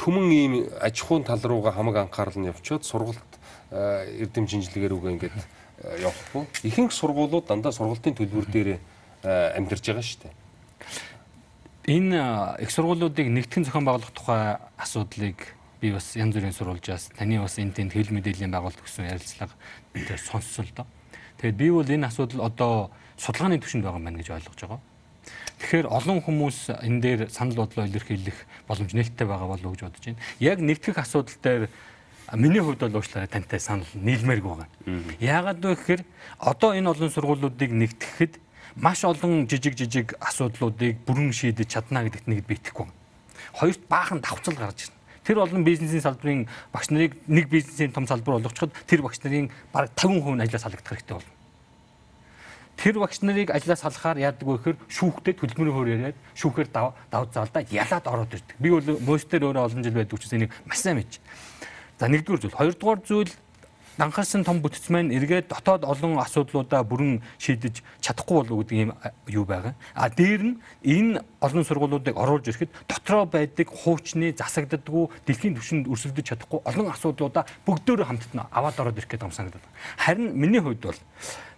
түмэн 0.02 0.28
ийм 0.34 0.54
аж 0.82 0.98
ахуйн 1.06 1.24
тал 1.24 1.40
руугаа 1.46 1.78
хамаг 1.78 2.10
анхаарал 2.10 2.42
нь 2.42 2.50
явчаад 2.50 2.82
сургалт 2.82 3.32
эрдэм 3.72 4.50
шинжилгээр 4.50 4.98
үгээ 4.98 5.14
ингээд 5.14 5.38
явахгүй. 5.82 6.46
Ихэнх 6.64 6.94
сургуулиуд 6.94 7.48
дандаа 7.48 7.72
сургалтын 7.72 8.16
төлбөр 8.16 8.46
дээр 8.46 8.70
амьдарч 9.24 9.86
байгаа 9.86 10.06
шүү 10.06 10.22
дээ 10.26 10.34
энэ 11.88 12.62
их 12.62 12.70
сургуулиудыг 12.70 13.28
нэгтгэн 13.28 13.66
зохион 13.66 13.86
байгуулах 13.86 14.14
тухай 14.14 14.58
асуудлыг 14.78 15.58
би 15.82 15.90
бас 15.90 16.14
янз 16.16 16.38
бүрийн 16.38 16.54
сурвалжаас 16.54 17.10
таны 17.18 17.42
бас 17.42 17.58
энэ 17.58 17.74
тэнд 17.74 17.94
хэл 17.98 18.14
мэдээллийн 18.14 18.54
байгуулалт 18.54 18.86
гэсэн 18.86 19.10
ярилцлага 19.10 19.58
дээр 19.98 20.22
сонссон 20.22 20.70
л 20.70 20.74
доо. 20.78 20.88
Тэгээд 21.42 21.58
би 21.58 21.68
бол 21.74 21.90
энэ 21.90 22.06
асуудал 22.06 22.46
одоо 22.46 22.92
судалгааны 23.18 23.58
түвшинд 23.58 23.82
байгаа 23.82 23.98
юм 23.98 24.06
байна 24.06 24.22
гэж 24.22 24.30
ойлгож 24.30 24.62
байгаа. 24.62 24.82
Тэгэхээр 25.58 25.88
олон 25.90 26.22
хүмүүс 26.22 26.58
энэ 26.86 27.02
дээр 27.02 27.22
санал 27.34 27.66
бодлоо 27.66 27.86
илэрхийлэх 27.90 28.38
боломж 28.70 28.94
нээлттэй 28.94 29.26
байгаа 29.26 29.50
болов 29.50 29.66
уу 29.66 29.74
гэж 29.74 29.82
бодож 29.82 30.06
байна. 30.06 30.22
Яг 30.38 30.62
нэгтгэх 30.62 31.02
асуудал 31.02 31.38
дээр 31.42 31.64
миний 32.34 32.62
хувьд 32.62 32.80
бол 32.80 32.96
уучлаарай 33.02 33.28
тантай 33.28 33.60
санал 33.60 33.88
нийлмээрг 33.94 34.44
байгаа. 34.44 34.68
Яагаад 35.20 35.60
вэ 35.60 35.76
гэхээр 35.76 36.02
одоо 36.40 36.72
энэ 36.74 36.90
олон 36.90 37.10
сургуулиудыг 37.12 37.72
нэгтгэхэд 37.72 38.40
маш 38.76 39.04
олон 39.04 39.48
жижиг 39.48 39.76
жижиг 39.76 40.16
асуудлуудыг 40.20 41.04
бүрэн 41.04 41.34
шийдэж 41.36 41.68
чадна 41.68 42.04
гэдэгт 42.08 42.28
нэг 42.28 42.46
би 42.48 42.56
итгэхгүй. 42.56 42.88
Хоёрт 43.54 43.84
баахан 43.90 44.22
давцал 44.24 44.56
гарч 44.56 44.88
ирнэ. 44.88 44.96
Тэр 45.24 45.38
олон 45.44 45.64
бизнесийн 45.64 46.02
салбарын 46.02 46.48
багш 46.72 46.90
нарыг 46.90 47.20
нэг 47.28 47.50
бизнесийн 47.50 47.92
том 47.92 48.08
салбар 48.08 48.40
болгочиход 48.40 48.72
тэр 48.88 49.02
багш 49.04 49.20
нарын 49.24 49.52
бараг 49.74 49.92
50% 49.96 50.36
нь 50.36 50.42
ажлаас 50.42 50.64
салгадах 50.64 50.88
хэрэгтэй 50.88 51.16
болно. 51.20 51.36
Тэр 52.80 52.96
багш 52.98 53.22
нарыг 53.22 53.52
ажлаас 53.52 53.84
салахаар 53.84 54.18
яадаг 54.18 54.48
вэ 54.48 54.58
гэхээр 54.58 54.78
шүүхтэй 54.88 55.34
төлбөрийн 55.36 55.76
хөр 55.76 55.92
яриад 55.94 56.18
шүүхээр 56.34 56.70
дав 56.74 56.96
дав 57.12 57.30
заалдаа 57.30 57.62
ялаад 57.70 58.08
ороод 58.08 58.34
ирдэг. 58.34 58.58
Би 58.58 58.72
бол 58.72 58.82
мөстер 58.82 59.46
өөрөө 59.46 59.68
олон 59.68 59.84
жил 59.84 59.94
байдаг 59.94 60.18
учраас 60.18 60.34
энийг 60.34 60.50
маш 60.66 60.80
сайн 60.82 60.98
мэдж. 60.98 61.20
За 62.02 62.10
нэгдүгээр 62.10 62.42
зүйл, 62.42 62.58
хоёрдугаар 62.58 63.00
зүйл 63.06 63.30
данхаарсан 64.02 64.42
том 64.42 64.58
бүтц 64.58 64.90
маань 64.90 65.14
эргээд 65.14 65.54
дотоод 65.54 65.86
олон 65.86 66.18
асуудлуудаа 66.18 66.82
бүрэн 66.82 67.22
шийдэж 67.38 67.86
чадахгүй 68.02 68.42
болов 68.42 68.66
гэдэг 68.66 68.78
юм 68.82 68.92
юу 69.30 69.46
байгаа. 69.46 69.78
А 69.94 70.10
дээр 70.10 70.42
нь 70.42 70.56
энэ 70.82 71.22
олон 71.46 71.62
сургуулиудыг 71.62 72.18
оруулж 72.18 72.50
ирэхэд 72.50 72.74
дотроо 72.90 73.30
байдаг 73.30 73.70
хуучны 73.70 74.34
засагддаггүй 74.34 75.14
дэлхийн 75.30 75.54
түвшинд 75.54 75.86
өрсөлдөж 75.94 76.26
чадахгүй 76.26 76.66
олон 76.66 76.90
асуудлуудаа 76.90 77.46
бүгдөө 77.70 78.02
хамтдаа 78.02 78.50
аваад 78.50 78.82
ороод 78.82 78.98
ирэх 78.98 79.06
гэдэг 79.06 79.30
юм 79.30 79.38
санагдаад. 79.38 79.66
Харин 80.02 80.34
миний 80.34 80.58
хувьд 80.58 80.82
бол 80.82 80.98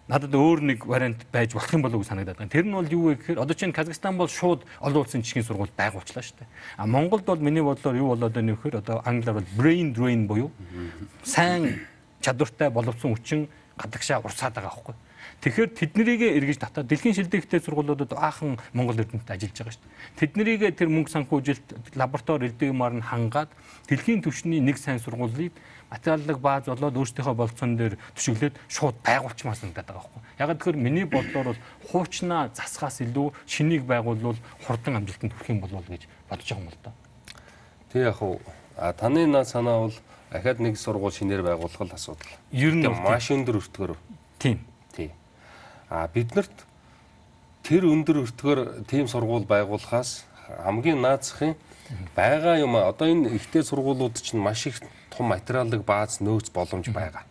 надад 0.07 0.35
өөр 0.35 0.59
нэг 0.61 0.85
вариант 0.85 1.23
байж 1.31 1.53
болох 1.55 1.71
юм 1.71 1.81
болов 1.81 2.03
уу 2.03 2.07
санагдаад 2.07 2.37
байна. 2.37 2.51
Тэр 2.51 2.67
нь 2.67 2.75
бол 2.75 2.87
юу 2.91 3.03
вэ 3.11 3.15
гэхээр 3.23 3.39
одоо 3.39 3.55
чинь 3.55 3.71
Казахстан 3.71 4.17
бол 4.19 4.27
шууд 4.27 4.67
олон 4.83 5.01
улсын 5.07 5.23
жишгийн 5.23 5.47
сургууль 5.47 5.71
байгуулчлаа 5.71 6.23
шүү 6.23 6.43
дээ. 6.43 6.49
А 6.77 6.87
Монголд 6.87 7.23
бол 7.23 7.39
миний 7.39 7.63
бодлоор 7.63 7.95
юу 7.95 8.11
болоод 8.11 8.35
байна 8.35 8.51
вэ 8.51 8.57
гэхээр 8.59 8.81
одоо 8.83 8.99
англиар 9.07 9.39
бол 9.39 9.51
brain 9.55 9.95
drain 9.95 10.27
буюу 10.27 10.51
сайн 11.23 11.87
чадвартай 12.19 12.69
боловсон 12.69 13.15
хүчин 13.15 13.47
гадагшаа 13.79 14.19
урсаад 14.19 14.53
байгаа 14.53 14.75
байхгүй. 14.75 14.95
Тэгэхээр 15.43 15.71
тэднийг 15.75 16.21
эргэж 16.23 16.59
татаад 16.59 16.87
дэлхийн 16.87 17.15
шилдэгтэй 17.15 17.59
сургуулиудад 17.59 18.11
баахан 18.15 18.59
Монгол 18.71 18.99
эрдэнэт 18.99 19.27
ажиллаж 19.27 19.55
байгаа 19.55 19.75
шүү 19.75 19.83
дээ. 19.83 20.19
Тэднийг 20.19 20.61
тэр 20.75 20.87
мөнгө 20.91 21.11
санхүүжилт 21.11 21.95
лаборатори 21.95 22.47
эрдэмээр 22.51 22.99
нь 22.99 23.07
хангаад 23.07 23.51
дэлхийн 23.87 24.23
түвшний 24.23 24.59
нэг 24.63 24.79
сайн 24.79 24.99
сургуулийг 25.03 25.51
материаллык 25.93 26.39
бааз 26.41 26.65
болоод 26.65 26.97
өөрсдийнхөө 26.97 27.35
болцсон 27.37 27.77
дээр 27.77 27.95
төшөглөөд 28.17 28.55
шууд 28.65 28.97
байгуулчмаас 29.05 29.61
надад 29.61 29.85
байгаа 29.85 30.01
байхгүй. 30.01 30.21
Яг 30.41 30.49
тэгэхээр 30.57 30.77
миний 30.81 31.05
бодлоор 31.05 31.53
бол 31.53 31.61
хуучнаа 31.93 32.49
засахаас 32.57 33.05
илүү 33.05 33.29
шинийг 33.45 33.85
байгуулвал 33.85 34.39
хурдан 34.65 34.97
амжилтанд 34.97 35.37
хүрэх 35.37 35.53
юм 35.53 35.61
болов 35.61 35.85
гэж 35.85 36.09
бодож 36.29 36.49
байгаа 36.49 36.65
юм 36.65 36.73
л 36.73 36.81
да. 36.81 36.91
Тэг 37.93 38.01
яг 38.09 38.21
уу 38.25 38.41
таны 38.97 39.45
санаа 39.45 39.77
бол 39.85 39.95
дахиад 40.33 40.59
нэг 40.59 40.77
сургууль 40.77 41.13
шинээр 41.13 41.45
байгуулах 41.45 41.81
л 41.81 41.93
асуудал. 41.93 42.33
Ер 42.49 42.73
нь 42.73 42.89
маш 42.89 43.29
өндөр 43.29 43.61
өртгөр. 43.61 43.93
Тийм. 44.41 44.65
Тийм. 44.97 45.13
А 45.89 46.09
биднэрт 46.09 46.65
тэр 47.61 47.85
өндөр 47.85 48.25
өртгөр 48.25 48.59
тийм 48.89 49.05
сургууль 49.05 49.45
байгуулахаас 49.45 50.25
хамгийн 50.65 51.05
наацхын 51.05 51.53
байгаа 52.15 52.59
юм 52.59 52.75
одоо 52.75 53.07
энэ 53.07 53.35
ихтэй 53.35 53.63
сургуулиуд 53.63 54.21
чинь 54.21 54.39
маш 54.39 54.67
их 54.67 54.79
том 55.09 55.27
материалыг 55.33 55.83
бааз 55.83 56.19
нөөц 56.19 56.51
боломж 56.51 56.89
байгаа. 56.89 57.23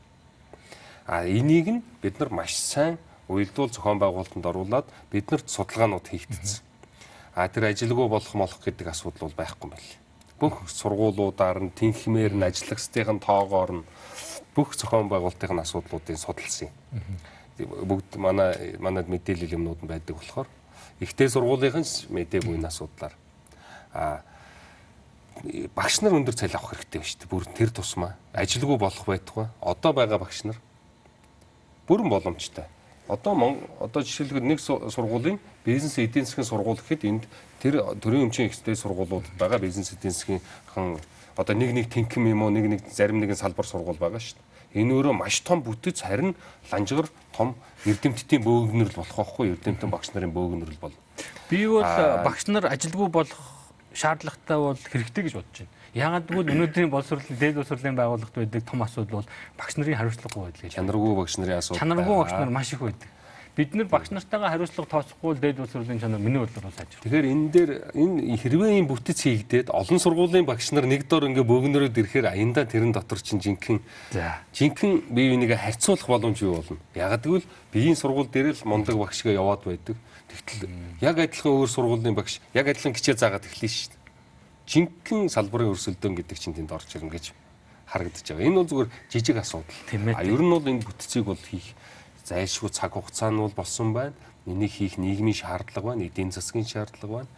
А 1.06 1.26
энийг 1.26 1.66
нь 1.68 1.82
бид 2.02 2.18
нар 2.18 2.30
маш 2.30 2.56
сайн 2.56 2.98
уялдуул 3.28 3.70
зохион 3.70 3.98
байгуулалтанд 3.98 4.46
оруулаад 4.46 4.86
биднэрт 5.10 5.48
судалгаанууд 5.48 6.06
хийгдсэн. 6.08 6.62
А 7.34 7.48
тэр 7.48 7.72
ажилгүй 7.72 8.08
болох 8.08 8.34
молох 8.34 8.60
гэдэг 8.60 8.92
асуудал 8.92 9.28
бол 9.28 9.40
байхгүй 9.40 9.70
байна 9.70 10.02
бүх 10.42 10.66
сургуулиудаар 10.66 11.62
нь 11.62 11.70
тэнхмээр 11.70 12.34
нь 12.34 12.42
ажиллагчдын 12.42 13.22
тоогоор 13.22 13.70
нь 13.78 13.86
бүх 14.58 14.74
зохион 14.74 15.06
байгуулалтын 15.06 15.62
асуудлуудыг 15.62 16.18
судалсан 16.18 16.66
юм. 16.66 17.86
Бүгд 17.86 18.18
манай 18.18 18.74
манад 18.82 19.06
мэдээлэл 19.06 19.54
юмнууд 19.54 19.86
нь 19.86 19.90
байдаг 19.92 20.18
болохоор 20.18 20.50
ихтэй 20.98 21.30
сургуулийнхан 21.30 21.86
мэдээгүй 22.10 22.58
энэ 22.58 22.70
асуудлаар 22.74 23.14
а 23.94 24.26
багш 25.74 26.00
нар 26.02 26.14
өндөр 26.14 26.34
цалин 26.34 26.56
авах 26.56 26.74
хэрэгтэй 26.74 27.02
шүү 27.02 27.18
дээ. 27.26 27.30
Бүр 27.30 27.44
тэр 27.50 27.70
тусмаа 27.74 28.14
ажилгүй 28.32 28.78
болох 28.78 29.06
байтугай 29.06 29.48
одоо 29.60 29.92
байгаа 29.92 30.18
багш 30.22 30.44
нар 30.46 30.58
бүрэн 31.88 32.08
боломжтой. 32.08 32.64
Одоо 33.08 33.58
одоо 33.80 34.02
жишээлбэл 34.02 34.46
нэг 34.46 34.60
сургуулийн 34.60 35.40
бизнес 35.64 35.98
эдийн 35.98 36.24
засгийн 36.24 36.46
сургууль 36.46 36.78
гэхэд 36.78 37.04
энд 37.04 37.24
тэр 37.58 37.82
төрийн 37.98 38.30
өмчийн 38.30 38.48
ихтэй 38.48 38.76
сургуулиуд 38.76 39.26
байгаа 39.38 39.58
бизнес 39.58 39.92
эдийн 39.92 40.14
засгийн 40.14 40.40
хан 40.70 40.98
одоо 41.36 41.54
нэг 41.56 41.74
нэг 41.74 41.86
тэнхэм 41.90 42.30
юм 42.30 42.42
уу 42.42 42.50
нэг 42.50 42.70
нэг 42.70 42.80
зарим 42.94 43.18
нэгэн 43.18 43.36
салбар 43.36 43.66
сургууль 43.66 43.98
байгаа 43.98 44.22
шүү 44.22 44.38
дээ. 44.38 44.82
Энэ 44.82 44.94
өөрөө 44.94 45.12
маш 45.18 45.42
том 45.42 45.60
бүтэц 45.60 46.06
харин 46.06 46.38
ланжгар 46.70 47.10
том 47.34 47.58
эрдэмтдийн 47.84 48.40
бөөгнөрл 48.40 48.94
болох 48.96 49.16
байхгүй 49.16 49.52
эрдэмтэн 49.58 49.90
багш 49.90 50.14
нарын 50.14 50.32
бөөгнөрл 50.32 50.78
бол. 50.80 50.94
Би 51.50 51.66
бол 51.66 51.84
багш 51.84 52.46
нар 52.48 52.70
ажилгүй 52.70 53.08
болох 53.10 53.61
шаардлагатай 53.94 54.58
бол 54.58 54.78
хэрэгтэй 54.78 55.22
гэж 55.28 55.34
бодож 55.36 55.58
байна. 55.62 55.72
Яагаад 55.92 56.24
гэвэл 56.24 56.52
өнөөдрийн 56.56 56.88
боловсролын 56.88 57.36
дээд 57.36 57.56
боловсролын 57.60 57.98
байгууллагт 58.00 58.32
байдаг 58.32 58.64
том 58.64 58.80
асуудал 58.80 59.20
бол 59.20 59.28
багш 59.60 59.76
нарын 59.76 60.00
хариуцлагагүй 60.00 60.42
байдал 60.48 60.62
гэж. 60.64 60.72
Чанаргүй 60.72 61.12
багш 61.20 61.36
нарын 61.36 61.60
асуудал. 61.60 61.80
Чанаргүй 61.84 62.16
багш 62.16 62.32
нар 62.32 62.48
маш 62.48 62.72
их 62.72 62.80
байдаг. 62.80 63.08
Бид 63.52 63.74
нар 63.76 63.84
багш 63.84 64.08
нартайгаа 64.08 64.48
хариуцлага 64.48 64.88
тооцохгүй 64.88 65.36
дээд 65.36 65.60
боловсролын 65.60 66.00
чанар 66.00 66.20
миний 66.24 66.40
бодлоор 66.40 66.72
сайжир. 66.72 67.04
Тэгэхээр 67.04 67.26
энэ 67.28 67.50
дээр 67.52 67.70
энэ 67.92 68.40
хэрвээ 68.40 68.80
ийм 68.80 68.88
бүтэц 68.88 69.28
хийгдээд 69.28 69.68
олон 69.68 70.00
сургуулийн 70.00 70.48
багш 70.48 70.72
нар 70.72 70.88
нэг 70.88 71.04
дор 71.04 71.28
ингээ 71.28 71.44
бөөгнөрөд 71.44 71.92
ирэхээр 71.92 72.32
аяндаа 72.32 72.64
тэрэн 72.64 72.96
дотор 72.96 73.20
чинь 73.20 73.44
жинхэнэ 73.44 73.84
жинхэнэ 74.56 75.12
бие 75.12 75.36
биенийгээ 75.36 75.60
харьцуулах 75.68 76.08
боломж 76.08 76.40
юу 76.40 76.64
болно. 76.64 76.80
Ягаад 76.96 77.28
гэвэл 77.28 77.50
биеийн 77.76 78.00
сургууль 78.00 78.32
дээр 78.32 78.56
л 78.56 78.64
мундаг 78.64 78.96
багшгаа 78.96 79.36
яваад 79.36 79.68
байдаг. 79.68 80.00
Тэгтэл 80.32 80.72
яг 81.04 81.20
адилхан 81.20 81.52
өөр 81.52 81.68
сургуулийн 81.68 82.16
багш 82.16 82.40
яг 82.56 82.72
адилхан 82.72 82.96
хичээ 82.96 83.20
заагаад 83.20 83.44
эхлэв 83.52 83.68
шүү 83.68 83.92
дээ 83.92 84.02
жинхэнэ 84.72 85.28
салбарын 85.28 85.74
өрсөлдөөн 85.74 86.16
гэдэг 86.22 86.38
чинь 86.38 86.56
тэнд 86.56 86.72
орж 86.72 86.88
ирнэ 86.94 87.12
гэж 87.12 87.36
харагдаж 87.84 88.24
байгаа. 88.24 88.46
Энэ 88.46 88.56
бол 88.56 88.70
зүгээр 88.70 88.90
жижиг 89.10 89.36
асуудал. 89.36 89.76
А 90.16 90.24
ер 90.24 90.40
нь 90.40 90.52
бол 90.52 90.64
энэ 90.64 90.86
бүтцийг 90.86 91.28
бол 91.28 91.36
хийх 91.36 91.76
зайлшгүй 92.24 92.70
цаг 92.70 92.92
хугацаа 92.94 93.30
нь 93.30 93.38
бол 93.38 93.54
болсон 93.54 93.92
байна. 93.92 94.14
Энийг 94.46 94.72
хийх 94.74 94.98
нийгмийн 94.98 95.38
шаардлага 95.38 95.94
байна, 95.94 96.06
эдийн 96.06 96.32
засгийн 96.34 96.66
шаардлага 96.66 97.22
байна. 97.22 97.30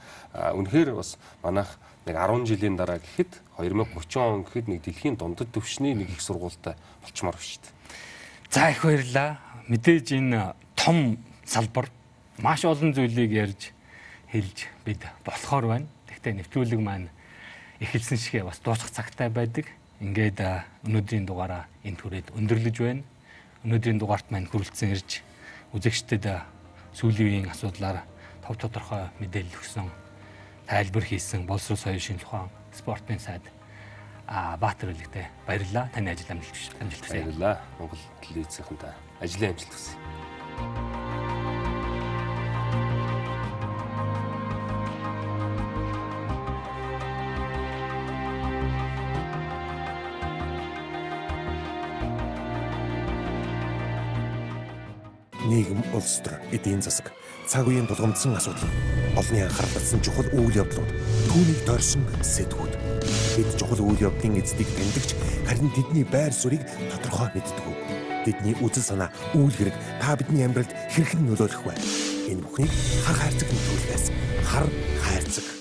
Үнэхээр 0.56 0.96
бас 0.96 1.16
манайх 1.42 1.76
нэг 2.06 2.16
10 2.16 2.48
жилийн 2.48 2.76
дараа 2.76 3.00
гэхэд 3.00 3.32
2030 3.58 4.16
он 4.20 4.44
гэхэд 4.44 4.68
нэг 4.68 4.80
дэлхийн 4.84 5.16
дундад 5.16 5.52
төвшний 5.52 5.94
нэг 5.94 6.10
их 6.12 6.20
сургуультай 6.20 6.76
болчмоор 7.04 7.36
байна 7.36 7.48
шүү 7.48 7.60
дээ. 7.60 7.72
За 8.52 8.70
их 8.70 8.84
баярлаа. 8.84 9.38
Мэдээж 9.68 10.06
энэ 10.12 10.54
том 10.76 11.16
салбар 11.44 11.88
маш 12.38 12.64
олон 12.64 12.92
зүйлийг 12.92 13.32
ярьж 13.32 13.72
хэлж 14.28 14.68
бид 14.84 15.00
болохоор 15.24 15.64
байна. 15.66 15.86
Гэхдээ 16.08 16.44
нэвтрүүлэг 16.44 16.80
маань 16.80 17.08
эхэлсэн 17.80 18.18
шигэ 18.20 18.44
бас 18.44 18.60
дуусах 18.60 18.92
цагтай 18.92 19.28
байдаг. 19.32 19.68
Ингээд 20.00 20.40
өнөөдрийн 20.84 21.24
дугаараа 21.24 21.64
энэ 21.84 21.96
түрээд 21.96 22.36
өндөрлөж 22.36 22.76
байна. 22.80 23.02
Өнөөдрийн 23.64 23.96
дугаарт 23.96 24.28
маань 24.28 24.44
хүрэлцэн 24.44 24.92
ирж 24.92 25.24
үзэгчдэд 25.72 26.28
сүүлийн 26.92 27.48
үеийн 27.48 27.48
асуудлаар 27.48 28.04
тов 28.44 28.60
тодорхой 28.60 29.08
мэдээлэл 29.24 29.56
өгсөн 29.56 29.88
тайлбар 30.68 31.04
хийсэн 31.08 31.48
боловсрол 31.48 31.80
соёлын 31.80 32.04
шинжилгээ 32.04 32.28
ухаан 32.28 32.52
спортын 32.76 33.16
сайд 33.16 33.48
а 34.28 34.56
Баатар 34.60 34.92
хэлэгтэй 34.92 35.26
баярлалаа. 35.48 35.88
Таны 35.96 36.12
ажил 36.12 36.28
амжилт 36.28 36.52
хүсье. 37.04 37.24
Баярлалаа. 37.24 37.60
Монгол 37.80 38.04
телевизийнхэнтэй 38.20 38.92
ажлын 39.20 39.50
амжилт 39.52 39.72
хүсье. 39.72 41.03
Нийгэм, 55.64 55.80
улс 55.96 56.20
төр, 56.20 56.36
эдийн 56.52 56.82
засаг, 56.82 57.12
цаг 57.48 57.66
үеийн 57.66 57.88
тулгамдсан 57.88 58.36
асуудал, 58.36 58.68
олонний 59.16 59.44
анхаарал 59.44 59.72
татсан 59.72 60.00
чухал 60.04 60.28
үйл 60.36 60.52
явдлууд, 60.52 60.92
түүнийг 61.32 61.60
дорсон 61.64 62.04
сэтгүүд. 62.20 62.76
Бид 63.36 63.48
чухал 63.56 63.80
үйл 63.80 64.12
явдлын 64.12 64.40
эздийг 64.40 64.68
тэмдэгч 64.68 65.16
харин 65.48 65.72
тэдний 65.72 66.04
байр 66.04 66.32
суурийг 66.32 66.64
тодорхой 66.92 67.32
мэддэг. 67.32 67.66
Тэдний 68.28 68.56
үзэл 68.60 68.84
санаа, 68.84 69.10
үйл 69.32 69.52
хэрэг 69.52 69.76
та 70.00 70.16
бидний 70.16 70.44
амьдралд 70.44 70.72
хэрхэн 70.92 71.24
нөлөөлөх 71.24 71.64
вэ? 71.64 71.74
Энэ 72.28 72.44
бүхнийг 72.44 72.72
хар 73.04 73.16
хайрцаг 73.20 73.48
нөлөөлөхөөс 73.48 74.04
хар 74.48 74.68
хайрцаг 75.04 75.54